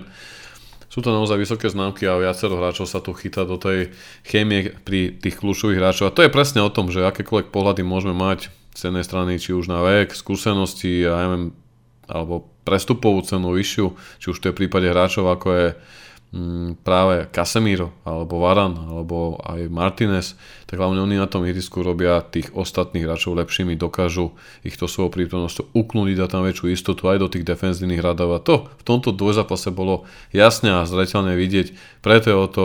Sú 0.88 1.00
to 1.00 1.12
naozaj 1.12 1.40
vysoké 1.40 1.72
známky 1.72 2.04
a 2.04 2.20
viacero 2.20 2.56
hráčov 2.56 2.84
sa 2.88 3.00
tu 3.00 3.16
chytá 3.16 3.48
do 3.48 3.56
tej 3.56 3.92
chémie 4.28 4.76
pri 4.84 5.12
tých 5.16 5.40
kľúčových 5.40 5.80
hráčov. 5.80 6.08
A 6.08 6.14
to 6.16 6.20
je 6.24 6.28
presne 6.28 6.60
o 6.60 6.72
tom, 6.72 6.92
že 6.92 7.04
akékoľvek 7.04 7.48
pohľady 7.48 7.80
môžeme 7.80 8.12
mať, 8.12 8.52
z 8.72 9.04
strany 9.04 9.36
či 9.36 9.52
už 9.52 9.68
na 9.68 9.84
vek, 9.84 10.16
skúsenosti 10.16 11.04
a 11.04 11.12
ja 11.12 11.18
neviem, 11.28 11.52
alebo 12.08 12.48
prestupovú 12.64 13.22
cenu 13.22 13.52
vyššiu, 13.52 13.86
či 14.18 14.26
už 14.32 14.38
to 14.38 14.48
je 14.50 14.54
v 14.54 14.60
prípade 14.64 14.88
hráčov 14.88 15.28
ako 15.28 15.48
je 15.50 15.66
mm, 16.32 16.82
práve 16.86 17.26
Casemiro, 17.34 17.92
alebo 18.06 18.40
Varan, 18.40 18.74
alebo 18.74 19.36
aj 19.42 19.66
Martinez, 19.68 20.38
tak 20.64 20.78
hlavne 20.78 21.02
oni 21.02 21.18
na 21.18 21.28
tom 21.28 21.44
ihrisku 21.44 21.82
robia 21.82 22.22
tých 22.22 22.54
ostatných 22.54 23.04
hráčov 23.04 23.36
lepšími, 23.44 23.74
dokážu 23.76 24.32
ich 24.62 24.78
to 24.78 24.86
svojou 24.86 25.10
prítomnosťou 25.10 25.74
uknúť, 25.74 26.16
dať 26.16 26.30
tam 26.32 26.42
väčšiu 26.46 26.72
istotu 26.72 27.10
aj 27.10 27.18
do 27.20 27.28
tých 27.28 27.44
defenzívnych 27.44 28.00
radov 28.00 28.34
a 28.34 28.40
to 28.40 28.70
v 28.78 28.82
tomto 28.86 29.12
dvojzápase 29.12 29.68
bolo 29.74 30.08
jasne 30.32 30.80
a 30.80 30.88
zreteľne 30.88 31.36
vidieť, 31.36 32.00
preto 32.00 32.26
je 32.30 32.36
o 32.38 32.46
to 32.48 32.64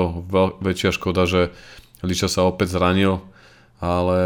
väčšia 0.62 0.96
škoda, 0.96 1.28
že 1.28 1.52
Liča 2.06 2.30
sa 2.30 2.46
opäť 2.46 2.78
zranil, 2.78 3.26
ale 3.78 4.20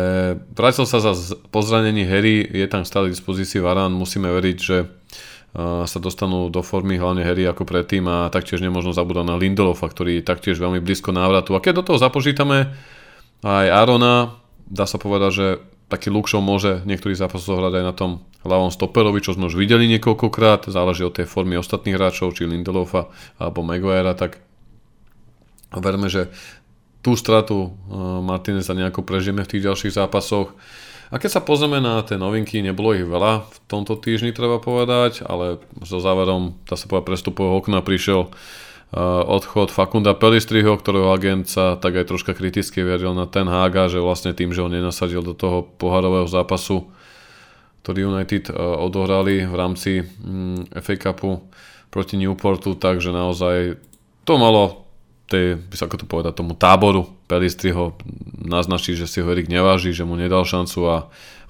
vrátil 0.56 0.88
sa 0.88 1.04
za 1.04 1.12
pozranení 1.52 2.08
Harry, 2.08 2.48
je 2.48 2.68
tam 2.72 2.88
stále 2.88 3.12
k 3.12 3.16
dispozícii 3.20 3.60
Varan, 3.60 3.92
musíme 3.92 4.32
veriť, 4.32 4.58
že 4.58 4.78
sa 5.84 6.00
dostanú 6.00 6.48
do 6.48 6.64
formy 6.64 6.96
hlavne 6.96 7.28
Harry 7.28 7.44
ako 7.44 7.68
predtým 7.68 8.08
a 8.08 8.32
taktiež 8.32 8.64
nemôžno 8.64 8.96
zabúdať 8.96 9.28
na 9.28 9.36
Lindelofa, 9.36 9.92
ktorý 9.92 10.24
je 10.24 10.24
taktiež 10.24 10.56
veľmi 10.56 10.80
blízko 10.80 11.12
návratu. 11.12 11.52
A 11.52 11.60
keď 11.60 11.84
do 11.84 11.92
toho 11.92 12.00
započítame 12.00 12.72
aj 13.44 13.68
Arona, 13.68 14.40
dá 14.72 14.88
sa 14.88 14.96
povedať, 14.96 15.32
že 15.36 15.48
taký 15.92 16.08
Luke 16.08 16.32
môže 16.40 16.88
niektorý 16.88 17.20
zápas 17.20 17.44
zohrať 17.44 17.84
aj 17.84 17.84
na 17.84 17.92
tom 17.92 18.24
hlavnom 18.48 18.72
stoperovi, 18.72 19.20
čo 19.20 19.36
sme 19.36 19.52
už 19.52 19.60
videli 19.60 19.92
niekoľkokrát, 19.92 20.72
záleží 20.72 21.04
od 21.04 21.20
tej 21.20 21.28
formy 21.28 21.60
ostatných 21.60 22.00
hráčov, 22.00 22.32
či 22.32 22.48
Lindelofa 22.48 23.12
alebo 23.36 23.60
Maguirea, 23.60 24.16
tak 24.16 24.40
verme, 25.76 26.08
že 26.08 26.32
tú 27.02 27.18
stratu 27.18 27.70
eh, 27.70 27.98
Martineza 28.22 28.78
nejako 28.78 29.02
prežijeme 29.02 29.44
v 29.44 29.52
tých 29.58 29.66
ďalších 29.66 29.94
zápasoch. 29.98 30.54
A 31.12 31.20
keď 31.20 31.30
sa 31.38 31.42
pozrieme 31.44 31.84
na 31.84 32.00
tie 32.08 32.16
novinky, 32.16 32.64
nebolo 32.64 32.96
ich 32.96 33.04
veľa 33.04 33.44
v 33.44 33.58
tomto 33.68 34.00
týždni, 34.00 34.32
treba 34.32 34.64
povedať, 34.64 35.28
ale 35.28 35.60
so 35.84 36.00
záverom, 36.00 36.56
dá 36.64 36.80
sa 36.80 36.88
povedať, 36.88 37.12
prestupového 37.12 37.60
okna 37.60 37.84
prišiel 37.84 38.32
uh, 38.32 39.20
odchod 39.28 39.76
Fakunda 39.76 40.16
Pelistriho, 40.16 40.72
ktorého 40.72 41.12
agent 41.12 41.52
sa 41.52 41.76
tak 41.76 42.00
aj 42.00 42.08
troška 42.08 42.32
kriticky 42.32 42.80
vyjadril 42.80 43.12
na 43.12 43.28
ten 43.28 43.44
Haga, 43.44 43.92
že 43.92 44.00
vlastne 44.00 44.32
tým, 44.32 44.56
že 44.56 44.64
ho 44.64 44.72
nenasadil 44.72 45.20
do 45.20 45.36
toho 45.36 45.68
poharového 45.68 46.32
zápasu, 46.32 46.88
ktorý 47.84 48.08
United 48.08 48.48
uh, 48.48 48.80
odohrali 48.80 49.44
v 49.44 49.52
rámci 49.52 50.08
um, 50.24 50.64
FA 50.80 50.96
Cupu 50.96 51.44
proti 51.92 52.16
Newportu, 52.16 52.80
takže 52.80 53.12
naozaj 53.12 53.76
to 54.24 54.40
malo 54.40 54.88
tej, 55.32 55.46
ako 55.72 55.96
to 55.96 56.06
povedať, 56.06 56.36
tomu 56.36 56.54
táboru 56.60 57.08
Pelistriho 57.32 57.96
naznačí, 58.36 59.00
že 59.00 59.08
si 59.08 59.24
ho 59.24 59.32
Erik 59.32 59.48
neváži, 59.48 59.96
že 59.96 60.04
mu 60.04 60.20
nedal 60.20 60.44
šancu 60.44 60.80
a 60.92 60.98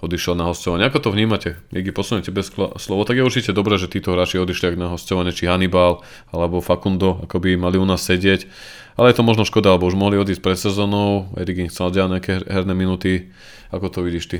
odišiel 0.01 0.33
na 0.37 0.49
hostovanie. 0.49 0.85
Ako 0.85 1.01
to 1.01 1.09
vnímate? 1.13 1.57
Keď 1.73 1.93
posunete 1.93 2.29
bez 2.33 2.49
slovo, 2.53 3.01
tak 3.05 3.17
je 3.17 3.25
určite 3.25 3.53
dobré, 3.53 3.77
že 3.77 3.89
títo 3.89 4.13
hráči 4.13 4.41
odišli 4.41 4.77
na 4.77 4.89
hostovanie, 4.89 5.33
či 5.33 5.49
Hannibal 5.49 6.01
alebo 6.33 6.61
Facundo, 6.61 7.21
ako 7.25 7.37
by 7.37 7.57
mali 7.57 7.77
u 7.77 7.85
nás 7.85 8.01
sedieť. 8.05 8.49
Ale 8.97 9.13
je 9.13 9.17
to 9.17 9.25
možno 9.25 9.45
škoda, 9.45 9.73
lebo 9.73 9.87
už 9.89 9.97
mohli 9.97 10.17
odísť 10.17 10.41
pred 10.41 10.57
sezónou, 10.57 11.31
Erik 11.37 11.57
im 11.57 11.71
chcel 11.71 11.93
ďať 11.93 12.07
nejaké 12.11 12.33
herné 12.45 12.73
minuty. 12.73 13.29
Ako 13.73 13.89
to 13.89 14.05
vidíš 14.05 14.25
ty? 14.27 14.37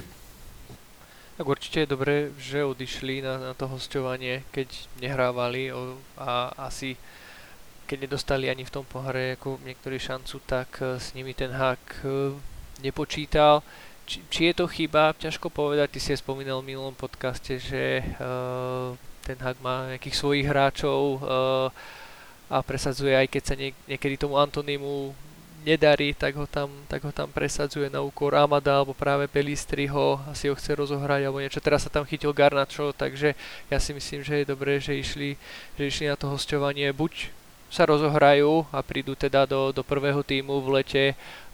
Tak 1.39 1.47
určite 1.47 1.81
je 1.81 1.89
dobré, 1.89 2.29
že 2.37 2.61
odišli 2.61 3.25
na, 3.25 3.41
na 3.41 3.53
to 3.57 3.65
hostovanie, 3.65 4.45
keď 4.53 4.69
nehrávali 5.01 5.73
a 6.19 6.53
asi 6.69 6.99
keď 7.91 8.07
nedostali 8.07 8.47
ani 8.47 8.63
v 8.63 8.71
tom 8.71 8.87
pohare 8.87 9.35
ako 9.35 9.59
niektorí 9.67 9.99
šancu, 9.99 10.39
tak 10.47 10.79
eh, 10.79 10.95
s 10.95 11.11
nimi 11.11 11.35
ten 11.35 11.51
hák 11.51 11.83
eh, 12.07 12.39
nepočítal. 12.79 13.59
Či, 14.07 14.23
či 14.31 14.41
je 14.47 14.53
to 14.55 14.65
chyba, 14.71 15.11
ťažko 15.19 15.51
povedať, 15.51 15.91
ty 15.91 15.99
si 15.99 16.15
spomínal 16.15 16.63
v 16.63 16.73
minulom 16.73 16.91
podcaste, 16.97 17.61
že 17.61 18.01
uh, 18.17 18.97
ten 19.23 19.37
hák 19.37 19.61
má 19.61 19.93
nejakých 19.93 20.17
svojich 20.17 20.49
hráčov 20.49 21.21
uh, 21.21 21.69
a 22.49 22.57
presadzuje 22.65 23.13
aj 23.13 23.27
keď 23.29 23.43
sa 23.45 23.55
niek- 23.55 23.77
niekedy 23.87 24.19
tomu 24.19 24.35
Antonimu 24.41 25.15
nedarí, 25.63 26.11
tak 26.17 26.35
ho 26.35 26.49
tam, 26.49 26.73
tak 26.89 27.05
ho 27.05 27.13
tam 27.13 27.29
presadzuje 27.29 27.87
na 27.87 28.01
úkor 28.01 28.33
Amada 28.35 28.81
alebo 28.81 28.97
práve 28.97 29.29
Pelistriho, 29.29 30.19
asi 30.27 30.49
ho 30.49 30.57
chce 30.57 30.75
rozohrať 30.75 31.21
alebo 31.29 31.39
niečo. 31.39 31.63
Teraz 31.63 31.85
sa 31.85 31.93
tam 31.93 32.03
chytil 32.03 32.33
Garnačo, 32.33 32.91
takže 32.97 33.37
ja 33.69 33.77
si 33.77 33.93
myslím, 33.93 34.25
že 34.25 34.41
je 34.41 34.49
dobré, 34.49 34.81
že 34.81 34.97
išli, 34.97 35.37
že 35.77 35.83
išli 35.87 36.09
na 36.09 36.17
to 36.17 36.27
hostovanie 36.27 36.89
buď 36.91 37.40
sa 37.71 37.87
rozohrajú 37.87 38.67
a 38.75 38.83
prídu 38.83 39.15
teda 39.15 39.47
do, 39.47 39.71
do 39.71 39.79
prvého 39.79 40.19
týmu 40.27 40.59
v 40.59 40.83
lete 40.83 41.05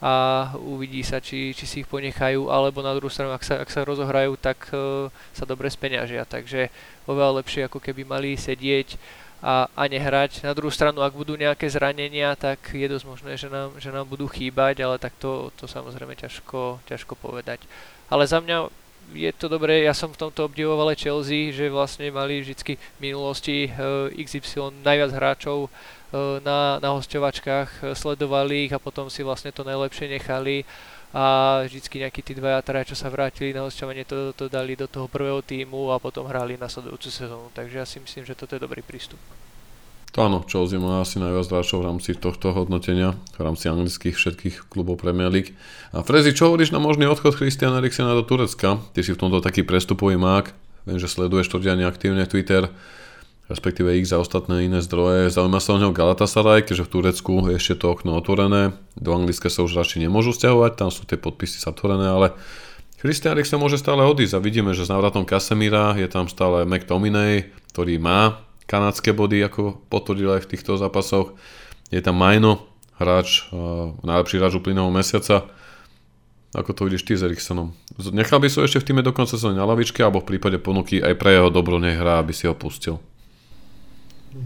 a 0.01 0.49
uvidí 0.57 1.05
sa, 1.05 1.21
či, 1.21 1.53
či 1.53 1.69
si 1.69 1.75
ich 1.85 1.89
ponechajú, 1.89 2.49
alebo 2.49 2.81
na 2.81 2.97
druhú 2.97 3.13
stranu, 3.13 3.37
ak 3.37 3.45
sa, 3.45 3.61
ak 3.61 3.69
sa 3.69 3.85
rozohrajú, 3.85 4.33
tak 4.41 4.65
uh, 4.73 5.13
sa 5.37 5.45
dobre 5.45 5.69
speňažia. 5.69 6.25
Takže 6.25 6.73
oveľa 7.05 7.45
lepšie, 7.45 7.69
ako 7.69 7.77
keby 7.77 8.01
mali 8.01 8.33
sedieť 8.33 8.97
a, 9.45 9.69
a 9.69 9.83
nehrať. 9.85 10.41
Na 10.41 10.57
druhú 10.57 10.73
stranu, 10.73 11.05
ak 11.05 11.13
budú 11.13 11.37
nejaké 11.37 11.69
zranenia, 11.69 12.33
tak 12.33 12.73
je 12.73 12.89
dosť 12.89 13.05
možné, 13.05 13.31
že 13.37 13.53
nám, 13.53 13.77
že 13.77 13.93
nám 13.93 14.09
budú 14.09 14.25
chýbať, 14.25 14.81
ale 14.81 14.97
tak 14.97 15.13
to, 15.21 15.53
to 15.53 15.69
samozrejme 15.69 16.17
ťažko, 16.17 16.81
ťažko 16.89 17.13
povedať. 17.13 17.61
Ale 18.09 18.25
za 18.25 18.41
mňa 18.41 18.73
je 19.13 19.31
to 19.31 19.47
dobré, 19.47 19.87
ja 19.87 19.95
som 19.95 20.11
v 20.11 20.19
tomto 20.19 20.51
obdivoval 20.51 20.91
aj 20.91 21.07
Chelsea, 21.07 21.55
že 21.55 21.71
vlastne 21.71 22.11
mali 22.11 22.43
vždy 22.43 22.75
v 22.75 22.99
minulosti 22.99 23.71
uh, 23.71 24.11
XY 24.11 24.83
najviac 24.83 25.15
hráčov 25.15 25.71
na, 26.43 26.79
na 26.79 26.89
hostovačkách, 26.95 27.69
uh, 27.83 27.95
sledovali 27.97 28.69
ich 28.69 28.73
a 28.73 28.79
potom 28.79 29.11
si 29.11 29.25
vlastne 29.25 29.51
to 29.51 29.67
najlepšie 29.67 30.07
nechali 30.07 30.63
a 31.15 31.59
vždycky 31.63 32.03
nejakí 32.03 32.19
tí 32.19 32.35
dvaja 32.35 32.59
traja, 32.59 32.91
čo 32.91 32.99
sa 32.99 33.07
vrátili 33.07 33.55
na 33.55 33.63
hostovanie, 33.63 34.03
to, 34.03 34.35
to 34.35 34.51
dali 34.51 34.75
do 34.75 34.91
toho 34.91 35.07
prvého 35.07 35.39
týmu 35.39 35.95
a 35.95 36.03
potom 36.03 36.27
hrali 36.27 36.59
na 36.59 36.67
sledujúcu 36.67 37.07
sezónu. 37.07 37.47
Takže 37.55 37.75
ja 37.79 37.87
si 37.87 38.03
myslím, 38.03 38.27
že 38.27 38.35
toto 38.35 38.59
je 38.59 38.61
dobrý 38.61 38.83
prístup. 38.83 39.19
To 40.15 40.25
áno, 40.25 40.43
Chelsea 40.49 40.81
má 40.81 41.03
asi 41.03 41.21
najviac 41.21 41.47
hráčov 41.47 41.83
v 41.83 41.87
rámci 41.93 42.11
tohto 42.17 42.49
hodnotenia, 42.49 43.13
v 43.37 43.41
rámci 43.43 43.69
anglických 43.69 44.17
všetkých 44.17 44.55
klubov 44.65 44.99
Premier 44.99 45.29
League. 45.29 45.53
A 45.93 46.01
Frezi, 46.01 46.33
čo 46.33 46.49
hovoríš 46.49 46.73
na 46.73 46.81
možný 46.81 47.05
odchod 47.05 47.37
Christiana 47.37 47.79
Eriksena 47.79 48.17
do 48.17 48.25
Turecka? 48.25 48.81
Ty 48.97 48.99
si 49.05 49.13
v 49.13 49.21
tomto 49.21 49.39
taký 49.39 49.61
prestupový 49.61 50.17
mák, 50.17 50.51
viem, 50.89 50.97
že 50.97 51.11
sleduješ 51.11 51.53
to 51.53 51.61
aktívne 51.61 52.25
Twitter, 52.25 52.71
respektíve 53.47 53.95
ich 53.95 54.07
za 54.07 54.19
ostatné 54.19 54.67
iné 54.67 54.83
zdroje. 54.83 55.31
Zaujíma 55.31 55.63
sa 55.63 55.75
o 55.75 55.79
neho 55.79 55.95
Galatasaray, 55.95 56.67
keďže 56.67 56.83
v 56.83 56.91
Turecku 56.91 57.33
je 57.47 57.55
ešte 57.55 57.83
to 57.83 57.95
okno 57.95 58.19
otvorené. 58.19 58.75
Do 58.99 59.15
Anglicka 59.15 59.47
sa 59.47 59.63
už 59.63 59.75
radšej 59.79 60.07
nemôžu 60.07 60.35
stiahovať, 60.35 60.75
tam 60.75 60.89
sú 60.91 61.07
tie 61.07 61.15
podpisy 61.15 61.63
zatvorené, 61.63 62.07
ale 62.11 62.35
Christian 62.97 63.37
Eriksen 63.37 63.61
môže 63.61 63.79
stále 63.79 64.03
odísť 64.03 64.35
a 64.35 64.43
vidíme, 64.43 64.73
že 64.73 64.83
s 64.83 64.91
návratom 64.91 65.23
Casemira 65.23 65.95
je 65.95 66.09
tam 66.09 66.25
stále 66.27 66.65
McTominay, 66.65 67.53
ktorý 67.71 68.01
má 68.01 68.41
kanadské 68.67 69.15
body, 69.15 69.45
ako 69.47 69.79
potvrdil 69.87 70.37
aj 70.37 70.41
v 70.43 70.49
týchto 70.57 70.75
zápasoch. 70.75 71.37
Je 71.87 72.03
tam 72.03 72.19
Majno, 72.19 72.67
hráč, 72.99 73.47
uh, 73.53 73.95
najlepší 74.03 74.41
hráč 74.41 74.59
úplného 74.59 74.91
mesiaca. 74.91 75.47
Ako 76.57 76.73
to 76.73 76.89
vidíš 76.89 77.05
ty 77.05 77.13
s 77.13 77.23
Eriksonom? 77.23 77.77
Nechal 78.11 78.41
by 78.41 78.49
som 78.49 78.65
ešte 78.65 78.81
v 78.81 78.87
týme 78.91 79.01
dokonca 79.05 79.37
sezóny 79.37 79.55
na 79.55 79.67
lavičke, 79.69 80.01
alebo 80.01 80.19
v 80.25 80.35
prípade 80.35 80.57
ponuky 80.57 80.97
aj 80.99 81.15
pre 81.15 81.37
jeho 81.37 81.53
dobro 81.53 81.77
nech 81.77 81.95
hrá, 81.95 82.19
aby 82.19 82.33
si 82.33 82.49
ho 82.49 82.57
pustil? 82.57 82.97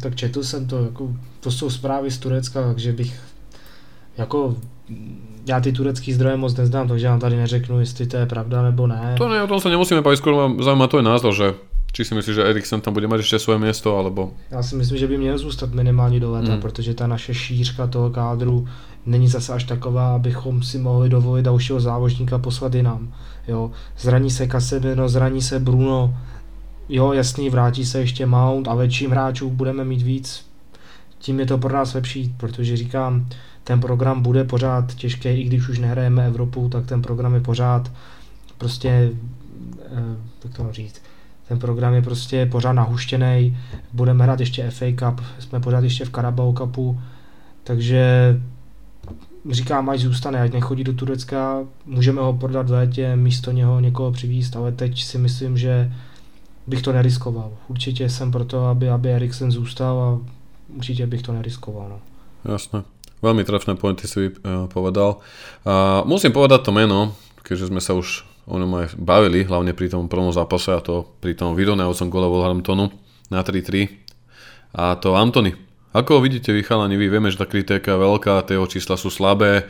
Tak 0.01 0.15
četl 0.15 0.43
jsem 0.43 0.67
to, 0.67 0.84
jako, 0.84 1.11
to 1.39 1.51
jsou 1.51 1.69
zprávy 1.69 2.11
z 2.11 2.17
Turecka, 2.17 2.63
takže 2.63 2.93
bych 2.93 3.19
jako 4.17 4.55
já 5.47 5.59
ty 5.59 5.71
turecký 5.71 6.13
zdroje 6.13 6.38
moc 6.38 6.55
neznám, 6.55 6.88
takže 6.88 7.07
vám 7.07 7.19
tady 7.19 7.36
neřeknu, 7.36 7.79
jestli 7.79 8.07
to 8.07 8.17
je 8.17 8.25
pravda 8.25 8.61
nebo 8.61 8.88
ne. 8.88 9.15
To 9.17 9.29
ne, 9.29 9.43
o 9.43 9.47
tom 9.47 9.59
sa 9.59 9.69
nemusíme 9.69 10.03
baviť, 10.03 10.19
skôr 10.19 10.34
ma 10.36 10.45
zaujíma 10.59 10.86
tvoj 10.88 11.03
názor, 11.03 11.34
že 11.34 11.47
či 11.91 12.07
si 12.07 12.15
myslíš, 12.15 12.36
že 12.39 12.47
Eriksen 12.47 12.79
tam 12.79 12.95
bude 12.95 13.07
mať 13.07 13.19
ešte 13.19 13.39
svoje 13.39 13.59
miesto, 13.59 13.91
alebo... 13.97 14.32
Já 14.51 14.63
si 14.63 14.75
myslím, 14.75 14.97
že 14.97 15.07
by 15.07 15.17
měl 15.17 15.38
zůstat 15.38 15.73
minimálně 15.73 16.19
do 16.19 16.32
léta, 16.32 16.55
mm. 16.55 16.61
protože 16.61 16.93
ta 16.93 17.07
naše 17.07 17.34
šířka 17.34 17.88
toho 17.88 18.09
kádru 18.09 18.67
není 19.05 19.27
zase 19.27 19.53
až 19.53 19.63
taková, 19.63 20.15
abychom 20.15 20.63
si 20.63 20.77
mohli 20.77 21.09
dovolit 21.09 21.43
dalšího 21.43 21.79
závožníka 21.79 22.38
poslat 22.38 22.75
jinam. 22.75 23.13
Jo, 23.47 23.71
zraní 23.99 24.32
se 24.32 24.47
Casemiro, 24.47 25.09
zraní 25.09 25.41
se 25.41 25.59
Bruno, 25.59 26.13
jo, 26.91 27.13
jasný, 27.13 27.49
vrátí 27.49 27.85
se 27.85 27.99
ještě 27.99 28.25
Mount 28.25 28.67
a 28.67 28.75
větším 28.75 29.11
hráčů 29.11 29.49
budeme 29.49 29.85
mít 29.85 30.01
víc, 30.01 30.45
tím 31.19 31.39
je 31.39 31.45
to 31.45 31.57
pro 31.57 31.73
nás 31.73 31.93
lepší, 31.93 32.35
protože 32.37 32.77
říkám, 32.77 33.27
ten 33.63 33.79
program 33.79 34.21
bude 34.21 34.43
pořád 34.43 34.95
těžký, 34.95 35.29
i 35.29 35.43
když 35.43 35.69
už 35.69 35.79
nehrajeme 35.79 36.27
Evropu, 36.27 36.69
tak 36.69 36.85
ten 36.85 37.01
program 37.01 37.33
je 37.33 37.39
pořád 37.39 37.91
prostě, 38.57 39.11
eh, 39.85 40.15
jak 40.43 40.53
to 40.53 40.71
říct, 40.71 41.01
ten 41.47 41.59
program 41.59 41.93
je 41.93 42.01
prostě 42.01 42.45
pořád 42.45 42.73
nahuštěný, 42.73 43.57
budeme 43.93 44.23
hrát 44.23 44.39
ještě 44.39 44.71
FA 44.71 44.85
Cup, 44.99 45.21
jsme 45.39 45.59
pořád 45.59 45.83
ještě 45.83 46.05
v 46.05 46.11
Carabao 46.11 46.53
Cupu, 46.53 46.99
takže 47.63 48.39
říkám, 49.51 49.89
ať 49.89 49.99
zůstane, 49.99 50.41
ať 50.41 50.53
nechodí 50.53 50.83
do 50.83 50.93
Turecka, 50.93 51.59
můžeme 51.85 52.21
ho 52.21 52.33
prodat 52.33 52.69
v 52.69 52.71
létě, 52.71 53.15
místo 53.15 53.51
něho 53.51 53.79
někoho 53.79 54.11
přivízt, 54.11 54.55
ale 54.55 54.71
teď 54.71 55.03
si 55.03 55.17
myslím, 55.17 55.57
že 55.57 55.93
bych 56.68 56.82
to 56.82 56.91
neriskoval. 56.91 57.51
Určitě 57.68 58.09
jsem 58.09 58.32
proto, 58.32 58.66
aby, 58.66 58.89
aby 58.89 59.14
Eriksen 59.14 59.51
zůstal 59.51 59.99
a 59.99 60.20
určitě 60.76 61.07
bych 61.07 61.22
to 61.22 61.34
neriskoval. 61.34 61.89
No. 61.89 61.99
Jasné. 62.51 62.84
Veľmi 63.22 63.45
trefné 63.45 63.78
pointy 63.78 64.09
si 64.09 64.34
uh, 64.34 64.66
povedal. 64.66 65.22
A 65.62 66.01
musím 66.09 66.34
povedať 66.34 66.66
to 66.66 66.72
meno, 66.74 67.14
keďže 67.45 67.70
sme 67.70 67.78
sa 67.78 67.93
už 67.93 68.26
o 68.49 68.57
ňom 68.57 68.72
aj 68.82 68.86
bavili, 68.97 69.45
hlavne 69.45 69.78
pri 69.78 69.93
tom 69.93 70.09
prvom 70.09 70.34
zápase 70.34 70.74
a 70.74 70.82
to 70.82 71.05
pri 71.22 71.38
tom 71.38 71.53
vyrovnajúcom 71.53 72.09
gole 72.09 72.26
Wolverhamptonu 72.26 72.89
na 73.30 73.45
3-3. 73.45 73.93
A 74.74 74.97
to 74.97 75.14
Antony. 75.14 75.53
Ako 75.93 76.18
vidíte 76.18 76.49
vy 76.49 76.66
chalani, 76.66 76.97
vy 76.97 77.14
vieme, 77.14 77.30
že 77.30 77.38
tá 77.38 77.45
kritika 77.45 77.93
je 77.93 78.01
veľká, 78.01 78.41
tie 78.49 78.57
jeho 78.57 78.66
čísla 78.66 78.97
sú 78.97 79.14
slabé, 79.14 79.70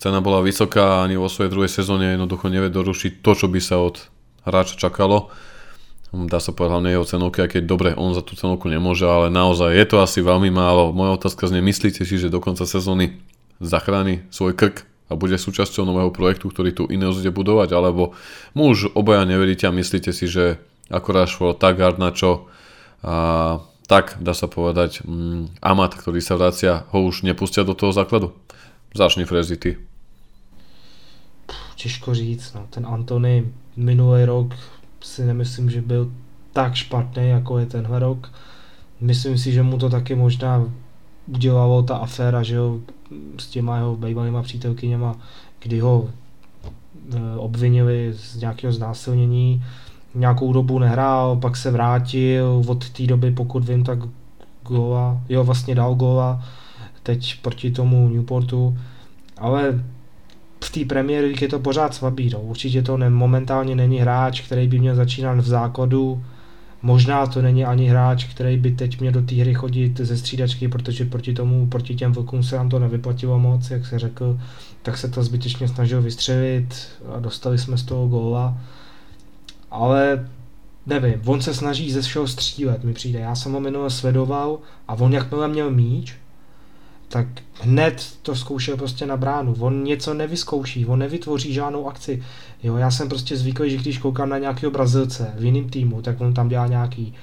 cena 0.00 0.24
bola 0.24 0.40
vysoká, 0.40 1.04
ani 1.04 1.20
vo 1.20 1.28
svojej 1.28 1.52
druhej 1.52 1.68
sezóne 1.68 2.16
jednoducho 2.16 2.48
nevie 2.48 2.72
dorušiť 2.72 3.20
to, 3.20 3.30
čo 3.36 3.46
by 3.52 3.60
sa 3.60 3.76
od 3.82 4.08
hráča 4.46 4.78
čakalo 4.78 5.28
dá 6.12 6.38
sa 6.38 6.54
povedať 6.54 6.72
hlavne 6.72 6.90
jeho 6.94 7.06
cenovky, 7.06 7.38
aj 7.42 7.50
keď 7.58 7.62
dobre, 7.66 7.90
on 7.98 8.14
za 8.14 8.22
tú 8.22 8.38
cenovku 8.38 8.70
nemôže, 8.70 9.02
ale 9.02 9.26
naozaj 9.32 9.74
je 9.74 9.86
to 9.86 9.96
asi 9.98 10.22
veľmi 10.22 10.48
málo. 10.54 10.94
Moja 10.94 11.18
otázka 11.18 11.50
znie, 11.50 11.60
myslíte 11.60 12.06
si, 12.06 12.14
že 12.16 12.30
do 12.30 12.38
konca 12.38 12.62
sezóny 12.62 13.18
zachráni 13.58 14.22
svoj 14.30 14.54
krk 14.54 14.86
a 15.10 15.14
bude 15.14 15.38
súčasťou 15.38 15.86
nového 15.86 16.10
projektu, 16.14 16.50
ktorý 16.50 16.70
tu 16.74 16.84
iné 16.90 17.10
bude 17.10 17.30
budovať, 17.30 17.74
alebo 17.74 18.14
mu 18.54 18.70
už 18.70 18.94
obaja 18.94 19.26
neveríte 19.26 19.66
a 19.66 19.74
myslíte 19.74 20.10
si, 20.14 20.26
že 20.30 20.62
ako 20.90 21.08
Rashford, 21.10 21.58
tak 21.58 21.78
Garnačo 21.78 22.46
a 23.02 23.58
tak, 23.86 24.18
dá 24.18 24.34
sa 24.34 24.50
povedať, 24.50 25.06
mm, 25.06 25.62
Amat, 25.62 25.94
ktorý 25.94 26.18
sa 26.18 26.34
vracia, 26.34 26.90
ho 26.90 27.06
už 27.06 27.22
nepustia 27.22 27.62
do 27.62 27.74
toho 27.74 27.94
základu? 27.94 28.34
Začni 28.94 29.24
Frezi, 29.24 29.56
ty. 29.56 29.78
Těžko 31.76 32.14
říct, 32.14 32.54
no. 32.54 32.66
ten 32.70 32.86
Antony 32.86 33.52
minulý 33.76 34.24
rok 34.24 34.54
si 35.06 35.24
nemyslím, 35.24 35.70
že 35.70 35.82
byl 35.82 36.10
tak 36.52 36.74
špatný, 36.74 37.28
jako 37.28 37.58
je 37.58 37.66
tenhle 37.66 37.98
rok. 37.98 38.32
Myslím 39.00 39.38
si, 39.38 39.52
že 39.52 39.62
mu 39.62 39.78
to 39.78 39.90
taky 39.90 40.14
možná 40.14 40.64
udělalo 41.26 41.82
ta 41.82 41.96
aféra, 41.96 42.42
že 42.42 42.54
jo, 42.54 42.78
s 43.38 43.46
těma 43.46 43.76
jeho 43.76 43.96
bývalýma 43.96 44.42
přítelkyněma, 44.42 45.16
kdy 45.62 45.80
ho 45.80 46.08
e, 47.12 47.36
obvinili 47.36 48.12
z 48.16 48.36
nějakého 48.36 48.72
znásilnění. 48.72 49.64
Nějakou 50.14 50.52
dobu 50.52 50.78
nehrál, 50.78 51.36
pak 51.36 51.56
se 51.56 51.70
vrátil, 51.70 52.62
od 52.66 52.90
té 52.90 53.06
doby, 53.06 53.30
pokud 53.30 53.64
vím, 53.64 53.84
tak 53.84 53.98
góla, 54.62 55.20
jo, 55.28 55.44
vlastně 55.44 55.74
dal 55.74 55.94
góla, 55.94 56.44
teď 57.02 57.40
proti 57.42 57.70
tomu 57.70 58.08
Newportu, 58.08 58.78
ale 59.38 59.84
v 60.66 60.70
té 60.70 60.84
Premier 60.84 61.24
League 61.24 61.42
je 61.42 61.48
to 61.48 61.58
pořád 61.58 61.94
slabý. 61.94 62.30
No. 62.32 62.40
Určitě 62.40 62.82
to 62.82 62.96
ne, 62.96 63.10
momentálně 63.10 63.76
není 63.76 63.98
hráč, 63.98 64.40
který 64.40 64.68
by 64.68 64.78
měl 64.78 64.94
začínat 64.94 65.38
v 65.38 65.46
základu. 65.46 66.24
Možná 66.82 67.26
to 67.26 67.42
není 67.42 67.64
ani 67.64 67.88
hráč, 67.88 68.24
který 68.24 68.56
by 68.56 68.70
teď 68.70 69.00
měl 69.00 69.12
do 69.12 69.22
té 69.22 69.34
hry 69.34 69.54
chodit 69.54 70.00
ze 70.00 70.16
střídačky, 70.16 70.68
protože 70.68 71.04
proti 71.04 71.34
tomu, 71.34 71.66
proti 71.66 71.94
těm 71.94 72.12
vlkům 72.12 72.42
se 72.42 72.56
nám 72.56 72.68
to 72.68 72.78
nevyplatilo 72.78 73.38
moc, 73.38 73.70
jak 73.70 73.86
se 73.86 73.98
řekl, 73.98 74.38
tak 74.82 74.98
se 74.98 75.08
to 75.08 75.22
zbytečně 75.22 75.68
snažil 75.68 76.02
vystřelit 76.02 76.88
a 77.14 77.20
dostali 77.20 77.58
jsme 77.58 77.78
z 77.78 77.82
toho 77.82 78.08
góla. 78.08 78.58
Ale 79.70 80.28
nevím, 80.86 81.14
on 81.24 81.42
se 81.42 81.54
snaží 81.54 81.92
ze 81.92 82.02
všeho 82.02 82.28
střílet, 82.28 82.84
mi 82.84 82.92
přijde. 82.92 83.18
Já 83.18 83.34
jsem 83.34 83.52
ho 83.52 83.60
minule 83.60 83.90
sledoval 83.90 84.58
a 84.88 84.94
on 84.94 85.12
jakmile 85.12 85.48
měl 85.48 85.70
míč, 85.70 86.14
tak 87.08 87.26
hned 87.60 88.12
to 88.22 88.34
zkoušel 88.34 88.76
prostě 88.76 89.06
na 89.06 89.16
bránu. 89.16 89.56
On 89.58 89.84
něco 89.84 90.14
nevyzkouší, 90.14 90.86
on 90.86 90.98
nevytvoří 90.98 91.52
žádnou 91.52 91.88
akci. 91.88 92.22
Jo, 92.62 92.76
já 92.76 92.90
jsem 92.90 93.08
prostě 93.08 93.36
zvyklý, 93.36 93.70
že 93.70 93.76
když 93.76 93.98
koukám 93.98 94.28
na 94.28 94.38
nějakého 94.38 94.72
Brazilce 94.72 95.32
v 95.38 95.44
jiném 95.44 95.68
týmu, 95.68 96.02
tak 96.02 96.20
on 96.20 96.34
tam 96.34 96.48
dělá 96.48 96.66
nějaký 96.66 97.14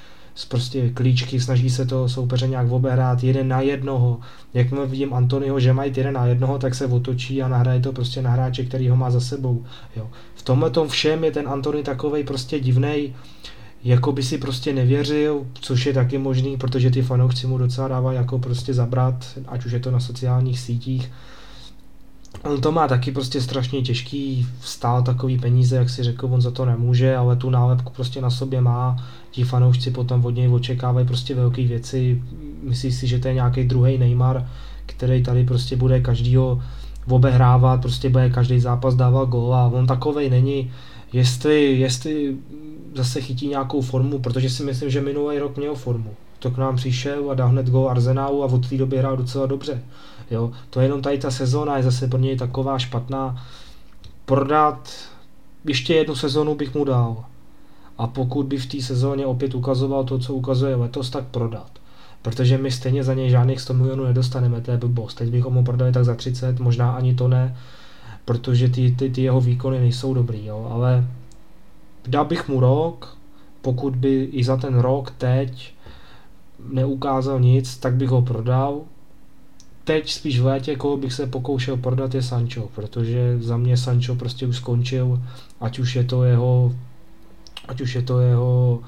prostě 0.49 0.89
klíčky, 0.89 1.39
snaží 1.39 1.69
se 1.69 1.85
to 1.85 2.09
soupeře 2.09 2.47
nějak 2.47 2.71
obehrát 2.71 3.23
jeden 3.23 3.47
na 3.47 3.61
jednoho. 3.61 4.19
Jakmile 4.53 4.85
vidím 4.85 5.13
Antonyho, 5.13 5.59
že 5.59 5.73
mají 5.73 5.93
jeden 5.97 6.13
na 6.13 6.25
jednoho, 6.25 6.59
tak 6.59 6.75
se 6.75 6.85
otočí 6.85 7.41
a 7.41 7.47
nahraje 7.47 7.79
to 7.79 7.91
prostě 7.91 8.21
na 8.21 8.29
hráče, 8.29 8.63
který 8.63 8.89
ho 8.89 8.95
má 8.95 9.11
za 9.11 9.21
sebou. 9.21 9.65
Jo. 9.95 10.09
V 10.35 10.41
tomhle 10.41 10.69
tom 10.69 10.87
všem 10.87 11.23
je 11.23 11.31
ten 11.31 11.47
Antony 11.47 11.83
takovej 11.83 12.23
prostě 12.23 12.59
divnej, 12.59 13.13
jako 13.83 14.11
by 14.11 14.23
si 14.23 14.37
prostě 14.37 14.73
nevěřil, 14.73 15.41
což 15.53 15.85
je 15.85 15.93
taky 15.93 16.17
možný, 16.17 16.57
protože 16.57 16.91
ty 16.91 17.01
fanoušci 17.01 17.47
mu 17.47 17.57
docela 17.57 17.87
dávají 17.87 18.17
jako 18.17 18.39
prostě 18.39 18.73
zabrat, 18.73 19.39
ať 19.47 19.65
už 19.65 19.71
je 19.71 19.79
to 19.79 19.91
na 19.91 19.99
sociálních 19.99 20.59
sítích. 20.59 21.11
On 22.43 22.61
to 22.61 22.71
má 22.71 22.87
taky 22.87 23.11
prostě 23.11 23.41
strašně 23.41 23.81
těžký, 23.81 24.47
stál 24.61 25.03
takový 25.03 25.39
peníze, 25.39 25.75
jak 25.75 25.89
si 25.89 26.03
řekl, 26.03 26.27
on 26.31 26.41
za 26.41 26.51
to 26.51 26.65
nemůže, 26.65 27.15
ale 27.15 27.35
tu 27.35 27.49
nálepku 27.49 27.91
prostě 27.95 28.21
na 28.21 28.29
sobě 28.29 28.61
má, 28.61 29.05
ti 29.31 29.43
fanoušci 29.43 29.91
potom 29.91 30.25
od 30.25 30.35
něj 30.35 30.47
očekávají 30.49 31.07
prostě 31.07 31.35
velké 31.35 31.63
věci, 31.67 32.21
myslí 32.63 32.91
si, 32.91 33.07
že 33.07 33.19
to 33.19 33.27
je 33.27 33.33
nějaký 33.33 33.63
druhý 33.63 33.97
Neymar, 33.97 34.47
který 34.85 35.23
tady 35.23 35.43
prostě 35.43 35.75
bude 35.75 35.99
každýho 35.99 36.61
obehrávat, 37.09 37.81
prostě 37.81 38.09
bude 38.09 38.29
každý 38.29 38.59
zápas 38.59 38.95
dávat 38.95 39.29
gól 39.29 39.55
a 39.55 39.67
on 39.67 39.87
takovej 39.87 40.29
není. 40.29 40.71
Jestli, 41.13 41.79
jestli 41.79 42.35
zase 42.95 43.21
chytí 43.21 43.47
nějakou 43.47 43.81
formu, 43.81 44.19
protože 44.19 44.49
si 44.49 44.63
myslím, 44.63 44.89
že 44.89 45.01
minulý 45.01 45.39
rok 45.39 45.57
měl 45.57 45.75
formu. 45.75 46.15
To 46.39 46.51
k 46.51 46.57
nám 46.57 46.75
přišel 46.75 47.31
a 47.31 47.33
dal 47.33 47.49
hned 47.49 47.69
gól 47.69 47.89
Arsenálu 47.89 48.43
a 48.43 48.45
od 48.45 48.69
té 48.69 48.77
doby 48.77 48.97
hrál 48.97 49.17
docela 49.17 49.45
dobře. 49.45 49.83
Jo, 50.31 50.51
to 50.69 50.79
je 50.79 50.85
jenom 50.85 51.01
tady 51.01 51.17
ta 51.17 51.31
sezóna 51.31 51.77
je 51.77 51.83
zase 51.83 52.07
pro 52.07 52.19
něj 52.19 52.37
taková 52.37 52.79
špatná. 52.79 53.45
Prodat 54.25 54.89
ještě 55.65 55.93
jednu 55.93 56.15
sezonu 56.15 56.55
bych 56.55 56.75
mu 56.75 56.83
dal. 56.83 57.25
A 57.97 58.07
pokud 58.07 58.45
by 58.45 58.57
v 58.57 58.65
té 58.65 58.81
sezóně 58.81 59.25
opět 59.25 59.55
ukazoval 59.55 60.03
to, 60.03 60.19
co 60.19 60.33
ukazuje 60.33 60.75
letos, 60.75 61.09
tak 61.09 61.25
prodat. 61.25 61.71
Protože 62.21 62.57
my 62.57 62.71
stejně 62.71 63.03
za 63.03 63.13
něj 63.13 63.29
žádných 63.29 63.61
100 63.61 63.73
milionů 63.73 64.03
nedostaneme, 64.03 64.61
to 64.61 64.71
je 64.71 64.77
blbost. 64.77 65.15
Teď 65.15 65.29
bychom 65.29 65.53
ho 65.53 65.63
prodali 65.63 65.91
tak 65.91 66.05
za 66.05 66.15
30, 66.15 66.59
možná 66.59 66.91
ani 66.91 67.15
to 67.15 67.27
ne, 67.27 67.57
protože 68.25 68.69
ty, 68.69 68.91
ty, 68.91 69.09
ty 69.09 69.21
jeho 69.21 69.41
výkony 69.41 69.79
nejsou 69.79 70.13
dobrý, 70.13 70.45
jo. 70.45 70.67
ale 70.71 71.07
dal 72.07 72.25
bych 72.25 72.47
mu 72.47 72.59
rok, 72.59 73.17
pokud 73.61 73.95
by 73.95 74.23
i 74.23 74.43
za 74.43 74.57
ten 74.57 74.79
rok 74.79 75.11
teď 75.11 75.73
neukázal 76.69 77.39
nic, 77.39 77.77
tak 77.77 77.95
bych 77.95 78.09
ho 78.09 78.21
prodal. 78.21 78.81
Teď 79.83 80.11
spíš 80.11 80.39
v 80.39 80.45
létě, 80.45 80.75
koho 80.75 80.97
bych 80.97 81.13
se 81.13 81.27
pokoušel 81.27 81.77
prodat, 81.77 82.15
je 82.15 82.21
Sancho, 82.21 82.69
protože 82.75 83.37
za 83.39 83.57
mě 83.57 83.77
Sancho 83.77 84.15
prostě 84.15 84.47
už 84.47 84.57
skončil, 84.57 85.21
ať 85.61 85.79
už 85.79 85.95
je 85.95 86.03
to 86.03 86.23
jeho, 86.23 86.75
ať 87.67 87.81
už 87.81 87.95
je 87.95 88.01
to 88.01 88.19
jeho, 88.19 88.79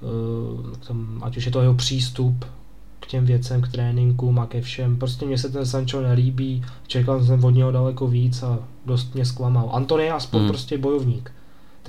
uh, 0.00 1.22
ať 1.22 1.36
už 1.36 1.46
je 1.46 1.52
to 1.52 1.60
jeho 1.60 1.74
přístup 1.74 2.44
k 3.00 3.06
těm 3.06 3.24
věcem, 3.24 3.62
k 3.62 3.68
tréninkům 3.68 4.38
a 4.38 4.46
ke 4.46 4.60
všem. 4.60 4.96
Prostě 4.96 5.26
mně 5.26 5.38
se 5.38 5.48
ten 5.48 5.66
Sancho 5.66 6.00
nelíbí, 6.00 6.64
čekal 6.86 7.24
jsem 7.24 7.44
od 7.44 7.50
něho 7.50 7.72
daleko 7.72 8.06
víc 8.06 8.42
a 8.42 8.58
dost 8.86 9.14
mě 9.14 9.24
zklamal. 9.24 9.70
Antony 9.72 10.04
je 10.04 10.12
aspoň 10.12 10.42
mm. 10.42 10.48
prostě 10.48 10.78
bojovník. 10.78 11.32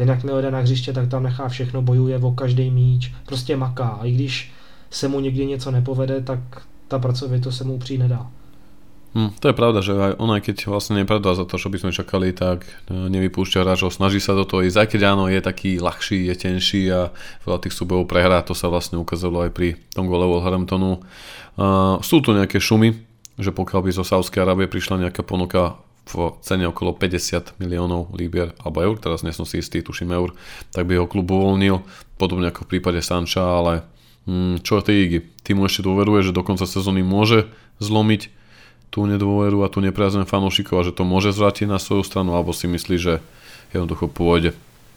Ten 0.02 0.10
jak 0.10 0.24
mi 0.24 0.32
jde 0.42 0.52
na 0.52 0.60
hřiště, 0.60 0.94
tak 0.94 1.10
tam 1.10 1.24
nechá 1.24 1.48
všechno, 1.48 1.82
bojuje 1.82 2.18
o 2.18 2.32
každý 2.32 2.72
míč, 2.72 3.14
prostě 3.26 3.58
maká. 3.58 3.88
A 4.02 4.06
i 4.06 4.12
když 4.12 4.52
se 4.90 5.08
mu 5.08 5.20
někdy 5.20 5.46
něco 5.46 5.72
nepovede, 5.72 6.22
tak 6.22 6.40
ta 6.88 7.00
pracovitost 7.00 7.58
se 7.58 7.64
mu 7.64 7.78
přijde 7.80 8.04
nedá. 8.04 8.28
Hm, 9.16 9.30
to 9.40 9.48
je 9.48 9.54
pravda, 9.54 9.86
že 9.86 9.94
aj 9.94 10.14
on 10.18 10.34
aj 10.34 10.42
keď 10.42 10.66
vlastne 10.66 10.98
nepredá 10.98 11.38
za 11.38 11.46
to, 11.46 11.62
čo 11.62 11.70
by 11.70 11.78
sme 11.78 11.92
čakali, 11.94 12.34
tak 12.34 12.66
e, 12.66 12.98
nevypúšťa 13.14 13.62
hráčov, 13.62 13.94
snaží 13.94 14.18
sa 14.18 14.34
do 14.34 14.42
toho 14.42 14.66
ísť, 14.66 14.78
aj 14.82 14.88
keď 14.90 15.02
áno, 15.14 15.30
je 15.30 15.38
taký 15.38 15.78
ľahší, 15.78 16.26
je 16.34 16.36
tenší 16.50 16.90
a 16.90 17.14
veľa 17.46 17.62
tých 17.62 17.78
súbojov 17.78 18.10
prehrá, 18.10 18.42
to 18.42 18.58
sa 18.58 18.74
vlastne 18.74 18.98
ukázalo 18.98 19.46
aj 19.46 19.54
pri 19.54 19.78
tom 19.94 20.10
gole 20.10 20.26
Wolverhamptonu. 20.26 20.98
Uh, 21.62 22.02
sú 22.02 22.26
tu 22.26 22.34
nejaké 22.34 22.58
šumy, 22.58 22.98
že 23.38 23.54
pokiaľ 23.54 23.86
by 23.86 23.92
zo 23.94 24.02
Sávskej 24.02 24.42
Arábie 24.42 24.66
prišla 24.66 25.06
nejaká 25.06 25.22
ponuka 25.22 25.78
v 26.08 26.36
cene 26.42 26.66
okolo 26.68 26.98
50 26.98 27.62
miliónov 27.62 28.12
libier 28.18 28.58
alebo 28.62 28.82
eur, 28.82 28.96
teraz 28.98 29.22
nie 29.22 29.32
som 29.32 29.46
si 29.46 29.62
istý, 29.62 29.86
tuším 29.86 30.12
eur, 30.12 30.34
tak 30.74 30.90
by 30.90 30.98
ho 30.98 31.06
klub 31.06 31.30
uvoľnil, 31.30 31.86
podobne 32.18 32.50
ako 32.50 32.66
v 32.66 32.72
prípade 32.78 33.00
Sanča, 33.06 33.42
ale 33.42 33.86
hm, 34.26 34.66
čo 34.66 34.82
ty 34.82 35.08
Igi, 35.08 35.20
ty 35.46 35.54
mu 35.54 35.70
ešte 35.70 35.86
dôveruje, 35.86 36.30
že 36.30 36.36
do 36.36 36.42
konca 36.42 36.66
sezóny 36.66 37.06
môže 37.06 37.48
zlomiť 37.78 38.34
tú 38.92 39.08
nedôveru 39.08 39.64
a 39.64 39.72
tú 39.72 39.80
nepriazeň 39.80 40.28
fanúšikov 40.28 40.84
a 40.84 40.86
že 40.86 40.92
to 40.92 41.08
môže 41.08 41.32
zvrátiť 41.32 41.70
na 41.70 41.80
svoju 41.80 42.04
stranu, 42.04 42.36
alebo 42.36 42.52
si 42.52 42.68
myslí, 42.68 42.96
že 43.00 43.14
jednoducho 43.72 44.12
pôjde? 44.12 44.52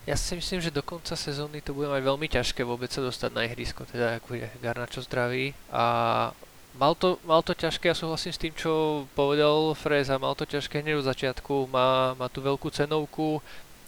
Ja 0.05 0.21
si 0.21 0.37
myslím, 0.37 0.61
že 0.61 0.69
do 0.69 0.85
konca 0.85 1.17
sezóny 1.17 1.65
to 1.65 1.73
bude 1.73 1.89
mať 1.89 2.03
veľmi 2.05 2.29
ťažké 2.29 2.61
vôbec 2.61 2.93
sa 2.93 3.01
dostať 3.01 3.31
na 3.33 3.49
ihrisko, 3.49 3.89
teda 3.89 4.21
ako 4.21 4.37
je 4.37 4.47
Garnačo 4.61 5.01
zdravý 5.01 5.57
a 5.73 6.29
mal 6.75 6.95
to, 6.99 7.22
mal 7.22 7.43
to 7.43 7.55
ťažké, 7.55 7.91
ja 7.91 7.97
súhlasím 7.97 8.33
s 8.35 8.43
tým, 8.43 8.55
čo 8.55 9.05
povedal 9.14 9.75
Freza, 9.79 10.18
mal 10.18 10.35
to 10.35 10.47
ťažké 10.47 10.83
hneď 10.83 11.01
od 11.01 11.09
začiatku, 11.09 11.70
má, 11.70 12.18
má 12.18 12.27
tú 12.27 12.43
veľkú 12.43 12.70
cenovku, 12.70 13.39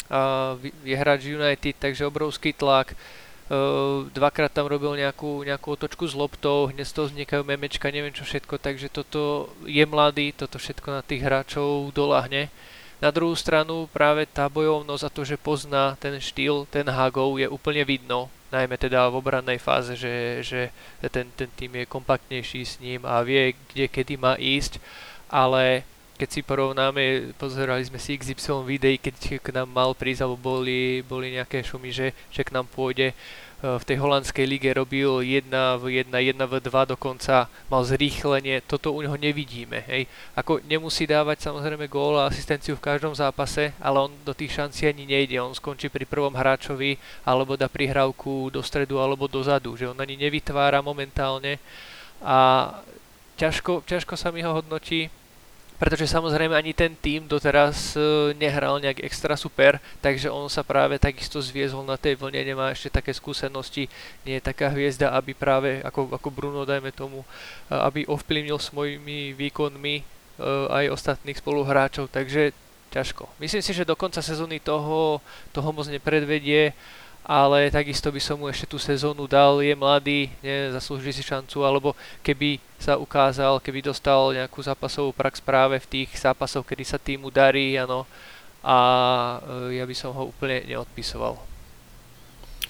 a 0.06 0.54
je 0.86 0.94
hráč 0.94 1.26
United, 1.26 1.74
takže 1.82 2.06
obrovský 2.06 2.54
tlak, 2.54 2.94
dvakrát 4.10 4.50
tam 4.50 4.66
robil 4.66 4.98
nejakú, 4.98 5.46
nejakú 5.46 5.78
otočku 5.78 6.06
s 6.06 6.18
loptou, 6.18 6.66
hneď 6.70 6.86
z 6.86 6.94
toho 6.94 7.06
vznikajú 7.10 7.42
memečka, 7.46 7.90
neviem 7.94 8.14
čo 8.14 8.26
všetko, 8.26 8.58
takže 8.58 8.90
toto 8.90 9.50
je 9.66 9.82
mladý, 9.86 10.34
toto 10.34 10.58
všetko 10.58 10.88
na 10.90 11.02
tých 11.02 11.22
hráčov 11.22 11.94
dolahne. 11.94 12.50
Na 12.96 13.12
druhú 13.12 13.36
stranu 13.36 13.86
práve 13.92 14.24
tá 14.26 14.48
bojovnosť 14.50 15.04
a 15.04 15.14
to, 15.14 15.22
že 15.22 15.36
pozná 15.36 15.94
ten 16.00 16.16
štýl, 16.16 16.66
ten 16.72 16.88
Hagov 16.88 17.38
je 17.38 17.46
úplne 17.46 17.84
vidno, 17.84 18.32
najmä 18.52 18.78
teda 18.78 19.10
v 19.10 19.18
obrannej 19.18 19.58
fáze, 19.58 19.98
že, 19.98 20.42
že 20.42 20.70
ten, 21.10 21.26
ten 21.34 21.50
tým 21.54 21.82
je 21.82 21.90
kompaktnejší 21.90 22.62
s 22.62 22.74
ním 22.78 23.02
a 23.02 23.22
vie, 23.26 23.54
kde 23.72 23.86
kedy 23.90 24.14
má 24.16 24.38
ísť, 24.38 24.78
ale 25.26 25.82
keď 26.16 26.28
si 26.32 26.40
porovnáme, 26.40 27.36
pozerali 27.36 27.84
sme 27.84 28.00
si 28.00 28.16
XY 28.16 28.64
videí, 28.64 28.96
keď 28.96 29.36
k 29.36 29.48
nám 29.52 29.68
mal 29.68 29.92
prísť, 29.92 30.24
alebo 30.24 30.40
boli, 30.40 31.04
boli 31.04 31.36
nejaké 31.36 31.60
šumy, 31.60 31.92
že, 31.92 32.16
že 32.32 32.40
k 32.40 32.56
nám 32.56 32.64
pôjde, 32.72 33.12
v 33.56 33.84
tej 33.88 33.96
holandskej 33.96 34.44
lige 34.44 34.68
robil 34.76 35.24
1 35.24 35.48
v 35.80 36.04
1, 36.04 36.12
1 36.12 36.36
v 36.36 36.54
2 36.60 36.92
dokonca, 36.92 37.48
mal 37.72 37.82
zrýchlenie, 37.88 38.60
toto 38.60 38.92
u 38.92 39.00
neho 39.00 39.16
nevidíme. 39.16 39.80
Hej. 39.88 40.04
Ako 40.36 40.60
nemusí 40.68 41.08
dávať 41.08 41.48
samozrejme 41.48 41.88
gól 41.88 42.20
a 42.20 42.28
asistenciu 42.28 42.76
v 42.76 42.84
každom 42.84 43.16
zápase, 43.16 43.72
ale 43.80 43.96
on 44.04 44.12
do 44.28 44.36
tých 44.36 44.60
šancí 44.60 44.92
ani 44.92 45.08
nejde, 45.08 45.40
on 45.40 45.56
skončí 45.56 45.88
pri 45.88 46.04
prvom 46.04 46.36
hráčovi 46.36 47.00
alebo 47.24 47.56
dá 47.56 47.64
prihrávku 47.72 48.52
do 48.52 48.60
stredu 48.60 49.00
alebo 49.00 49.24
dozadu, 49.24 49.72
že 49.72 49.88
on 49.88 49.96
ani 49.96 50.20
nevytvára 50.20 50.84
momentálne 50.84 51.56
a 52.20 52.68
ťažko, 53.40 53.88
ťažko 53.88 54.20
sa 54.20 54.28
mi 54.32 54.44
ho 54.44 54.52
hodnotí, 54.52 55.08
pretože 55.76 56.08
samozrejme 56.08 56.56
ani 56.56 56.72
ten 56.72 56.96
tým 56.96 57.28
doteraz 57.28 57.96
e, 57.96 58.32
nehral 58.36 58.80
nejak 58.80 59.04
extra 59.04 59.36
super, 59.36 59.76
takže 60.00 60.32
on 60.32 60.48
sa 60.48 60.64
práve 60.64 60.96
takisto 60.96 61.40
zviezol 61.44 61.84
na 61.84 62.00
tej 62.00 62.16
vlne, 62.16 62.40
nemá 62.40 62.72
ešte 62.72 62.88
také 62.88 63.12
skúsenosti, 63.12 63.88
nie 64.24 64.40
je 64.40 64.46
taká 64.48 64.72
hviezda, 64.72 65.12
aby 65.12 65.36
práve 65.36 65.84
ako, 65.84 66.16
ako 66.16 66.28
Bruno, 66.32 66.64
dajme 66.64 66.90
tomu, 66.96 67.22
e, 67.22 67.26
aby 67.76 68.08
ovplyvnil 68.08 68.56
svojimi 68.56 69.36
výkonmi 69.36 69.94
e, 70.00 70.04
aj 70.72 70.96
ostatných 70.96 71.40
spoluhráčov, 71.40 72.08
takže 72.08 72.56
ťažko. 72.96 73.28
Myslím 73.36 73.60
si, 73.60 73.76
že 73.76 73.84
do 73.84 73.98
konca 73.98 74.24
sezóny 74.24 74.56
toho, 74.62 75.20
toho 75.52 75.68
moc 75.76 75.84
nepredvedie, 75.92 76.72
ale 77.26 77.74
takisto 77.74 78.14
by 78.14 78.22
som 78.22 78.38
mu 78.38 78.46
ešte 78.46 78.70
tú 78.70 78.78
sezónu 78.78 79.26
dal, 79.26 79.58
je 79.58 79.74
mladý, 79.74 80.30
zaslúži 80.70 81.10
si 81.10 81.26
šancu, 81.26 81.66
alebo 81.66 81.98
keby 82.22 82.62
sa 82.78 82.94
ukázal, 82.94 83.58
keby 83.58 83.82
dostal 83.82 84.30
nejakú 84.30 84.62
zápasovú 84.62 85.10
prax 85.10 85.42
práve 85.42 85.82
v 85.82 85.90
tých 85.90 86.14
zápasoch, 86.14 86.62
kedy 86.62 86.86
sa 86.86 87.02
týmu 87.02 87.34
darí, 87.34 87.74
ano, 87.74 88.06
a 88.62 88.78
e, 89.42 89.82
ja 89.82 89.84
by 89.86 89.94
som 89.98 90.14
ho 90.14 90.30
úplne 90.30 90.62
neodpisoval. 90.70 91.34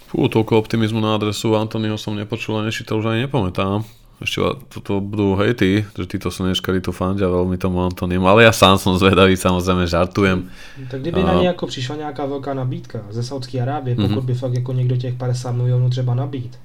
Fú, 0.09 0.25
toľko 0.25 0.65
optimizmu 0.65 1.05
na 1.05 1.21
adresu 1.21 1.53
Antonyho 1.53 2.01
som 2.01 2.17
nepočul 2.17 2.57
a 2.57 2.65
nečítal, 2.65 2.97
už 2.97 3.13
ani 3.13 3.29
nepamätám. 3.29 3.85
Ešte 4.17 4.41
toto 4.73 4.97
budú 5.05 5.37
hejty, 5.37 5.85
že 5.93 6.09
títo 6.09 6.33
slnečkári 6.33 6.81
tu 6.81 6.89
fandia 6.89 7.29
veľmi 7.29 7.61
tomu 7.61 7.85
Antonim, 7.85 8.25
ale 8.25 8.49
ja 8.49 8.53
sám 8.53 8.81
som 8.81 8.97
zvedavý, 8.97 9.37
samozrejme 9.37 9.85
žartujem. 9.85 10.49
Tak 10.89 11.05
kdyby 11.05 11.21
a... 11.21 11.27
na 11.27 11.35
ně 11.35 11.47
jako 11.47 11.67
přišla 11.67 11.97
nějaká 11.97 12.27
velká 12.27 12.55
nabídka 12.55 13.05
ze 13.11 13.23
Saudské 13.23 13.61
Arábie, 13.61 13.97
pokud 13.97 14.09
mm-hmm. 14.09 14.25
by 14.25 14.35
fakt 14.35 14.55
jako 14.55 14.73
někdo 14.73 14.97
těch 14.97 15.15
50 15.15 15.53
milionů 15.53 15.91
třeba 15.91 16.15
nabít, 16.15 16.59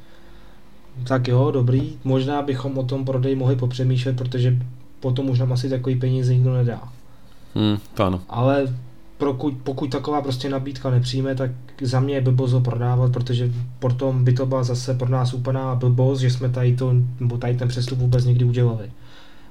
tak 1.03 1.27
jo, 1.27 1.51
dobrý, 1.51 1.99
možná 2.03 2.41
bychom 2.41 2.77
o 2.77 2.83
tom 2.83 3.05
prodeji 3.05 3.35
mohli 3.35 3.55
popřemýšlet, 3.55 4.17
protože 4.17 4.57
potom 4.99 5.29
už 5.29 5.39
nám 5.39 5.53
asi 5.53 5.69
takový 5.69 5.95
peníze 5.95 6.33
nikdo 6.33 6.53
nedá. 6.53 6.81
Hmm, 7.55 7.77
to 7.93 8.03
ano. 8.03 8.21
Ale 8.29 8.67
pokud, 9.25 9.53
pokud 9.63 9.91
taková 9.91 10.21
prostě 10.21 10.49
nabídka 10.49 10.89
nepřijme, 10.89 11.35
tak 11.35 11.51
za 11.81 11.99
mě 11.99 12.13
je 12.15 12.21
blbost 12.21 12.51
ho 12.51 12.61
prodávat, 12.61 13.11
protože 13.11 13.51
potom 13.79 14.23
by 14.23 14.33
to 14.33 14.45
byla 14.45 14.63
zase 14.63 14.93
pro 14.93 15.09
nás 15.09 15.33
úplná 15.33 15.75
blbost, 15.75 16.19
že 16.19 16.29
jsme 16.29 16.49
tady, 16.49 16.75
to, 16.75 16.93
nebo 17.19 17.37
tady 17.37 17.55
ten 17.55 17.67
přestup 17.67 17.99
vůbec 17.99 18.25
někdy 18.25 18.45
udělali. 18.45 18.91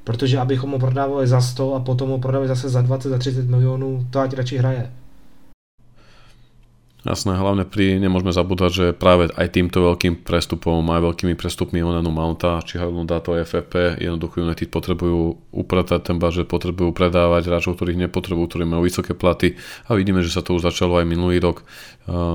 Protože 0.05 0.39
abychom 0.39 0.71
ho 0.71 0.79
prodávali 0.79 1.27
za 1.27 1.41
100 1.41 1.75
a 1.75 1.81
potom 1.81 2.11
ho 2.11 2.19
prodali 2.19 2.49
zase 2.49 2.69
za 2.69 2.83
20, 2.83 3.09
za 3.09 3.19
30 3.19 3.49
milionů, 3.49 4.07
to 4.11 4.21
ať 4.21 4.35
radši 4.35 4.59
hraje. 4.59 4.91
Jasné, 7.01 7.33
hlavne 7.33 7.65
pri, 7.65 7.97
nemôžeme 7.97 8.29
zabúdať, 8.29 8.71
že 8.71 8.87
práve 8.93 9.33
aj 9.33 9.57
týmto 9.57 9.81
veľkým 9.81 10.21
prestupom, 10.21 10.85
aj 10.85 11.01
veľkými 11.01 11.33
prestupmi 11.33 11.81
Onenu 11.81 12.13
Mounta, 12.13 12.61
či 12.61 12.77
Harlunda 12.77 13.25
to 13.25 13.41
FFP, 13.41 13.97
jednoducho 14.05 14.45
United 14.45 14.69
potrebujú 14.69 15.41
upratať 15.49 16.13
ten 16.13 16.21
že 16.21 16.45
potrebujú 16.45 16.93
predávať 16.93 17.49
hráčov, 17.49 17.81
ktorých 17.81 18.05
nepotrebujú, 18.05 18.45
ktorí 18.53 18.65
majú 18.69 18.85
vysoké 18.85 19.17
platy 19.17 19.57
a 19.89 19.97
vidíme, 19.97 20.21
že 20.21 20.29
sa 20.29 20.45
to 20.45 20.53
už 20.53 20.69
začalo 20.69 21.01
aj 21.01 21.09
minulý 21.09 21.41
rok, 21.41 21.65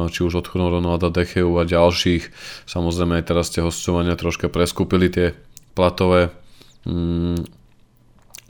či 0.10 0.26
už 0.26 0.42
odchodom 0.42 0.82
Ronalda 0.82 1.14
Decheu 1.14 1.54
a 1.62 1.64
ďalších. 1.70 2.34
Samozrejme 2.66 3.22
aj 3.22 3.26
teraz 3.30 3.54
tie 3.54 3.62
hostovania 3.62 4.18
troška 4.18 4.50
preskúpili 4.50 5.14
tie 5.14 5.38
platové 5.78 6.34
mm, 6.90 7.65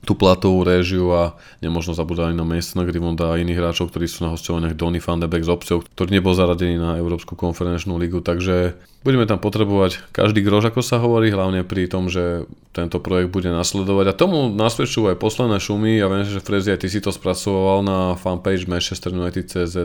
tú 0.05 0.13
platovú 0.13 0.61
réžiu 0.61 1.09
a 1.11 1.33
nemôžno 1.59 1.97
zabúdať 1.97 2.31
ani 2.31 2.37
na 2.37 2.45
Masona 2.45 2.85
Grimonda 2.85 3.33
a 3.33 3.41
iných 3.41 3.57
hráčov, 3.57 3.89
ktorí 3.89 4.05
sú 4.05 4.23
na 4.23 4.31
hostovaniach 4.31 4.77
Donny 4.77 5.01
van 5.01 5.19
de 5.19 5.27
Beek 5.27 5.43
z 5.43 5.51
obcov, 5.51 5.89
ktorý 5.97 6.09
nebol 6.13 6.37
zaradený 6.37 6.77
na 6.77 7.01
Európsku 7.01 7.33
konferenčnú 7.33 7.97
ligu, 7.97 8.21
takže 8.21 8.77
budeme 9.05 9.29
tam 9.29 9.37
potrebovať 9.37 10.01
každý 10.13 10.41
grož, 10.41 10.69
ako 10.69 10.81
sa 10.81 10.97
hovorí, 10.97 11.29
hlavne 11.29 11.61
pri 11.61 11.85
tom, 11.85 12.09
že 12.09 12.49
tento 12.73 12.97
projekt 12.97 13.31
bude 13.31 13.53
nasledovať. 13.53 14.05
A 14.11 14.17
tomu 14.17 14.49
nasvedčujú 14.51 15.13
aj 15.13 15.21
posledné 15.21 15.61
šumy. 15.61 16.01
Ja 16.01 16.11
viem, 16.11 16.27
že 16.27 16.43
Frezi, 16.43 16.73
aj 16.75 16.83
ty 16.83 16.87
si 16.91 16.99
to 16.99 17.13
spracoval 17.13 17.85
na 17.85 18.17
fanpage 18.19 18.67
Manchester 18.67 19.15
United 19.15 19.47
CZ 19.47 19.75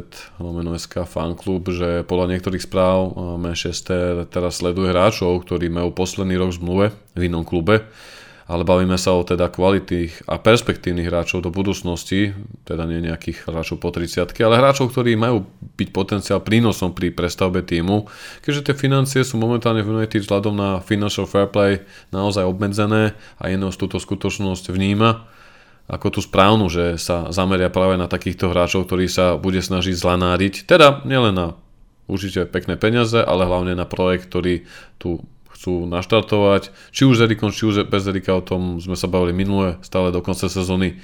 lomeno 0.41 0.75
SK 0.75 1.07
fanklub, 1.07 1.69
že 1.71 2.03
podľa 2.09 2.35
niektorých 2.35 2.65
správ 2.65 3.15
Manchester 3.39 4.27
teraz 4.27 4.59
sleduje 4.59 4.91
hráčov, 4.91 5.47
ktorí 5.47 5.71
majú 5.71 5.95
posledný 5.95 6.35
rok 6.41 6.51
v 6.51 6.59
zmluve 6.59 6.87
v 7.15 7.23
inom 7.29 7.47
klube 7.47 7.87
ale 8.51 8.67
bavíme 8.67 8.99
sa 8.99 9.15
o 9.15 9.23
teda 9.23 9.47
kvalitých 9.47 10.27
a 10.27 10.43
perspektívnych 10.43 11.07
hráčov 11.07 11.47
do 11.47 11.55
budúcnosti, 11.55 12.35
teda 12.67 12.83
nie 12.91 13.07
nejakých 13.07 13.47
hráčov 13.47 13.79
po 13.79 13.95
30 13.95 14.27
ale 14.43 14.59
hráčov, 14.59 14.91
ktorí 14.91 15.15
majú 15.15 15.47
byť 15.79 15.89
potenciál 15.95 16.43
prínosom 16.43 16.91
pri 16.91 17.15
prestavbe 17.15 17.63
týmu, 17.63 18.11
keďže 18.43 18.67
tie 18.67 18.75
financie 18.75 19.23
sú 19.23 19.39
momentálne 19.39 19.87
v 19.87 20.03
United 20.03 20.27
vzhľadom 20.27 20.59
na 20.59 20.71
financial 20.83 21.31
fair 21.31 21.47
play 21.47 21.87
naozaj 22.11 22.43
obmedzené 22.43 23.15
a 23.39 23.47
z 23.47 23.77
túto 23.79 24.03
skutočnosť 24.03 24.75
vníma 24.75 25.31
ako 25.91 26.19
tú 26.19 26.21
správnu, 26.23 26.71
že 26.71 26.99
sa 27.03 27.31
zameria 27.35 27.67
práve 27.71 27.99
na 27.99 28.07
takýchto 28.07 28.55
hráčov, 28.55 28.87
ktorí 28.87 29.11
sa 29.11 29.35
bude 29.35 29.59
snažiť 29.59 29.95
zlanáriť, 29.95 30.55
teda 30.67 31.03
nielen 31.03 31.35
na 31.35 31.47
určite 32.07 32.47
pekné 32.47 32.79
peniaze, 32.79 33.19
ale 33.19 33.47
hlavne 33.47 33.75
na 33.75 33.87
projekt, 33.87 34.31
ktorý 34.31 34.67
tu 34.99 35.23
chcú 35.61 35.85
naštartovať, 35.85 36.73
či 36.89 37.05
už 37.05 37.21
s 37.21 37.25
Erikom, 37.29 37.53
či 37.53 37.69
už 37.69 37.85
bez 37.85 38.09
Erika, 38.09 38.33
o 38.33 38.41
tom 38.41 38.81
sme 38.81 38.97
sa 38.97 39.13
bavili 39.13 39.37
minule, 39.37 39.77
stále 39.85 40.09
do 40.09 40.25
konca 40.25 40.49
sezóny. 40.49 40.97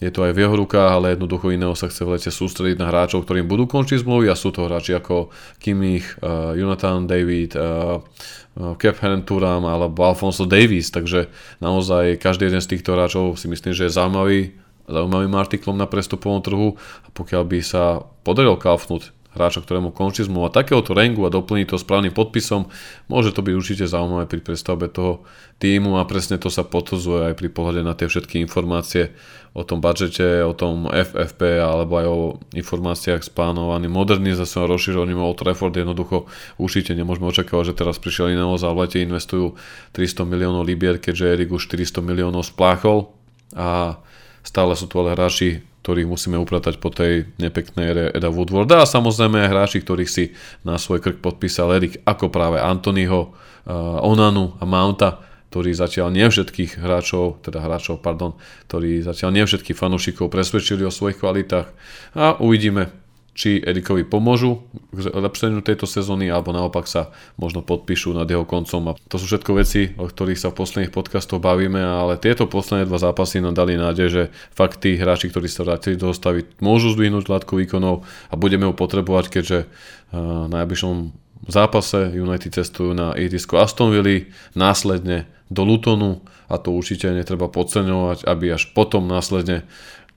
Je 0.00 0.08
to 0.08 0.24
aj 0.24 0.32
v 0.32 0.40
jeho 0.40 0.56
rukách, 0.56 0.96
ale 0.96 1.12
jednoducho 1.12 1.52
iného 1.52 1.76
sa 1.76 1.92
chce 1.92 2.08
v 2.08 2.16
lete 2.16 2.32
sústrediť 2.32 2.80
na 2.80 2.88
hráčov, 2.88 3.28
ktorým 3.28 3.44
budú 3.44 3.68
končiť 3.68 4.00
zmluvy 4.00 4.32
a 4.32 4.40
sú 4.40 4.48
to 4.56 4.64
hráči 4.64 4.96
ako 4.96 5.28
Kimmich, 5.60 6.16
uh, 6.24 6.56
Jonathan 6.56 7.04
David, 7.04 7.52
uh, 7.60 8.00
uh, 8.00 8.72
Cap 8.80 8.96
Turam 9.28 9.68
alebo 9.68 10.00
Alfonso 10.08 10.48
Davis, 10.48 10.88
takže 10.88 11.28
naozaj 11.60 12.16
každý 12.16 12.48
jeden 12.48 12.64
z 12.64 12.72
týchto 12.72 12.96
hráčov 12.96 13.36
si 13.36 13.52
myslím, 13.52 13.76
že 13.76 13.92
je 13.92 13.96
zaujímavý, 14.00 14.56
zaujímavým 14.88 15.36
artiklom 15.36 15.76
na 15.76 15.84
prestupovom 15.84 16.40
trhu. 16.40 16.80
A 17.04 17.12
pokiaľ 17.12 17.44
by 17.44 17.58
sa 17.60 18.00
podaril 18.24 18.56
kalfnúť 18.56 19.19
hráča, 19.34 19.62
ktorému 19.62 19.94
končí 19.94 20.26
zmluva 20.26 20.50
takéhoto 20.50 20.94
rangu 20.94 21.26
a 21.26 21.30
doplní 21.30 21.66
to 21.66 21.78
správnym 21.78 22.14
podpisom, 22.14 22.70
môže 23.06 23.30
to 23.30 23.40
byť 23.42 23.54
určite 23.54 23.84
zaujímavé 23.86 24.26
pri 24.26 24.40
predstavbe 24.42 24.90
toho 24.90 25.22
týmu 25.62 26.00
a 26.00 26.08
presne 26.08 26.40
to 26.40 26.50
sa 26.50 26.66
potvrdzuje 26.66 27.30
aj 27.30 27.34
pri 27.38 27.48
pohľade 27.52 27.82
na 27.86 27.94
tie 27.94 28.10
všetky 28.10 28.42
informácie 28.42 29.14
o 29.50 29.66
tom 29.66 29.82
budžete, 29.82 30.46
o 30.46 30.54
tom 30.54 30.86
FFP 30.86 31.58
alebo 31.58 31.92
aj 31.98 32.06
o 32.06 32.18
informáciách 32.54 33.26
s 33.26 33.30
plánovaným 33.34 33.90
modernizáciou 33.90 34.66
a 34.66 34.70
rozšírením 34.70 35.18
Old 35.18 35.42
Trafford. 35.42 35.74
Jednoducho 35.74 36.30
určite 36.54 36.94
nemôžeme 36.94 37.26
očakávať, 37.26 37.74
že 37.74 37.78
teraz 37.82 37.98
prišiel 37.98 38.30
Ineos 38.30 38.62
a 38.62 38.70
v 38.70 38.86
lete 38.86 39.02
investujú 39.02 39.58
300 39.90 40.22
miliónov 40.22 40.62
libier, 40.62 41.02
keďže 41.02 41.34
Erik 41.34 41.50
už 41.50 41.66
400 41.66 41.98
miliónov 41.98 42.46
spláchol 42.46 43.10
a 43.58 43.98
stále 44.42 44.72
sú 44.76 44.90
tu 44.90 44.98
ale 45.00 45.12
hráči 45.16 45.64
ktorých 45.80 46.12
musíme 46.12 46.36
upratať 46.36 46.76
po 46.76 46.92
tej 46.92 47.32
nepeknej 47.40 47.86
ére 47.88 48.04
Eda 48.12 48.28
Woodwarda 48.28 48.84
a 48.84 48.88
samozrejme 48.88 49.40
aj 49.40 49.48
hráči, 49.48 49.78
ktorých 49.80 50.10
si 50.12 50.24
na 50.60 50.76
svoj 50.76 51.00
krk 51.00 51.24
podpísal 51.24 51.72
Erik, 51.72 52.04
ako 52.04 52.28
práve 52.28 52.60
Antonyho, 52.60 53.32
uh, 53.32 54.04
Onanu 54.04 54.60
a 54.60 54.68
Mounta, 54.68 55.24
ktorí 55.50 55.72
zatiaľ 55.72 56.12
nie 56.12 56.28
všetkých 56.28 56.78
hráčov, 56.78 57.42
teda 57.42 57.64
hráčov, 57.64 58.04
pardon, 58.04 58.36
ktorí 58.68 59.00
zatiaľ 59.00 59.34
nie 59.34 59.44
všetkých 59.48 59.74
fanúšikov 59.74 60.30
presvedčili 60.30 60.84
o 60.84 60.94
svojich 60.94 61.18
kvalitách. 61.18 61.72
A 62.14 62.36
uvidíme, 62.38 62.92
či 63.34 63.62
Erikovi 63.62 64.02
pomôžu 64.02 64.66
k 64.90 65.06
lepšeniu 65.06 65.62
tejto 65.62 65.86
sezóny, 65.86 66.28
alebo 66.28 66.50
naopak 66.50 66.90
sa 66.90 67.14
možno 67.38 67.62
podpíšu 67.62 68.12
nad 68.12 68.26
jeho 68.26 68.42
koncom. 68.44 68.90
A 68.90 68.98
to 69.08 69.16
sú 69.16 69.30
všetko 69.30 69.50
veci, 69.56 69.94
o 69.96 70.10
ktorých 70.10 70.38
sa 70.38 70.48
v 70.50 70.58
posledných 70.60 70.92
podcastoch 70.92 71.38
bavíme, 71.40 71.78
ale 71.78 72.18
tieto 72.18 72.50
posledné 72.50 72.90
dva 72.90 72.98
zápasy 72.98 73.38
nám 73.38 73.54
dali 73.54 73.78
nádej, 73.78 74.08
že 74.10 74.22
fakt 74.52 74.82
tí 74.82 74.98
hráči, 74.98 75.30
ktorí 75.30 75.46
sa 75.46 75.62
vrátili 75.62 75.94
do 75.94 76.10
ostavy, 76.10 76.44
môžu 76.58 76.92
zdvihnúť 76.92 77.30
látku 77.30 77.54
výkonov 77.56 78.02
a 78.28 78.34
budeme 78.34 78.66
ho 78.66 78.74
potrebovať, 78.74 79.40
keďže 79.40 79.58
uh, 79.64 80.50
najbližšom 80.50 81.14
zápase 81.48 82.12
United 82.12 82.52
cestujú 82.52 82.92
na 82.92 83.16
ihrisko 83.16 83.56
Aston 83.62 83.94
Villa, 83.94 84.28
následne 84.52 85.24
do 85.48 85.66
Lutonu 85.66 86.22
a 86.46 86.58
to 86.58 86.74
určite 86.74 87.10
netreba 87.10 87.50
podceňovať, 87.50 88.26
aby 88.26 88.54
až 88.54 88.70
potom 88.70 89.06
následne 89.10 89.66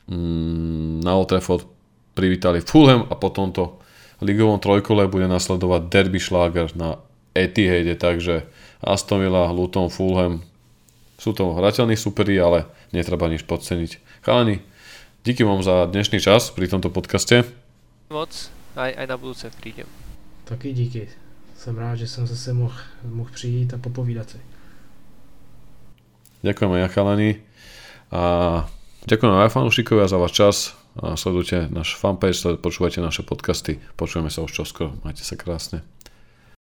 mm, 0.10 1.02
na 1.02 1.12
Old 1.18 1.34
Trafford 1.34 1.73
privítali 2.14 2.62
Fulham 2.62 3.10
a 3.10 3.14
po 3.18 3.30
tomto 3.30 3.82
ligovom 4.22 4.62
trojkole 4.62 5.10
bude 5.10 5.28
nasledovať 5.28 5.90
derby 5.90 6.22
šláger 6.22 6.72
na 6.78 7.02
Etihade, 7.34 7.98
takže 7.98 8.46
Aston 8.80 9.20
Villa, 9.20 9.50
Luton, 9.50 9.90
Fulham 9.90 10.46
sú 11.18 11.34
to 11.34 11.56
hrateľní 11.56 11.96
superi, 11.96 12.38
ale 12.38 12.70
netreba 12.92 13.32
nič 13.32 13.48
podceniť. 13.48 14.22
Chalani, 14.22 14.60
díky 15.24 15.48
vám 15.48 15.64
za 15.64 15.88
dnešný 15.88 16.20
čas 16.20 16.52
pri 16.52 16.68
tomto 16.68 16.92
podcaste. 16.92 17.48
Moc, 18.12 18.32
aj, 18.76 18.92
aj 18.92 19.06
na 19.08 19.16
budúce 19.16 19.48
prídem. 19.58 19.88
Taky 20.46 20.74
díky. 20.74 21.08
Jsem 21.56 21.78
rád, 21.78 21.96
že 21.96 22.08
jsem 22.08 22.28
zase 22.28 22.54
mohl, 22.54 22.76
mohl 23.08 23.30
přijít 23.32 23.74
a 23.74 23.78
popovídat 23.78 24.30
si. 24.30 24.40
Ďakujem 26.44 26.76
aj 26.76 26.82
ja, 26.84 26.88
chalani. 26.92 27.32
A 28.12 28.22
ďakujem 29.08 29.32
aj 29.32 29.54
fanúšikovia 29.56 30.12
za 30.12 30.20
váš 30.20 30.34
čas 30.36 30.56
sledujte 30.94 31.70
náš 31.74 31.98
fanpage, 31.98 32.62
počúvajte 32.62 33.02
naše 33.02 33.26
podcasty, 33.26 33.82
počujeme 33.98 34.30
sa 34.30 34.46
už 34.46 34.54
čoskoro, 34.54 34.94
majte 35.02 35.26
sa 35.26 35.34
krásne. 35.34 35.82